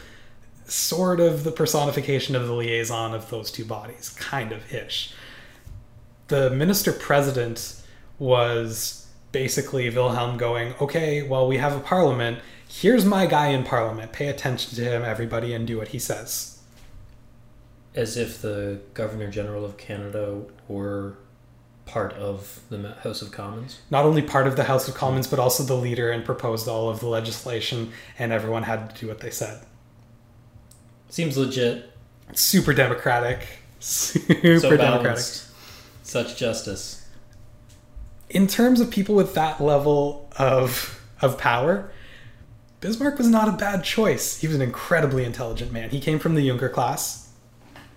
sort 0.64 1.20
of 1.20 1.44
the 1.44 1.52
personification 1.52 2.34
of 2.34 2.48
the 2.48 2.52
liaison 2.52 3.14
of 3.14 3.30
those 3.30 3.50
two 3.50 3.64
bodies, 3.64 4.10
kind 4.10 4.50
of 4.50 4.74
ish. 4.74 5.14
The 6.26 6.50
minister 6.50 6.92
president 6.92 7.80
was 8.18 9.06
basically 9.30 9.88
Wilhelm 9.88 10.36
going, 10.36 10.74
okay, 10.80 11.22
well, 11.22 11.46
we 11.46 11.58
have 11.58 11.76
a 11.76 11.80
parliament. 11.80 12.40
Here's 12.68 13.04
my 13.04 13.26
guy 13.26 13.48
in 13.48 13.62
parliament. 13.62 14.12
Pay 14.12 14.28
attention 14.28 14.74
to 14.76 14.82
him, 14.82 15.04
everybody, 15.04 15.54
and 15.54 15.66
do 15.66 15.78
what 15.78 15.88
he 15.88 15.98
says. 16.00 16.60
As 17.94 18.16
if 18.16 18.42
the 18.42 18.80
Governor 18.94 19.28
General 19.28 19.64
of 19.64 19.76
Canada 19.76 20.42
were 20.68 21.16
part 21.90 22.12
of 22.14 22.60
the 22.70 22.94
House 23.02 23.22
of 23.22 23.32
Commons. 23.32 23.80
Not 23.90 24.04
only 24.04 24.22
part 24.22 24.46
of 24.46 24.54
the 24.56 24.64
House 24.64 24.88
of 24.88 24.94
Commons, 24.94 25.26
but 25.26 25.38
also 25.38 25.62
the 25.62 25.74
leader 25.74 26.10
and 26.10 26.24
proposed 26.24 26.68
all 26.68 26.88
of 26.88 27.00
the 27.00 27.08
legislation, 27.08 27.92
and 28.18 28.32
everyone 28.32 28.62
had 28.62 28.94
to 28.94 29.00
do 29.00 29.08
what 29.08 29.20
they 29.20 29.30
said. 29.30 29.60
Seems 31.08 31.36
legit. 31.36 31.90
Super 32.34 32.72
democratic. 32.72 33.46
Super 33.80 34.60
so 34.60 34.76
democratic. 34.76 35.24
Such 36.02 36.36
justice. 36.36 37.06
in 38.30 38.46
terms 38.46 38.80
of 38.80 38.90
people 38.90 39.14
with 39.14 39.34
that 39.34 39.60
level 39.60 40.28
of 40.38 40.96
of 41.20 41.36
power, 41.36 41.92
Bismarck 42.80 43.18
was 43.18 43.28
not 43.28 43.48
a 43.48 43.52
bad 43.52 43.84
choice. 43.84 44.38
He 44.38 44.46
was 44.46 44.56
an 44.56 44.62
incredibly 44.62 45.24
intelligent 45.24 45.70
man. 45.72 45.90
He 45.90 46.00
came 46.00 46.18
from 46.18 46.34
the 46.34 46.46
Junker 46.46 46.68
class. 46.70 47.28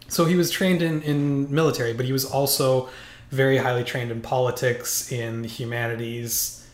So 0.10 0.26
he 0.26 0.36
was 0.36 0.52
trained 0.52 0.82
in, 0.82 1.02
in 1.04 1.54
military, 1.54 1.94
but 1.94 2.06
he 2.06 2.12
was 2.12 2.26
also 2.26 2.90
very 3.34 3.58
highly 3.58 3.84
trained 3.84 4.12
in 4.12 4.22
politics, 4.22 5.12
in 5.12 5.42
the 5.42 5.48
humanities, 5.48 6.68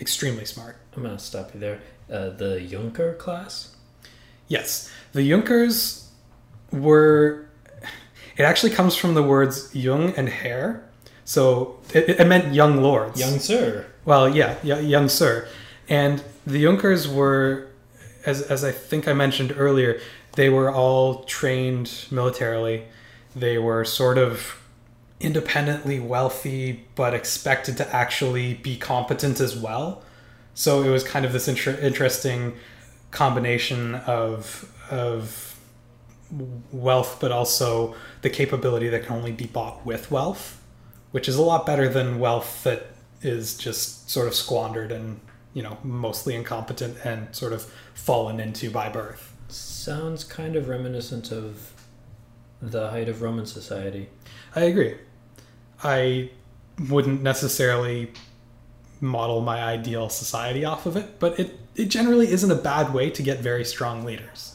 extremely 0.00 0.46
smart. 0.46 0.76
I'm 0.96 1.02
gonna 1.02 1.18
stop 1.18 1.52
you 1.52 1.60
there. 1.60 1.80
Uh, 2.10 2.30
the 2.30 2.60
Junker 2.60 3.14
class. 3.14 3.76
Yes, 4.48 4.90
the 5.12 5.28
Junkers 5.28 6.10
were. 6.72 7.48
It 8.36 8.42
actually 8.42 8.72
comes 8.72 8.96
from 8.96 9.14
the 9.14 9.22
words 9.22 9.74
Jung 9.74 10.14
and 10.16 10.28
Herr. 10.28 10.88
So 11.24 11.80
it, 11.92 12.08
it 12.20 12.26
meant 12.26 12.54
young 12.54 12.82
lords. 12.82 13.20
Young 13.20 13.38
sir. 13.38 13.86
Well, 14.04 14.34
yeah, 14.34 14.62
young 14.62 15.08
sir. 15.08 15.48
And 15.88 16.22
the 16.46 16.62
Junkers 16.62 17.08
were, 17.08 17.68
as, 18.24 18.42
as 18.42 18.62
I 18.64 18.72
think 18.72 19.08
I 19.08 19.12
mentioned 19.12 19.52
earlier, 19.56 20.00
they 20.32 20.48
were 20.48 20.72
all 20.72 21.24
trained 21.24 22.06
militarily. 22.10 22.84
They 23.34 23.58
were 23.58 23.84
sort 23.84 24.18
of 24.18 24.62
independently 25.20 25.98
wealthy, 25.98 26.84
but 26.94 27.14
expected 27.14 27.76
to 27.78 27.94
actually 27.94 28.54
be 28.54 28.76
competent 28.76 29.40
as 29.40 29.56
well. 29.56 30.02
So 30.54 30.82
it 30.82 30.90
was 30.90 31.04
kind 31.04 31.24
of 31.24 31.32
this 31.32 31.48
inter- 31.48 31.78
interesting 31.80 32.54
combination 33.10 33.94
of 33.94 34.72
of 34.90 35.58
wealth, 36.72 37.18
but 37.20 37.32
also 37.32 37.94
the 38.22 38.30
capability 38.30 38.88
that 38.88 39.04
can 39.04 39.16
only 39.16 39.32
be 39.32 39.46
bought 39.46 39.84
with 39.86 40.10
wealth, 40.10 40.60
which 41.12 41.28
is 41.28 41.36
a 41.36 41.42
lot 41.42 41.66
better 41.66 41.88
than 41.88 42.18
wealth 42.18 42.64
that 42.64 42.86
is 43.22 43.56
just 43.56 44.10
sort 44.10 44.26
of 44.26 44.34
squandered 44.34 44.92
and 44.92 45.20
you 45.54 45.62
know 45.62 45.78
mostly 45.82 46.34
incompetent 46.34 46.96
and 47.04 47.34
sort 47.34 47.52
of 47.52 47.64
fallen 47.94 48.40
into 48.40 48.70
by 48.70 48.88
birth. 48.88 49.34
Sounds 49.48 50.24
kind 50.24 50.56
of 50.56 50.68
reminiscent 50.68 51.32
of 51.32 51.72
the 52.60 52.90
height 52.90 53.08
of 53.08 53.22
Roman 53.22 53.46
society. 53.46 54.08
I 54.54 54.62
agree. 54.62 54.96
I 55.82 56.30
wouldn't 56.88 57.22
necessarily 57.22 58.12
model 59.00 59.40
my 59.40 59.62
ideal 59.62 60.08
society 60.08 60.64
off 60.64 60.86
of 60.86 60.96
it, 60.96 61.18
but 61.18 61.38
it, 61.38 61.58
it 61.74 61.86
generally 61.86 62.28
isn't 62.28 62.50
a 62.50 62.56
bad 62.56 62.94
way 62.94 63.10
to 63.10 63.22
get 63.22 63.40
very 63.40 63.64
strong 63.64 64.04
leaders. 64.04 64.54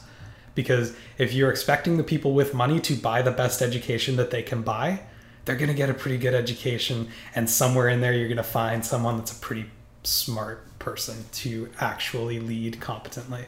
Because 0.54 0.94
if 1.18 1.32
you're 1.32 1.50
expecting 1.50 1.96
the 1.96 2.04
people 2.04 2.34
with 2.34 2.52
money 2.52 2.78
to 2.80 2.94
buy 2.94 3.22
the 3.22 3.30
best 3.30 3.62
education 3.62 4.16
that 4.16 4.30
they 4.30 4.42
can 4.42 4.62
buy, 4.62 5.02
they're 5.44 5.56
going 5.56 5.68
to 5.68 5.74
get 5.74 5.90
a 5.90 5.94
pretty 5.94 6.18
good 6.18 6.34
education, 6.34 7.08
and 7.34 7.48
somewhere 7.48 7.88
in 7.88 8.00
there, 8.00 8.12
you're 8.12 8.28
going 8.28 8.36
to 8.36 8.42
find 8.42 8.84
someone 8.84 9.16
that's 9.16 9.36
a 9.36 9.40
pretty 9.40 9.66
smart 10.04 10.78
person 10.78 11.24
to 11.32 11.70
actually 11.80 12.38
lead 12.38 12.80
competently. 12.80 13.46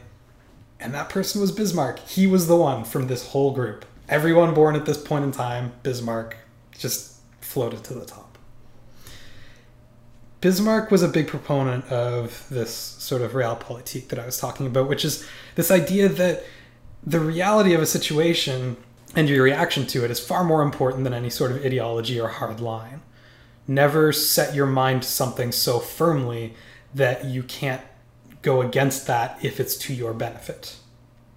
And 0.79 0.93
that 0.93 1.09
person 1.09 1.39
was 1.39 1.51
Bismarck. 1.51 1.99
He 1.99 2.27
was 2.27 2.47
the 2.47 2.55
one 2.55 2.83
from 2.83 3.07
this 3.07 3.29
whole 3.29 3.53
group. 3.53 3.85
Everyone 4.09 4.53
born 4.53 4.75
at 4.75 4.85
this 4.85 5.01
point 5.01 5.23
in 5.23 5.31
time, 5.31 5.73
Bismarck 5.83 6.37
just 6.77 7.14
floated 7.55 7.85
to 7.85 7.93
the 7.93 8.03
top. 8.03 8.37
Bismarck 10.41 10.91
was 10.91 11.01
a 11.01 11.07
big 11.07 11.29
proponent 11.29 11.89
of 11.89 12.45
this 12.49 12.69
sort 12.69 13.21
of 13.21 13.31
realpolitik 13.31 14.09
that 14.09 14.19
I 14.19 14.25
was 14.25 14.37
talking 14.37 14.67
about, 14.67 14.89
which 14.89 15.05
is 15.05 15.25
this 15.55 15.71
idea 15.71 16.09
that 16.09 16.43
the 17.01 17.21
reality 17.21 17.73
of 17.73 17.81
a 17.81 17.85
situation 17.85 18.75
and 19.15 19.29
your 19.29 19.41
reaction 19.41 19.87
to 19.87 20.03
it 20.03 20.11
is 20.11 20.19
far 20.19 20.43
more 20.43 20.63
important 20.63 21.05
than 21.05 21.13
any 21.13 21.29
sort 21.29 21.51
of 21.53 21.63
ideology 21.63 22.19
or 22.19 22.27
hard 22.27 22.59
line. 22.59 22.99
Never 23.69 24.11
set 24.11 24.53
your 24.53 24.65
mind 24.65 25.03
to 25.03 25.07
something 25.07 25.53
so 25.53 25.79
firmly 25.79 26.55
that 26.93 27.23
you 27.23 27.41
can't 27.41 27.81
go 28.41 28.61
against 28.61 29.07
that 29.07 29.39
if 29.41 29.61
it's 29.61 29.77
to 29.77 29.93
your 29.93 30.13
benefit. 30.13 30.75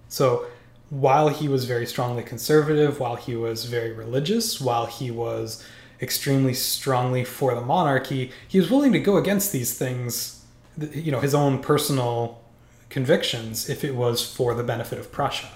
So, 0.09 0.47
while 0.89 1.29
he 1.29 1.47
was 1.47 1.63
very 1.63 1.85
strongly 1.85 2.23
conservative, 2.23 2.99
while 2.99 3.15
he 3.15 3.37
was 3.37 3.65
very 3.65 3.93
religious, 3.93 4.59
while 4.59 4.87
he 4.87 5.11
was 5.11 5.63
extremely 6.01 6.53
strongly 6.53 7.23
for 7.23 7.55
the 7.55 7.61
monarchy, 7.61 8.31
he 8.47 8.59
was 8.59 8.69
willing 8.69 8.93
to 8.93 8.99
go 8.99 9.17
against 9.17 9.51
these 9.51 9.77
things, 9.77 10.45
you 10.93 11.11
know, 11.11 11.19
his 11.19 11.35
own 11.35 11.59
personal 11.59 12.41
convictions 12.89 13.69
if 13.69 13.83
it 13.83 13.95
was 13.95 14.25
for 14.25 14.53
the 14.53 14.63
benefit 14.63 14.97
of 14.99 15.11
Prussia. 15.11 15.49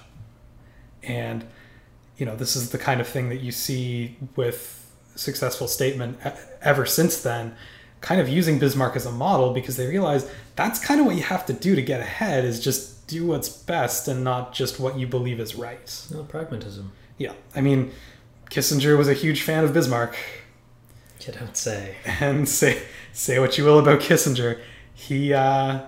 And, 1.02 1.44
you 2.16 2.26
know, 2.26 2.36
this 2.36 2.56
is 2.56 2.70
the 2.70 2.78
kind 2.78 3.00
of 3.00 3.08
thing 3.08 3.28
that 3.28 3.40
you 3.40 3.52
see 3.52 4.16
with 4.36 4.80
successful 5.16 5.68
statement 5.68 6.18
ever 6.60 6.86
since 6.86 7.22
then, 7.22 7.54
kind 8.00 8.20
of 8.20 8.28
using 8.28 8.58
Bismarck 8.58 8.96
as 8.96 9.06
a 9.06 9.12
model 9.12 9.52
because 9.52 9.76
they 9.76 9.86
realize 9.86 10.30
that's 10.56 10.78
kind 10.78 11.00
of 11.00 11.06
what 11.06 11.16
you 11.16 11.22
have 11.22 11.46
to 11.46 11.52
do 11.52 11.74
to 11.74 11.82
get 11.82 12.00
ahead 12.00 12.44
is 12.44 12.60
just 12.62 13.06
do 13.06 13.26
what's 13.26 13.48
best 13.48 14.08
and 14.08 14.24
not 14.24 14.52
just 14.52 14.80
what 14.80 14.98
you 14.98 15.06
believe 15.06 15.40
is 15.40 15.54
right. 15.54 16.06
No 16.12 16.22
pragmatism. 16.22 16.92
Yeah, 17.18 17.32
I 17.54 17.60
mean, 17.60 17.92
Kissinger 18.50 18.96
was 18.96 19.08
a 19.08 19.14
huge 19.14 19.42
fan 19.42 19.64
of 19.64 19.72
Bismarck, 19.72 20.16
You 21.20 21.32
don't 21.32 21.56
say. 21.56 21.96
and 22.20 22.48
say 22.48 22.82
say 23.12 23.38
what 23.38 23.56
you 23.58 23.64
will 23.64 23.78
about 23.78 24.00
Kissinger, 24.00 24.60
he 24.94 25.32
uh, 25.32 25.80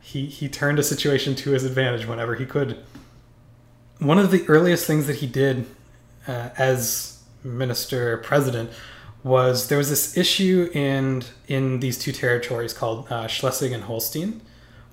he 0.00 0.26
he 0.26 0.48
turned 0.48 0.78
a 0.78 0.82
situation 0.82 1.34
to 1.36 1.50
his 1.50 1.64
advantage 1.64 2.06
whenever 2.06 2.34
he 2.36 2.46
could. 2.46 2.78
One 3.98 4.18
of 4.18 4.30
the 4.30 4.46
earliest 4.48 4.86
things 4.86 5.06
that 5.06 5.16
he 5.16 5.26
did 5.26 5.66
uh, 6.28 6.50
as 6.58 7.22
minister 7.42 8.18
president 8.18 8.70
was 9.22 9.68
there 9.68 9.78
was 9.78 9.90
this 9.90 10.16
issue 10.16 10.70
in 10.72 11.22
in 11.48 11.80
these 11.80 11.98
two 11.98 12.12
territories 12.12 12.72
called 12.72 13.06
uh, 13.10 13.26
Schleswig 13.26 13.72
and 13.72 13.84
Holstein, 13.84 14.40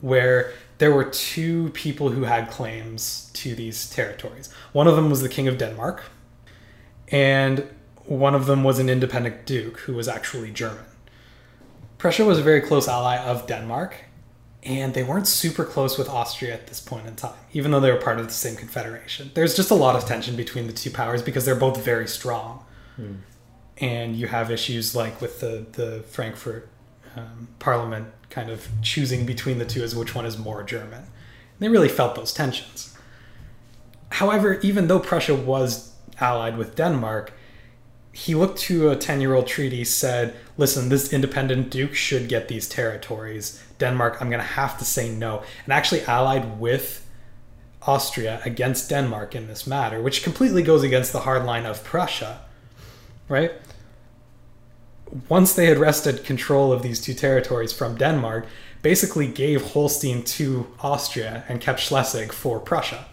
where 0.01 0.51
there 0.79 0.91
were 0.93 1.05
two 1.05 1.69
people 1.69 2.09
who 2.09 2.23
had 2.23 2.49
claims 2.49 3.29
to 3.33 3.55
these 3.55 3.89
territories. 3.89 4.49
One 4.73 4.87
of 4.87 4.95
them 4.95 5.09
was 5.09 5.21
the 5.21 5.29
King 5.29 5.47
of 5.47 5.57
Denmark, 5.57 6.03
and 7.13 7.69
one 8.05 8.33
of 8.33 8.47
them 8.47 8.63
was 8.63 8.79
an 8.79 8.89
independent 8.89 9.45
duke 9.45 9.81
who 9.81 9.93
was 9.93 10.07
actually 10.07 10.51
German. 10.51 10.83
Prussia 11.99 12.25
was 12.25 12.39
a 12.39 12.41
very 12.41 12.59
close 12.59 12.87
ally 12.87 13.17
of 13.17 13.47
Denmark, 13.47 13.95
and 14.63 14.93
they 14.93 15.03
weren't 15.03 15.27
super 15.27 15.63
close 15.63 15.97
with 15.97 16.09
Austria 16.09 16.53
at 16.53 16.67
this 16.67 16.81
point 16.81 17.05
in 17.05 17.15
time, 17.15 17.37
even 17.53 17.71
though 17.71 17.79
they 17.79 17.91
were 17.91 17.99
part 17.99 18.19
of 18.19 18.27
the 18.27 18.33
same 18.33 18.55
confederation. 18.55 19.29
There's 19.35 19.55
just 19.55 19.71
a 19.71 19.75
lot 19.75 19.95
of 19.95 20.05
tension 20.05 20.35
between 20.35 20.67
the 20.67 20.73
two 20.73 20.89
powers 20.89 21.21
because 21.21 21.45
they're 21.45 21.55
both 21.55 21.85
very 21.85 22.07
strong. 22.07 22.65
Hmm. 22.95 23.15
And 23.77 24.15
you 24.15 24.27
have 24.27 24.51
issues 24.51 24.95
like 24.95 25.21
with 25.21 25.39
the, 25.39 25.65
the 25.73 26.03
Frankfurt 26.03 26.67
um, 27.15 27.47
parliament 27.59 28.07
kind 28.29 28.49
of 28.49 28.67
choosing 28.81 29.25
between 29.25 29.59
the 29.59 29.65
two 29.65 29.83
as 29.83 29.95
which 29.95 30.15
one 30.15 30.25
is 30.25 30.37
more 30.37 30.63
German. 30.63 30.99
And 31.03 31.59
they 31.59 31.69
really 31.69 31.89
felt 31.89 32.15
those 32.15 32.33
tensions. 32.33 32.97
However, 34.09 34.59
even 34.61 34.87
though 34.87 34.99
Prussia 34.99 35.35
was 35.35 35.92
allied 36.19 36.57
with 36.57 36.75
Denmark, 36.75 37.33
he 38.11 38.35
looked 38.35 38.59
to 38.59 38.89
a 38.89 38.95
10 38.95 39.21
year 39.21 39.33
old 39.33 39.47
treaty, 39.47 39.83
said, 39.83 40.35
Listen, 40.57 40.89
this 40.89 41.11
independent 41.11 41.71
duke 41.71 41.95
should 41.95 42.29
get 42.29 42.47
these 42.47 42.69
territories. 42.69 43.61
Denmark, 43.79 44.17
I'm 44.21 44.29
going 44.29 44.39
to 44.39 44.45
have 44.45 44.77
to 44.77 44.85
say 44.85 45.09
no. 45.09 45.43
And 45.65 45.73
actually 45.73 46.03
allied 46.03 46.59
with 46.59 47.05
Austria 47.81 48.39
against 48.45 48.89
Denmark 48.89 49.35
in 49.35 49.47
this 49.47 49.67
matter, 49.67 50.01
which 50.01 50.23
completely 50.23 50.61
goes 50.61 50.83
against 50.83 51.11
the 51.11 51.21
hard 51.21 51.43
line 51.43 51.65
of 51.65 51.83
Prussia, 51.83 52.41
right? 53.27 53.51
Once 55.27 55.53
they 55.53 55.65
had 55.65 55.77
wrested 55.77 56.23
control 56.23 56.71
of 56.71 56.81
these 56.81 57.01
two 57.01 57.13
territories 57.13 57.73
from 57.73 57.97
Denmark, 57.97 58.45
basically 58.81 59.27
gave 59.27 59.71
Holstein 59.71 60.23
to 60.23 60.67
Austria 60.81 61.43
and 61.49 61.59
kept 61.59 61.79
Schleswig 61.79 62.31
for 62.31 62.59
Prussia 62.59 63.05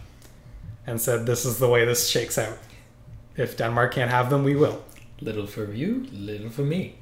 and 0.85 1.01
said, 1.01 1.25
This 1.25 1.43
is 1.43 1.57
the 1.57 1.69
way 1.69 1.85
this 1.85 2.07
shakes 2.07 2.37
out. 2.37 2.57
If 3.41 3.57
Denmark 3.57 3.93
can't 3.93 4.11
have 4.11 4.29
them, 4.29 4.43
we 4.43 4.55
will. 4.55 4.83
Little 5.19 5.47
for 5.47 5.71
you, 5.71 6.07
little 6.11 6.49
for 6.49 6.63
me. 6.63 6.95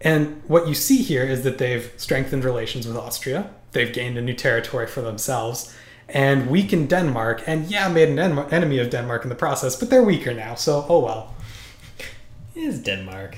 And 0.00 0.42
what 0.48 0.66
you 0.66 0.74
see 0.74 1.02
here 1.02 1.22
is 1.22 1.44
that 1.44 1.58
they've 1.58 1.92
strengthened 1.96 2.44
relations 2.44 2.86
with 2.86 2.96
Austria. 2.96 3.50
They've 3.72 3.92
gained 3.92 4.18
a 4.18 4.22
new 4.22 4.34
territory 4.34 4.86
for 4.86 5.00
themselves 5.00 5.74
and 6.08 6.50
weakened 6.50 6.88
Denmark. 6.88 7.42
And 7.46 7.70
yeah, 7.70 7.88
made 7.88 8.08
an 8.08 8.18
en- 8.18 8.52
enemy 8.52 8.78
of 8.78 8.90
Denmark 8.90 9.22
in 9.22 9.28
the 9.28 9.34
process, 9.34 9.76
but 9.76 9.90
they're 9.90 10.02
weaker 10.02 10.34
now, 10.34 10.54
so 10.54 10.84
oh 10.88 11.00
well. 11.00 11.34
Is 12.54 12.82
Denmark. 12.82 13.36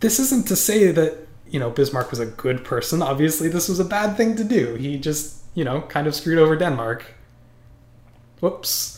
This 0.00 0.18
isn't 0.18 0.46
to 0.48 0.56
say 0.56 0.92
that, 0.92 1.26
you 1.48 1.58
know, 1.58 1.70
Bismarck 1.70 2.10
was 2.10 2.20
a 2.20 2.26
good 2.26 2.64
person. 2.64 3.00
Obviously, 3.00 3.48
this 3.48 3.68
was 3.68 3.80
a 3.80 3.84
bad 3.84 4.16
thing 4.16 4.36
to 4.36 4.44
do. 4.44 4.74
He 4.74 4.98
just, 4.98 5.42
you 5.54 5.64
know, 5.64 5.80
kind 5.82 6.06
of 6.06 6.14
screwed 6.14 6.38
over 6.38 6.54
Denmark. 6.54 7.04
Whoops. 8.40 8.97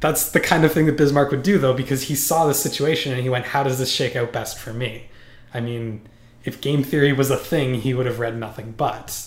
That's 0.00 0.30
the 0.30 0.40
kind 0.40 0.64
of 0.64 0.72
thing 0.72 0.86
that 0.86 0.96
Bismarck 0.96 1.30
would 1.30 1.42
do, 1.42 1.58
though, 1.58 1.74
because 1.74 2.04
he 2.04 2.14
saw 2.14 2.46
the 2.46 2.54
situation 2.54 3.12
and 3.12 3.20
he 3.20 3.28
went, 3.28 3.46
How 3.46 3.62
does 3.62 3.78
this 3.78 3.92
shake 3.92 4.16
out 4.16 4.32
best 4.32 4.58
for 4.58 4.72
me? 4.72 5.08
I 5.52 5.60
mean, 5.60 6.08
if 6.44 6.60
game 6.60 6.82
theory 6.82 7.12
was 7.12 7.30
a 7.30 7.36
thing, 7.36 7.74
he 7.74 7.92
would 7.92 8.06
have 8.06 8.18
read 8.18 8.36
nothing 8.36 8.72
but. 8.72 9.26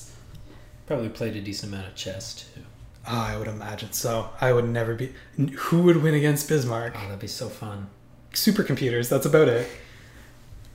Probably 0.88 1.10
played 1.10 1.36
a 1.36 1.42
decent 1.42 1.72
amount 1.72 1.90
of 1.90 1.96
chess, 1.96 2.34
too. 2.34 2.62
Oh, 3.08 3.18
I 3.18 3.38
would 3.38 3.48
imagine 3.48 3.92
so. 3.92 4.30
I 4.42 4.54
would 4.54 4.68
never 4.68 4.96
be. 4.96 5.14
Who 5.38 5.84
would 5.84 6.02
win 6.02 6.16
against 6.16 6.48
Bismarck? 6.48 6.94
Oh, 6.96 7.02
that'd 7.02 7.20
be 7.20 7.28
so 7.28 7.50
fun. 7.50 7.90
Supercomputers, 8.32 9.10
that's 9.10 9.26
about 9.26 9.50
it. 9.50 9.70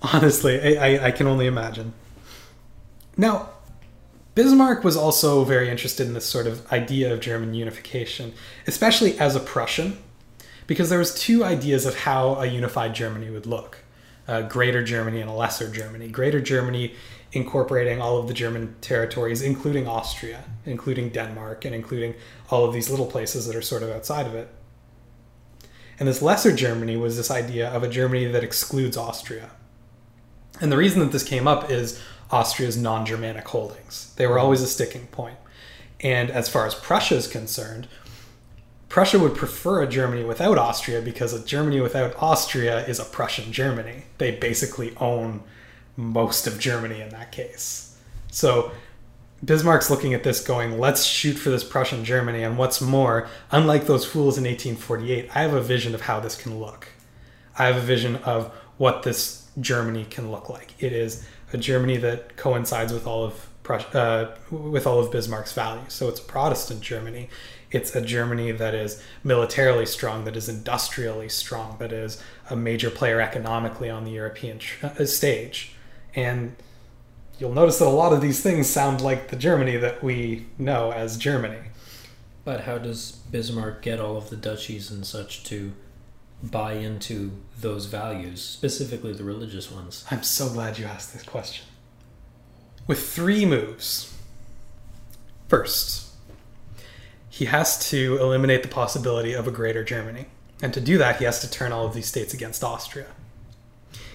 Honestly, 0.03 0.79
I, 0.79 0.87
I, 0.87 1.07
I 1.07 1.11
can 1.11 1.27
only 1.27 1.47
imagine. 1.47 1.93
Now, 3.17 3.51
Bismarck 4.39 4.85
was 4.85 4.97
also 4.97 5.43
very 5.43 5.69
interested 5.69 6.07
in 6.07 6.15
this 6.15 6.25
sort 6.25 6.47
of 6.47 6.73
idea 6.73 7.13
of 7.13 7.19
German 7.19 7.55
unification, 7.55 8.33
especially 8.69 9.19
as 9.19 9.35
a 9.35 9.41
Prussian, 9.41 9.99
because 10.69 10.91
there 10.91 11.01
was 11.01 11.13
two 11.13 11.43
ideas 11.43 11.85
of 11.85 11.97
how 11.97 12.37
a 12.37 12.47
unified 12.47 12.95
Germany 12.95 13.31
would 13.31 13.47
look. 13.47 13.79
A 14.29 14.45
Greater 14.45 14.85
Germany 14.85 15.21
and 15.21 15.29
a 15.29 15.33
Lesser 15.33 15.69
Germany. 15.69 16.07
Greater 16.07 16.41
Germany 16.41 16.95
incorporating 17.33 18.01
all 18.01 18.17
of 18.17 18.29
the 18.29 18.33
German 18.33 18.77
territories, 18.81 19.43
including 19.43 19.89
Austria, 19.89 20.45
including 20.65 21.09
Denmark, 21.09 21.65
and 21.65 21.75
including 21.75 22.15
all 22.49 22.65
of 22.65 22.73
these 22.73 22.89
little 22.91 23.07
places 23.07 23.45
that 23.49 23.57
are 23.57 23.63
sort 23.63 23.83
of 23.83 23.91
outside 23.91 24.29
of 24.29 24.37
it. 24.37 24.55
And 25.99 26.09
this 26.09 26.23
Lesser 26.23 26.55
Germany 26.55 26.97
was 26.97 27.17
this 27.17 27.33
idea 27.33 27.71
of 27.71 27.83
a 27.83 27.89
Germany 27.89 28.27
that 28.27 28.45
excludes 28.45 28.97
Austria. 28.97 29.51
And 30.61 30.71
the 30.71 30.77
reason 30.77 31.01
that 31.01 31.11
this 31.11 31.25
came 31.25 31.49
up 31.49 31.73
is 31.73 32.01
Austria's 32.31 32.77
non 32.77 33.07
Germanic 33.07 33.47
holdings. 33.49 34.13
They 34.17 34.27
were 34.27 34.39
always 34.39 34.63
a 34.63 34.67
sticking 34.67 35.07
point. 35.09 35.37
And 36.01 36.31
as 36.31 36.49
far 36.49 36.67
as 36.67 36.75
Prussia 36.75 37.17
is 37.17 37.27
concerned, 37.27 37.89
Prussia 38.89 39.19
would 39.19 39.35
prefer 39.35 39.83
a 39.83 39.87
Germany 39.87 40.25
without 40.25 40.59
Austria 40.59 41.03
because 41.03 41.33
a 41.33 41.45
Germany 41.45 41.81
without 41.81 42.15
Austria 42.23 42.87
is 42.87 42.99
a 42.99 43.05
Prussian 43.05 43.53
Germany. 43.53 44.05
They 44.19 44.31
basically 44.31 44.95
own 44.99 45.43
most 45.97 46.47
of 46.47 46.59
Germany 46.59 47.01
in 47.01 47.11
that 47.11 47.33
case. 47.33 47.99
So 48.31 48.71
Bismarck's 49.45 49.91
looking 49.91 50.15
at 50.15 50.25
this 50.25 50.45
going, 50.45 50.79
let's 50.79 51.05
shoot 51.05 51.35
for 51.35 51.51
this 51.51 51.65
Prussian 51.65 52.05
Germany. 52.05 52.43
And 52.43 52.57
what's 52.57 52.81
more, 52.81 53.29
unlike 53.51 53.87
those 53.87 54.05
fools 54.05 54.39
in 54.39 54.45
1848, 54.45 55.31
I 55.35 55.43
have 55.43 55.55
a 55.55 55.61
vision 55.61 55.95
of 55.95 56.03
how 56.03 56.21
this 56.21 56.37
can 56.37 56.59
look. 56.59 56.89
I 57.59 57.67
have 57.67 57.77
a 57.77 57.81
vision 57.81 58.17
of 58.17 58.53
what 58.79 59.03
this 59.03 59.49
Germany 59.61 60.07
can 60.09 60.31
look 60.31 60.49
like. 60.49 60.73
It 60.79 60.93
is 60.93 61.27
a 61.53 61.59
Germany 61.59 61.97
that 61.99 62.37
coincides 62.37 62.93
with 62.93 63.07
all 63.07 63.25
of 63.25 63.49
uh, 63.95 64.31
with 64.51 64.87
all 64.87 64.99
of 64.99 65.13
Bismarck's 65.13 65.53
values. 65.53 65.93
So 65.93 66.09
it's 66.09 66.21
a 66.21 66.25
Protestant 66.25 66.81
Germany. 66.81 67.29
It's 67.71 67.95
a 67.95 68.01
Germany 68.01 68.51
that 68.53 68.75
is 68.75 69.03
militarily 69.23 69.85
strong, 69.85 70.25
that 70.25 70.37
is 70.37 70.49
industrially 70.49 71.29
strong, 71.29 71.77
that 71.79 71.93
is 71.93 72.23
a 72.49 72.57
major 72.57 72.89
player 72.89 73.21
economically 73.21 73.91
on 73.91 74.05
the 74.05 74.11
European 74.11 74.59
tr- 74.59 74.87
uh, 74.87 75.05
stage. 75.05 75.75
And 76.15 76.57
you'll 77.39 77.53
notice 77.53 77.79
that 77.79 77.87
a 77.87 77.91
lot 77.91 78.15
of 78.15 78.23
these 78.23 78.43
things 78.43 78.71
sound 78.71 79.03
like 79.03 79.29
the 79.29 79.37
Germany 79.37 79.77
that 79.77 80.03
we 80.03 80.47
know 80.57 80.93
as 80.93 81.19
Germany. 81.19 81.69
But 82.45 82.63
how 82.63 82.79
does 82.79 83.13
Bismarck 83.31 83.83
get 83.83 84.01
all 84.01 84.17
of 84.17 84.31
the 84.31 84.37
duchies 84.37 84.91
and 84.91 85.07
such 85.07 85.45
to 85.45 85.73
buy 86.43 86.75
into 86.75 87.33
those 87.61 87.87
values, 87.87 88.43
specifically 88.43 89.13
the 89.13 89.25
religious 89.25 89.71
ones? 89.71 90.05
I'm 90.11 90.23
so 90.23 90.49
glad 90.49 90.79
you 90.79 90.87
asked 90.87 91.13
this 91.13 91.23
question. 91.23 91.67
With 92.87 93.09
three 93.09 93.45
moves. 93.45 94.15
First, 95.49 96.09
he 97.29 97.47
has 97.47 97.89
to 97.91 98.19
eliminate 98.19 98.63
the 98.63 98.69
possibility 98.69 99.33
of 99.33 99.47
a 99.47 99.51
greater 99.51 99.85
Germany. 99.85 100.27
And 100.61 100.75
to 100.75 100.81
do 100.81 100.99
that, 100.99 101.19
he 101.19 101.25
has 101.25 101.41
to 101.41 101.51
turn 101.51 101.73
all 101.73 101.87
of 101.87 101.95
these 101.95 102.07
states 102.07 102.35
against 102.35 102.65
Austria. 102.65 103.07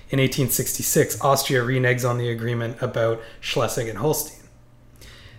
In 0.09 0.19
1866, 0.19 1.21
Austria 1.21 1.61
reneges 1.63 2.07
on 2.07 2.17
the 2.17 2.29
agreement 2.29 2.81
about 2.81 3.21
Schleswig 3.41 3.87
and 3.87 3.97
Holstein 3.97 4.42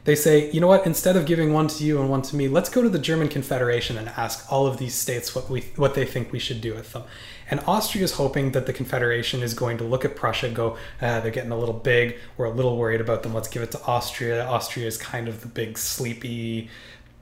they 0.04 0.14
say, 0.14 0.50
you 0.50 0.60
know 0.60 0.66
what? 0.66 0.86
Instead 0.86 1.16
of 1.16 1.24
giving 1.24 1.52
one 1.54 1.66
to 1.68 1.84
you 1.84 1.98
and 1.98 2.10
one 2.10 2.20
to 2.22 2.36
me, 2.36 2.46
let's 2.46 2.68
go 2.68 2.82
to 2.82 2.90
the 2.90 2.98
German 2.98 3.28
Confederation 3.28 3.96
and 3.96 4.08
ask 4.10 4.50
all 4.52 4.66
of 4.66 4.76
these 4.76 4.94
states 4.94 5.34
what 5.34 5.48
we 5.48 5.62
what 5.76 5.94
they 5.94 6.04
think 6.04 6.30
we 6.30 6.38
should 6.38 6.60
do 6.60 6.74
with 6.74 6.92
them. 6.92 7.04
And 7.50 7.60
Austria 7.66 8.04
is 8.04 8.12
hoping 8.12 8.52
that 8.52 8.66
the 8.66 8.72
Confederation 8.72 9.42
is 9.42 9.54
going 9.54 9.78
to 9.78 9.84
look 9.84 10.04
at 10.04 10.14
Prussia 10.16 10.46
and 10.46 10.56
go, 10.56 10.76
ah, 11.00 11.20
they're 11.20 11.30
getting 11.30 11.52
a 11.52 11.58
little 11.58 11.74
big. 11.74 12.16
We're 12.36 12.46
a 12.46 12.50
little 12.50 12.76
worried 12.76 13.00
about 13.00 13.22
them. 13.22 13.34
Let's 13.34 13.48
give 13.48 13.62
it 13.62 13.70
to 13.72 13.82
Austria. 13.84 14.44
Austria 14.44 14.86
is 14.86 14.98
kind 14.98 15.28
of 15.28 15.40
the 15.40 15.48
big, 15.48 15.78
sleepy, 15.78 16.68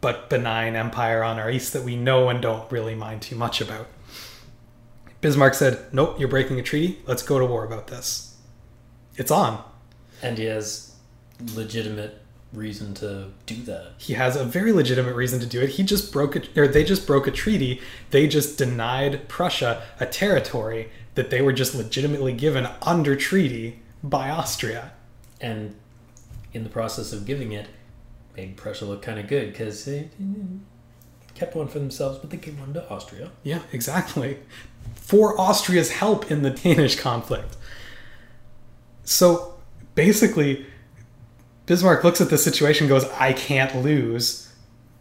but 0.00 0.28
benign 0.28 0.74
empire 0.74 1.22
on 1.22 1.38
our 1.38 1.50
east 1.50 1.72
that 1.72 1.82
we 1.82 1.96
know 1.96 2.28
and 2.28 2.40
don't 2.40 2.70
really 2.70 2.94
mind 2.94 3.22
too 3.22 3.36
much 3.36 3.60
about. 3.60 3.88
Bismarck 5.20 5.54
said, 5.54 5.92
nope, 5.92 6.18
you're 6.18 6.28
breaking 6.28 6.58
a 6.58 6.62
treaty. 6.62 6.98
Let's 7.06 7.22
go 7.22 7.38
to 7.38 7.46
war 7.46 7.64
about 7.64 7.86
this. 7.86 8.36
It's 9.16 9.30
on. 9.30 9.62
And 10.20 10.38
he 10.38 10.46
has 10.46 10.96
legitimate 11.54 12.21
reason 12.52 12.94
to 12.94 13.28
do 13.46 13.56
that. 13.64 13.92
He 13.98 14.12
has 14.14 14.36
a 14.36 14.44
very 14.44 14.72
legitimate 14.72 15.14
reason 15.14 15.40
to 15.40 15.46
do 15.46 15.60
it. 15.60 15.70
He 15.70 15.82
just 15.82 16.12
broke 16.12 16.36
it, 16.36 16.56
or 16.56 16.68
they 16.68 16.84
just 16.84 17.06
broke 17.06 17.26
a 17.26 17.30
treaty. 17.30 17.80
They 18.10 18.28
just 18.28 18.58
denied 18.58 19.28
Prussia 19.28 19.82
a 19.98 20.06
territory 20.06 20.90
that 21.14 21.30
they 21.30 21.40
were 21.42 21.52
just 21.52 21.74
legitimately 21.74 22.32
given 22.32 22.68
under 22.82 23.16
treaty 23.16 23.80
by 24.02 24.30
Austria. 24.30 24.92
And 25.40 25.74
in 26.52 26.64
the 26.64 26.70
process 26.70 27.12
of 27.12 27.24
giving 27.24 27.52
it, 27.52 27.68
made 28.36 28.56
Prussia 28.56 28.84
look 28.84 29.02
kind 29.02 29.18
of 29.18 29.28
good 29.28 29.52
because 29.52 29.84
they 29.84 30.08
kept 31.34 31.54
one 31.54 31.68
for 31.68 31.78
themselves, 31.78 32.18
but 32.18 32.30
they 32.30 32.36
gave 32.36 32.58
one 32.58 32.74
to 32.74 32.88
Austria. 32.90 33.30
Yeah, 33.42 33.62
exactly. 33.72 34.38
For 34.94 35.38
Austria's 35.40 35.92
help 35.92 36.30
in 36.30 36.42
the 36.42 36.50
Danish 36.50 36.98
conflict. 36.98 37.56
So 39.04 39.54
basically, 39.94 40.66
Bismarck 41.66 42.02
looks 42.04 42.20
at 42.20 42.30
the 42.30 42.38
situation, 42.38 42.88
goes, 42.88 43.04
"I 43.18 43.32
can't 43.32 43.82
lose." 43.82 44.48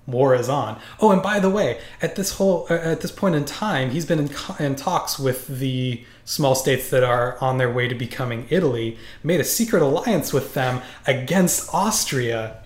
War 0.07 0.33
is 0.33 0.49
on. 0.49 0.79
Oh, 0.99 1.11
and 1.11 1.21
by 1.21 1.39
the 1.39 1.49
way, 1.49 1.79
at 2.01 2.15
this 2.15 2.31
whole 2.33 2.65
uh, 2.69 2.73
at 2.73 3.01
this 3.01 3.11
point 3.11 3.35
in 3.35 3.45
time, 3.45 3.91
he's 3.91 4.05
been 4.05 4.19
in, 4.19 4.29
in 4.59 4.75
talks 4.75 5.19
with 5.19 5.47
the 5.47 6.03
small 6.25 6.55
states 6.55 6.89
that 6.89 7.03
are 7.03 7.37
on 7.39 7.57
their 7.59 7.71
way 7.71 7.87
to 7.87 7.93
becoming 7.95 8.47
Italy. 8.49 8.97
Made 9.23 9.39
a 9.39 9.43
secret 9.43 9.81
alliance 9.81 10.33
with 10.33 10.53
them 10.55 10.81
against 11.05 11.73
Austria. 11.73 12.63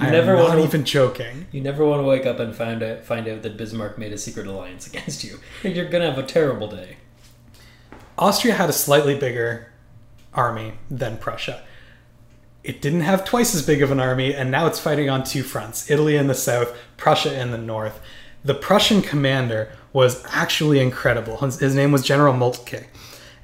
You 0.00 0.06
I'm 0.06 0.12
never 0.12 0.34
not 0.36 0.48
wanna- 0.50 0.64
even 0.64 0.84
joking. 0.84 1.46
You 1.52 1.60
never 1.60 1.84
want 1.86 2.00
to 2.00 2.04
wake 2.04 2.26
up 2.26 2.38
and 2.40 2.54
find 2.54 2.82
out 2.82 3.04
find 3.04 3.26
out 3.28 3.42
that 3.42 3.56
Bismarck 3.56 3.98
made 3.98 4.12
a 4.12 4.18
secret 4.18 4.46
alliance 4.48 4.86
against 4.92 5.22
you. 5.24 5.38
You're 5.62 5.88
gonna 5.88 6.10
have 6.10 6.18
a 6.18 6.26
terrible 6.26 6.68
day. 6.68 6.96
Austria 8.18 8.54
had 8.54 8.68
a 8.68 8.72
slightly 8.72 9.16
bigger 9.16 9.72
army 10.34 10.74
than 10.90 11.18
Prussia. 11.18 11.62
It 12.64 12.82
didn't 12.82 13.02
have 13.02 13.24
twice 13.24 13.54
as 13.54 13.64
big 13.64 13.82
of 13.82 13.90
an 13.90 14.00
army, 14.00 14.34
and 14.34 14.50
now 14.50 14.66
it's 14.66 14.80
fighting 14.80 15.08
on 15.08 15.24
two 15.24 15.42
fronts 15.42 15.90
Italy 15.90 16.16
in 16.16 16.26
the 16.26 16.34
south, 16.34 16.76
Prussia 16.96 17.40
in 17.40 17.50
the 17.50 17.58
north. 17.58 18.00
The 18.44 18.54
Prussian 18.54 19.02
commander 19.02 19.72
was 19.92 20.24
actually 20.28 20.80
incredible. 20.80 21.38
His, 21.38 21.58
his 21.60 21.74
name 21.74 21.92
was 21.92 22.02
General 22.02 22.34
Moltke, 22.34 22.86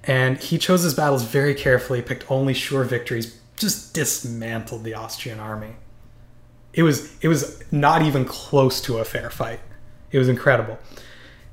and 0.04 0.38
he 0.38 0.58
chose 0.58 0.82
his 0.82 0.94
battles 0.94 1.24
very 1.24 1.54
carefully, 1.54 2.02
picked 2.02 2.30
only 2.30 2.54
sure 2.54 2.84
victories, 2.84 3.38
just 3.56 3.94
dismantled 3.94 4.84
the 4.84 4.94
Austrian 4.94 5.40
army. 5.40 5.76
It 6.72 6.82
was 6.82 7.16
it 7.20 7.28
was 7.28 7.62
not 7.72 8.02
even 8.02 8.24
close 8.24 8.80
to 8.82 8.98
a 8.98 9.04
fair 9.04 9.30
fight. 9.30 9.60
It 10.10 10.18
was 10.18 10.28
incredible. 10.28 10.78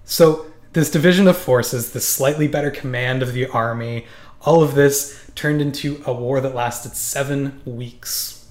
So 0.04 0.48
this 0.74 0.90
division 0.90 1.28
of 1.28 1.38
forces, 1.38 1.94
this 1.94 2.08
slightly 2.08 2.48
better 2.48 2.72
command 2.72 3.22
of 3.22 3.34
the 3.34 3.48
army, 3.48 4.06
all 4.44 4.64
of 4.64 4.76
this 4.76 5.30
turned 5.36 5.62
into 5.62 6.02
a 6.06 6.14
war 6.14 6.42
that 6.42 6.56
lasted 6.56 6.96
seven 6.96 7.62
weeks. 7.66 8.48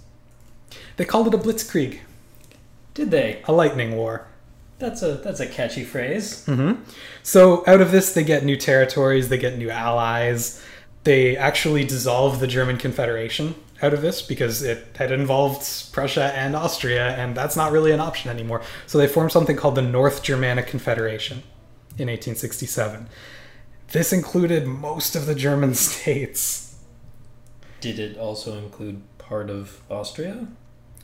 They 0.96 1.04
called 1.04 1.26
it 1.28 1.34
a 1.34 1.38
blitzkrieg, 1.38 2.00
Did 2.94 3.10
they? 3.10 3.42
a 3.46 3.52
lightning 3.52 3.96
war. 3.96 4.26
That's 4.78 5.02
a 5.02 5.14
that's 5.16 5.40
a 5.40 5.46
catchy 5.46 5.84
phrase. 5.84 6.44
Mm-hmm. 6.46 6.82
So 7.22 7.62
out 7.66 7.80
of 7.82 7.90
this, 7.92 8.14
they 8.14 8.24
get 8.24 8.44
new 8.44 8.56
territories, 8.56 9.28
they 9.28 9.36
get 9.38 9.58
new 9.58 9.70
allies. 9.70 10.62
They 11.04 11.36
actually 11.36 11.84
dissolve 11.84 12.40
the 12.40 12.46
German 12.46 12.76
Confederation 12.78 13.54
out 13.82 13.94
of 13.94 14.02
this 14.02 14.20
because 14.22 14.62
it 14.62 14.86
had 14.96 15.12
involved 15.12 15.92
Prussia 15.92 16.32
and 16.34 16.54
Austria, 16.54 17.14
and 17.16 17.34
that's 17.34 17.56
not 17.56 17.72
really 17.72 17.92
an 17.92 18.00
option 18.00 18.30
anymore. 18.30 18.62
So 18.86 18.98
they 18.98 19.06
formed 19.06 19.32
something 19.32 19.56
called 19.56 19.74
the 19.74 19.82
North 19.82 20.22
Germanic 20.22 20.66
Confederation 20.66 21.38
in 21.98 22.08
1867. 22.08 23.08
This 23.92 24.12
included 24.12 24.66
most 24.66 25.16
of 25.16 25.26
the 25.26 25.34
German 25.34 25.74
states. 25.88 26.76
Did 27.80 27.98
it 27.98 28.18
also 28.18 28.58
include 28.58 29.02
part 29.18 29.50
of 29.50 29.80
Austria? 29.90 30.48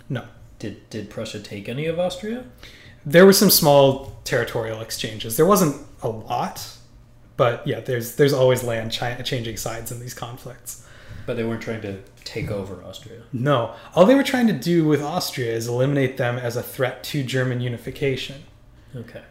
No. 0.08 0.26
Did 0.58 0.88
did 0.90 1.10
Prussia 1.10 1.40
take 1.40 1.68
any 1.68 1.86
of 1.86 1.98
Austria? 1.98 2.44
There 3.04 3.24
were 3.26 3.32
some 3.32 3.50
small 3.50 4.18
territorial 4.24 4.80
exchanges. 4.80 5.36
There 5.36 5.46
wasn't 5.46 5.76
a 6.02 6.08
lot, 6.08 6.76
but 7.36 7.66
yeah, 7.66 7.80
there's 7.80 8.16
there's 8.16 8.32
always 8.32 8.62
land 8.62 8.96
chi- 8.96 9.20
changing 9.22 9.56
sides 9.56 9.92
in 9.92 10.00
these 10.00 10.14
conflicts. 10.14 10.86
But 11.24 11.36
they 11.36 11.44
weren't 11.44 11.62
trying 11.62 11.82
to 11.82 11.98
take 12.24 12.50
over 12.50 12.82
Austria. 12.84 13.22
No, 13.32 13.74
all 13.94 14.06
they 14.06 14.14
were 14.14 14.22
trying 14.22 14.46
to 14.46 14.52
do 14.52 14.84
with 14.86 15.02
Austria 15.02 15.52
is 15.52 15.66
eliminate 15.66 16.16
them 16.18 16.36
as 16.38 16.56
a 16.56 16.62
threat 16.62 17.02
to 17.04 17.22
German 17.24 17.60
unification. 17.60 18.44
Okay. 18.94 19.22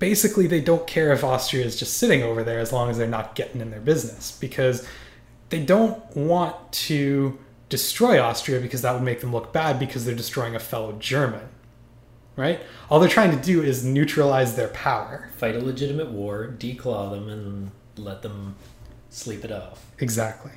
Basically, 0.00 0.48
they 0.48 0.60
don't 0.60 0.86
care 0.88 1.12
if 1.12 1.22
Austria 1.22 1.64
is 1.64 1.78
just 1.78 1.96
sitting 1.96 2.24
over 2.24 2.42
there 2.42 2.58
as 2.58 2.72
long 2.72 2.90
as 2.90 2.98
they're 2.98 3.06
not 3.06 3.36
getting 3.36 3.60
in 3.60 3.70
their 3.70 3.80
business 3.80 4.32
because 4.32 4.84
they 5.50 5.62
don't 5.62 6.16
want 6.16 6.72
to 6.72 7.38
destroy 7.68 8.20
Austria 8.20 8.60
because 8.60 8.82
that 8.82 8.92
would 8.92 9.02
make 9.02 9.20
them 9.20 9.32
look 9.32 9.52
bad 9.52 9.78
because 9.78 10.04
they're 10.04 10.14
destroying 10.14 10.56
a 10.56 10.58
fellow 10.58 10.92
German. 10.98 11.48
Right? 12.34 12.60
All 12.88 12.98
they're 12.98 13.08
trying 13.08 13.38
to 13.38 13.42
do 13.42 13.62
is 13.62 13.84
neutralize 13.84 14.56
their 14.56 14.68
power. 14.68 15.30
Fight 15.36 15.54
a 15.54 15.60
legitimate 15.60 16.10
war, 16.10 16.54
declaw 16.58 17.10
them, 17.10 17.28
and 17.28 17.70
let 17.96 18.22
them 18.22 18.56
sleep 19.10 19.44
it 19.44 19.52
off. 19.52 19.84
Exactly. 19.98 20.52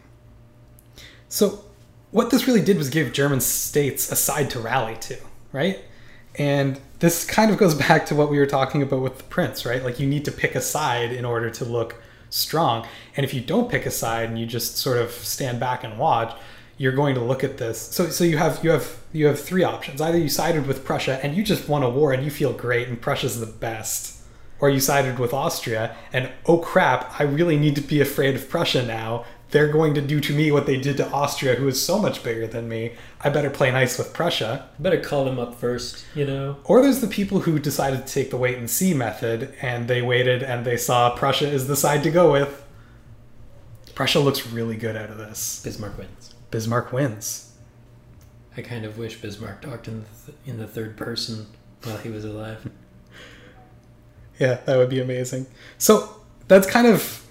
So, 1.27 1.65
what 2.11 2.29
this 2.29 2.47
really 2.47 2.61
did 2.61 2.77
was 2.77 2.89
give 2.89 3.11
German 3.11 3.41
states 3.41 4.11
a 4.11 4.15
side 4.15 4.49
to 4.51 4.59
rally 4.59 4.95
to, 5.01 5.17
right? 5.51 5.79
And 6.35 6.79
this 7.03 7.25
kind 7.25 7.51
of 7.51 7.57
goes 7.57 7.75
back 7.87 8.05
to 8.07 8.15
what 8.15 8.31
we 8.31 8.39
were 8.39 8.45
talking 8.45 8.81
about 8.81 9.01
with 9.01 9.17
the 9.17 9.23
prince, 9.25 9.65
right? 9.65 9.83
Like, 9.83 9.99
you 9.99 10.07
need 10.07 10.23
to 10.25 10.31
pick 10.31 10.55
a 10.55 10.61
side 10.61 11.11
in 11.11 11.25
order 11.25 11.49
to 11.49 11.65
look 11.65 12.01
strong. 12.29 12.87
And 13.17 13.25
if 13.25 13.33
you 13.33 13.41
don't 13.41 13.69
pick 13.69 13.85
a 13.85 13.91
side 13.91 14.29
and 14.29 14.39
you 14.39 14.45
just 14.45 14.77
sort 14.77 14.97
of 14.97 15.11
stand 15.11 15.59
back 15.59 15.83
and 15.83 15.99
watch, 15.99 16.33
you're 16.77 16.93
going 16.93 17.13
to 17.15 17.21
look 17.21 17.43
at 17.43 17.57
this. 17.57 17.79
So, 17.79 18.07
so 18.07 18.23
you 18.23 18.37
have 18.37 18.63
you 18.63 18.71
have 18.71 18.97
you 19.11 19.27
have 19.27 19.39
three 19.39 19.63
options. 19.63 20.01
Either 20.01 20.17
you 20.17 20.29
sided 20.29 20.65
with 20.65 20.83
Prussia 20.83 21.19
and 21.21 21.35
you 21.35 21.43
just 21.43 21.69
won 21.69 21.83
a 21.83 21.89
war 21.89 22.13
and 22.13 22.23
you 22.23 22.31
feel 22.31 22.53
great 22.53 22.87
and 22.87 22.99
Prussia's 22.99 23.39
the 23.39 23.45
best, 23.45 24.23
or 24.59 24.69
you 24.69 24.79
sided 24.79 25.19
with 25.19 25.33
Austria 25.33 25.95
and 26.13 26.31
oh 26.45 26.57
crap, 26.57 27.19
I 27.19 27.23
really 27.23 27.57
need 27.57 27.75
to 27.75 27.81
be 27.81 28.01
afraid 28.01 28.33
of 28.35 28.49
Prussia 28.49 28.83
now. 28.83 29.25
They're 29.53 29.67
going 29.67 29.93
to 29.93 30.01
do 30.01 30.19
to 30.19 30.33
me 30.33 30.51
what 30.51 30.65
they 30.65 30.77
did 30.77 30.97
to 30.97 31.07
Austria, 31.11 31.53
who 31.53 31.67
is 31.67 31.79
so 31.79 31.99
much 31.99 32.23
bigger 32.23 32.47
than 32.47 32.67
me. 32.67 32.93
I 33.21 33.29
better 33.29 33.51
play 33.51 33.69
nice 33.69 33.99
with 33.99 34.11
Prussia. 34.11 34.67
Better 34.79 34.99
call 34.99 35.25
them 35.25 35.37
up 35.37 35.53
first, 35.53 36.03
you 36.15 36.25
know? 36.25 36.57
Or 36.63 36.81
there's 36.81 37.01
the 37.01 37.07
people 37.07 37.41
who 37.41 37.59
decided 37.59 38.07
to 38.07 38.11
take 38.11 38.31
the 38.31 38.37
wait 38.37 38.57
and 38.57 38.67
see 38.67 38.95
method 38.95 39.53
and 39.61 39.87
they 39.87 40.01
waited 40.01 40.41
and 40.41 40.65
they 40.65 40.75
saw 40.75 41.15
Prussia 41.15 41.47
is 41.47 41.67
the 41.67 41.75
side 41.75 42.01
to 42.01 42.09
go 42.09 42.31
with. 42.31 42.65
Prussia 43.93 44.19
looks 44.19 44.47
really 44.47 44.75
good 44.75 44.97
out 44.97 45.11
of 45.11 45.19
this. 45.19 45.61
Bismarck 45.63 45.99
wins. 45.99 46.33
Bismarck 46.49 46.91
wins. 46.91 47.51
I 48.57 48.63
kind 48.63 48.85
of 48.85 48.97
wish 48.97 49.21
Bismarck 49.21 49.61
talked 49.61 49.87
in 49.87 49.99
the, 50.01 50.31
th- 50.31 50.37
in 50.47 50.57
the 50.57 50.67
third 50.67 50.97
person 50.97 51.45
while 51.83 51.97
he 51.97 52.09
was 52.09 52.25
alive. 52.25 52.71
Yeah, 54.39 54.55
that 54.65 54.77
would 54.77 54.89
be 54.89 54.99
amazing. 54.99 55.45
So 55.77 56.23
that's 56.47 56.65
kind 56.65 56.87
of 56.87 57.23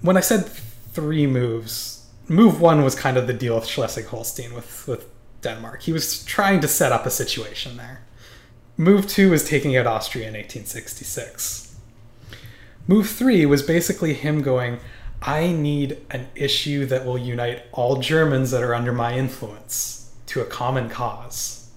when 0.00 0.16
I 0.16 0.20
said 0.20 0.50
three 0.92 1.26
moves. 1.26 2.06
Move 2.28 2.60
one 2.60 2.82
was 2.84 2.94
kind 2.94 3.16
of 3.16 3.26
the 3.26 3.32
deal 3.32 3.54
with 3.54 3.66
Schleswig-Holstein 3.66 4.54
with 4.54 4.86
with 4.86 5.06
Denmark. 5.42 5.82
He 5.82 5.92
was 5.92 6.24
trying 6.24 6.60
to 6.60 6.68
set 6.68 6.92
up 6.92 7.06
a 7.06 7.10
situation 7.10 7.76
there. 7.76 8.02
Move 8.76 9.06
two 9.06 9.30
was 9.30 9.44
taking 9.44 9.76
out 9.76 9.86
Austria 9.86 10.28
in 10.28 10.34
1866. 10.34 11.76
Move 12.86 13.08
three 13.08 13.44
was 13.46 13.62
basically 13.62 14.14
him 14.14 14.42
going, 14.42 14.80
I 15.22 15.52
need 15.52 15.98
an 16.10 16.28
issue 16.34 16.86
that 16.86 17.04
will 17.04 17.18
unite 17.18 17.64
all 17.72 17.96
Germans 17.96 18.50
that 18.52 18.62
are 18.62 18.74
under 18.74 18.92
my 18.92 19.16
influence 19.16 20.12
to 20.26 20.40
a 20.40 20.46
common 20.46 20.88
cause. 20.88 21.68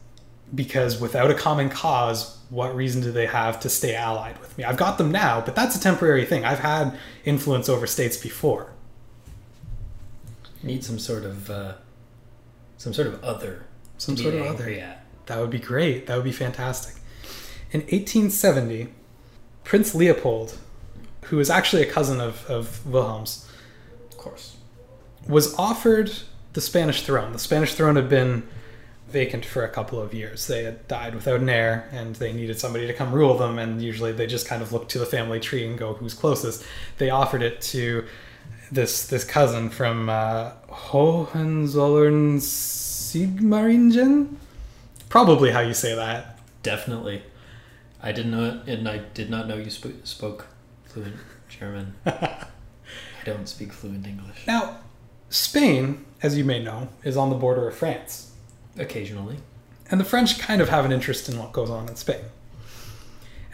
Because 0.55 1.01
without 1.01 1.31
a 1.31 1.35
common 1.35 1.69
cause, 1.69 2.37
what 2.49 2.75
reason 2.75 3.01
do 3.01 3.11
they 3.11 3.25
have 3.25 3.59
to 3.61 3.69
stay 3.69 3.95
allied 3.95 4.39
with 4.39 4.57
me? 4.57 4.63
I've 4.63 4.77
got 4.77 4.97
them 4.97 5.11
now, 5.11 5.41
but 5.41 5.55
that's 5.55 5.75
a 5.75 5.81
temporary 5.81 6.25
thing. 6.25 6.45
I've 6.45 6.59
had 6.59 6.97
influence 7.25 7.67
over 7.67 7.87
states 7.87 8.15
before. 8.15 8.71
Need 10.63 10.83
some 10.83 10.97
sort 10.97 11.23
of 11.25 11.49
uh, 11.49 11.73
some 12.77 12.93
sort 12.93 13.07
of 13.07 13.23
other. 13.23 13.65
Some 13.97 14.17
sort 14.17 14.33
of 14.35 14.41
other. 14.47 14.69
at. 14.69 15.05
That 15.27 15.39
would 15.39 15.49
be 15.49 15.59
great. 15.59 16.07
That 16.07 16.15
would 16.15 16.23
be 16.25 16.31
fantastic. 16.31 16.95
In 17.71 17.81
1870, 17.81 18.87
Prince 19.63 19.95
Leopold, 19.95 20.57
who 21.25 21.39
is 21.39 21.49
actually 21.49 21.81
a 21.81 21.91
cousin 21.91 22.19
of, 22.19 22.45
of 22.49 22.85
Wilhelm's, 22.85 23.47
Of 24.11 24.17
course. 24.17 24.57
was 25.27 25.53
offered 25.55 26.11
the 26.53 26.61
Spanish 26.61 27.03
throne. 27.03 27.31
The 27.33 27.39
Spanish 27.39 27.73
throne 27.73 27.95
had 27.95 28.09
been 28.09 28.43
vacant 29.07 29.45
for 29.45 29.63
a 29.63 29.69
couple 29.69 29.99
of 30.01 30.13
years. 30.13 30.47
They 30.47 30.63
had 30.63 30.87
died 30.87 31.15
without 31.15 31.39
an 31.39 31.49
heir, 31.49 31.87
and 31.91 32.15
they 32.15 32.33
needed 32.33 32.59
somebody 32.59 32.87
to 32.87 32.93
come 32.93 33.11
rule 33.13 33.37
them. 33.37 33.57
And 33.59 33.81
usually, 33.81 34.11
they 34.11 34.27
just 34.27 34.47
kind 34.47 34.61
of 34.61 34.71
look 34.73 34.87
to 34.89 34.99
the 34.99 35.05
family 35.05 35.39
tree 35.39 35.65
and 35.65 35.77
go, 35.77 35.93
"Who's 35.93 36.13
closest?" 36.13 36.63
They 36.97 37.09
offered 37.09 37.41
it 37.41 37.61
to 37.61 38.05
this 38.71 39.05
this 39.07 39.23
cousin 39.23 39.69
from 39.69 40.09
uh, 40.09 40.51
Hohenzollern 40.69 42.37
Sigmaringen, 42.39 44.35
probably 45.09 45.51
how 45.51 45.59
you 45.61 45.73
say 45.73 45.95
that. 45.95 46.39
Definitely. 46.63 47.23
I 48.01 48.11
didn't 48.11 48.31
know, 48.31 48.61
it, 48.65 48.79
and 48.79 48.89
I 48.89 48.97
did 49.13 49.29
not 49.29 49.47
know 49.47 49.55
you 49.55 49.69
sp- 49.71 50.03
spoke 50.03 50.47
fluent 50.85 51.15
German. 51.47 51.93
I 52.05 52.47
don't 53.25 53.47
speak 53.47 53.71
fluent 53.71 54.05
English. 54.05 54.45
Now, 54.45 54.79
Spain, 55.29 56.03
as 56.21 56.37
you 56.37 56.43
may 56.43 56.61
know, 56.61 56.89
is 57.03 57.15
on 57.15 57.29
the 57.29 57.35
border 57.35 57.67
of 57.67 57.75
France. 57.75 58.31
Occasionally. 58.77 59.37
And 59.89 59.99
the 59.99 60.05
French 60.05 60.39
kind 60.39 60.61
of 60.61 60.69
have 60.69 60.85
an 60.85 60.91
interest 60.91 61.29
in 61.29 61.37
what 61.37 61.53
goes 61.53 61.69
on 61.69 61.87
in 61.87 61.95
Spain. 61.95 62.25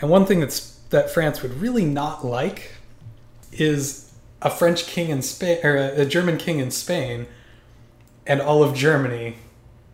And 0.01 0.09
one 0.09 0.25
thing 0.25 0.39
that's 0.39 0.77
that 0.89 1.11
France 1.11 1.43
would 1.43 1.53
really 1.61 1.85
not 1.85 2.25
like 2.25 2.71
is 3.51 4.08
a 4.41 4.49
French 4.49 4.85
king 4.85 5.09
in 5.09 5.21
Spain 5.21 5.59
or 5.63 5.75
a, 5.75 6.01
a 6.01 6.05
German 6.05 6.37
king 6.37 6.59
in 6.59 6.71
Spain 6.71 7.27
and 8.25 8.41
all 8.41 8.63
of 8.63 8.75
Germany 8.75 9.35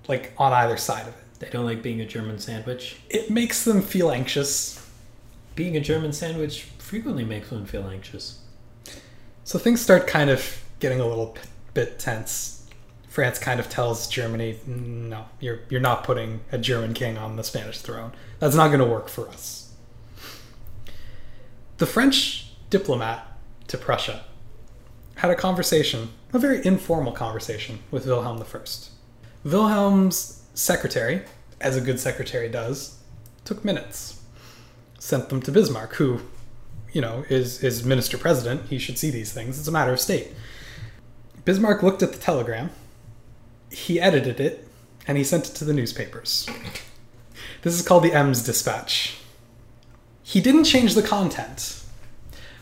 like 0.07 0.33
on 0.37 0.53
either 0.53 0.77
side 0.77 1.07
of 1.07 1.13
it. 1.15 1.39
They 1.39 1.49
don't 1.49 1.65
like 1.65 1.81
being 1.81 1.99
a 2.01 2.05
German 2.05 2.39
sandwich. 2.39 2.97
It 3.09 3.29
makes 3.29 3.63
them 3.63 3.81
feel 3.81 4.11
anxious. 4.11 4.81
Being 5.55 5.75
a 5.75 5.81
German 5.81 6.13
sandwich 6.13 6.63
frequently 6.77 7.25
makes 7.25 7.51
one 7.51 7.65
feel 7.65 7.87
anxious. 7.87 8.39
So 9.43 9.57
things 9.57 9.81
start 9.81 10.07
kind 10.07 10.29
of 10.29 10.63
getting 10.79 10.99
a 10.99 11.07
little 11.07 11.37
bit 11.73 11.99
tense 11.99 12.55
France 13.15 13.39
kind 13.39 13.61
of 13.61 13.69
tells 13.69 14.09
Germany, 14.09 14.59
no, 14.67 15.23
you're, 15.39 15.61
you're 15.69 15.79
not 15.79 16.03
putting 16.03 16.41
a 16.51 16.57
German 16.57 16.93
king 16.93 17.17
on 17.17 17.37
the 17.37 17.45
Spanish 17.45 17.79
throne. 17.79 18.11
That's 18.39 18.57
not 18.57 18.67
going 18.67 18.81
to 18.81 18.85
work 18.85 19.07
for 19.07 19.29
us. 19.29 19.71
The 21.77 21.85
French 21.85 22.51
diplomat 22.69 23.25
to 23.69 23.77
Prussia 23.77 24.25
had 25.15 25.31
a 25.31 25.35
conversation, 25.35 26.09
a 26.33 26.39
very 26.39 26.65
informal 26.65 27.11
conversation, 27.11 27.79
with 27.91 28.05
Wilhelm 28.05 28.41
I. 28.41 28.59
Wilhelm's 29.43 30.43
secretary, 30.53 31.23
as 31.61 31.77
a 31.77 31.81
good 31.81 31.99
secretary 31.99 32.49
does, 32.49 32.99
took 33.45 33.63
minutes, 33.63 34.21
sent 34.99 35.29
them 35.29 35.41
to 35.41 35.51
Bismarck, 35.51 35.95
who, 35.95 36.21
you 36.91 37.01
know, 37.01 37.23
is, 37.29 37.63
is 37.63 37.85
minister 37.85 38.17
president. 38.17 38.69
He 38.69 38.77
should 38.77 38.97
see 38.97 39.09
these 39.09 39.31
things. 39.31 39.57
It's 39.59 39.67
a 39.67 39.71
matter 39.71 39.93
of 39.93 39.99
state. 39.99 40.33
Bismarck 41.45 41.83
looked 41.83 42.03
at 42.03 42.11
the 42.11 42.19
telegram, 42.19 42.71
he 43.71 44.01
edited 44.01 44.39
it, 44.39 44.67
and 45.07 45.17
he 45.17 45.23
sent 45.23 45.47
it 45.47 45.55
to 45.55 45.65
the 45.65 45.73
newspapers. 45.73 46.47
This 47.61 47.73
is 47.73 47.87
called 47.87 48.03
the 48.03 48.13
Ems 48.13 48.43
Dispatch. 48.43 49.17
He 50.23 50.41
didn't 50.41 50.63
change 50.63 50.95
the 50.95 51.03
content. 51.03 51.83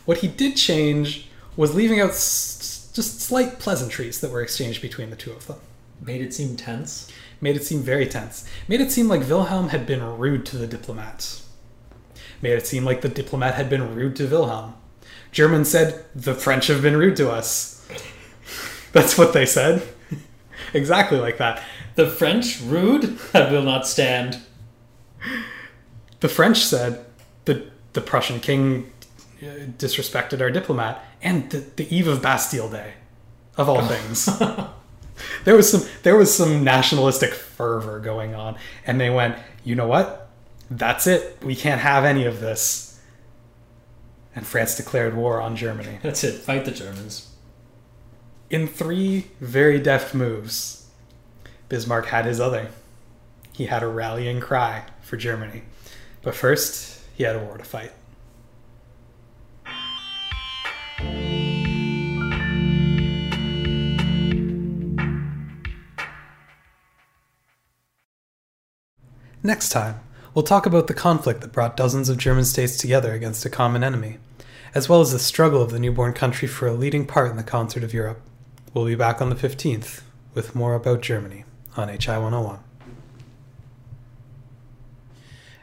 What 0.05 0.17
he 0.17 0.27
did 0.27 0.57
change 0.57 1.30
was 1.55 1.75
leaving 1.75 1.99
out 1.99 2.11
s- 2.11 2.89
just 2.93 3.21
slight 3.21 3.59
pleasantries 3.59 4.21
that 4.21 4.31
were 4.31 4.41
exchanged 4.41 4.81
between 4.81 5.09
the 5.09 5.15
two 5.15 5.31
of 5.31 5.47
them. 5.47 5.57
Made 6.01 6.21
it 6.21 6.34
seem 6.34 6.55
tense. 6.55 7.11
Made 7.41 7.55
it 7.55 7.63
seem 7.63 7.81
very 7.81 8.05
tense. 8.05 8.47
Made 8.67 8.81
it 8.81 8.91
seem 8.91 9.07
like 9.07 9.27
Wilhelm 9.27 9.69
had 9.69 9.85
been 9.85 10.17
rude 10.17 10.45
to 10.47 10.57
the 10.57 10.67
diplomat. 10.67 11.41
Made 12.41 12.53
it 12.53 12.67
seem 12.67 12.85
like 12.85 13.01
the 13.01 13.09
diplomat 13.09 13.55
had 13.55 13.69
been 13.69 13.95
rude 13.95 14.15
to 14.17 14.27
Wilhelm. 14.27 14.75
Germans 15.31 15.69
said, 15.69 16.05
The 16.15 16.35
French 16.35 16.67
have 16.67 16.81
been 16.81 16.97
rude 16.97 17.17
to 17.17 17.31
us. 17.31 17.85
That's 18.91 19.17
what 19.17 19.34
they 19.34 19.45
said. 19.45 19.81
exactly 20.73 21.19
like 21.19 21.38
that. 21.38 21.63
The 21.95 22.07
French 22.07 22.61
rude? 22.61 23.17
I 23.34 23.51
will 23.51 23.63
not 23.63 23.88
stand. 23.88 24.39
The 26.19 26.30
French 26.30 26.59
said, 26.59 27.05
The, 27.45 27.65
the 27.93 28.01
Prussian 28.01 28.39
king 28.39 28.93
disrespected 29.78 30.41
our 30.41 30.52
diplomat, 30.52 31.03
and 31.22 31.49
the, 31.49 31.60
the 31.76 31.95
eve 31.95 32.07
of 32.07 32.22
Bastille 32.22 32.70
Day, 32.70 32.94
of 33.57 33.70
all 33.70 33.86
things. 33.86 34.26
there 35.44 35.56
was 35.56 35.70
some 35.70 35.84
there 36.03 36.15
was 36.15 36.36
some 36.36 36.64
nationalistic 36.64 37.34
fervor 37.34 37.99
going 37.99 38.36
on, 38.36 38.57
and 38.86 38.99
they 38.99 39.10
went, 39.10 39.38
you 39.64 39.76
know 39.76 39.88
what? 39.88 40.30
That's 40.70 41.07
it. 41.07 41.38
We 41.44 41.56
can't 41.56 41.82
have 41.82 42.03
any 42.03 42.26
of 42.26 42.40
this. 42.40 42.99
And 44.36 44.48
France 44.48 44.76
declared 44.76 45.15
war 45.15 45.40
on 45.40 45.56
Germany. 45.56 45.99
That's 46.02 46.24
it. 46.24 46.40
Fight 46.40 46.65
the 46.65 46.72
Germans. 46.72 47.30
In 48.49 48.68
three 48.68 49.28
very 49.40 49.80
deft 49.80 50.15
moves, 50.15 50.90
Bismarck 51.70 52.07
had 52.07 52.26
his 52.26 52.40
other. 52.40 52.70
He 53.52 53.68
had 53.68 53.84
a 53.84 53.88
rallying 53.88 54.40
cry 54.40 54.86
for 55.02 55.18
Germany. 55.18 55.64
But 56.24 56.34
first, 56.34 57.02
he 57.15 57.24
had 57.24 57.36
a 57.36 57.40
war 57.40 57.57
to 57.57 57.64
fight. 57.64 57.91
Next 69.45 69.69
time, 69.69 69.99
we'll 70.34 70.43
talk 70.43 70.65
about 70.65 70.88
the 70.88 70.93
conflict 70.93 71.41
that 71.41 71.51
brought 71.51 71.75
dozens 71.75 72.07
of 72.07 72.17
German 72.17 72.45
states 72.45 72.77
together 72.77 73.11
against 73.11 73.43
a 73.43 73.49
common 73.49 73.84
enemy, 73.84 74.17
as 74.73 74.88
well 74.88 75.01
as 75.01 75.11
the 75.11 75.19
struggle 75.19 75.61
of 75.61 75.71
the 75.71 75.80
newborn 75.80 76.13
country 76.13 76.47
for 76.47 76.65
a 76.65 76.73
leading 76.73 77.05
part 77.05 77.30
in 77.30 77.35
the 77.35 77.43
concert 77.43 77.84
of 77.84 77.93
Europe. 77.93 78.21
We'll 78.73 78.85
be 78.85 78.95
back 78.95 79.21
on 79.21 79.30
the 79.30 79.35
15th 79.35 80.01
with 80.34 80.55
more 80.55 80.75
about 80.75 81.01
Germany 81.01 81.43
on 81.75 81.89
HI 81.89 82.17
101. 82.17 82.59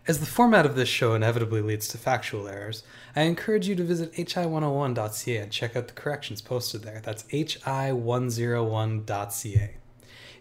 As 0.06 0.20
the 0.20 0.26
format 0.26 0.66
of 0.66 0.76
this 0.76 0.88
show 0.88 1.14
inevitably 1.14 1.62
leads 1.62 1.88
to 1.88 1.96
factual 1.96 2.48
errors, 2.48 2.82
I 3.16 3.23
encourage 3.23 3.66
you 3.66 3.74
to 3.74 3.82
visit 3.82 4.12
hi101.ca 4.12 5.37
and 5.37 5.51
check 5.51 5.74
out 5.74 5.89
the 5.89 5.95
corrections 5.95 6.41
posted 6.41 6.82
there. 6.82 7.01
That's 7.03 7.24
hi101.ca. 7.24 9.74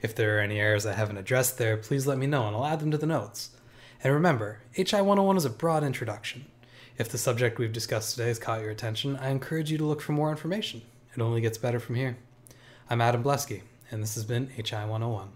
If 0.02 0.16
there 0.16 0.38
are 0.38 0.42
any 0.42 0.60
errors 0.60 0.86
I 0.86 0.94
haven't 0.94 1.18
addressed 1.18 1.58
there, 1.58 1.76
please 1.78 2.08
let 2.08 2.18
me 2.18 2.28
know 2.28 2.48
and 2.48 2.56
I'll 2.56 2.66
add 2.66 2.80
them 2.80 2.92
to 2.92 2.98
the 2.98 3.06
notes. 3.06 3.52
And 4.04 4.14
remember, 4.14 4.62
HI 4.76 5.02
101 5.02 5.38
is 5.38 5.46
a 5.46 5.50
broad 5.50 5.84
introduction. 5.84 6.46
If 6.98 7.10
the 7.10 7.18
subject 7.18 7.60
we've 7.60 7.74
discussed 7.74 8.16
today 8.16 8.28
has 8.28 8.40
caught 8.40 8.62
your 8.62 8.72
attention, 8.72 9.18
I 9.18 9.30
encourage 9.30 9.72
you 9.72 9.78
to 9.78 9.86
look 9.86 10.02
for 10.02 10.14
more 10.14 10.32
information. 10.32 10.82
It 11.16 11.22
only 11.22 11.42
gets 11.42 11.58
better 11.58 11.80
from 11.80 11.96
here. 11.96 12.18
I'm 12.90 13.02
Adam 13.02 13.24
Blesky, 13.24 13.62
and 13.92 14.02
this 14.02 14.16
has 14.16 14.26
been 14.26 14.50
HI 14.56 14.86
101. 14.86 15.30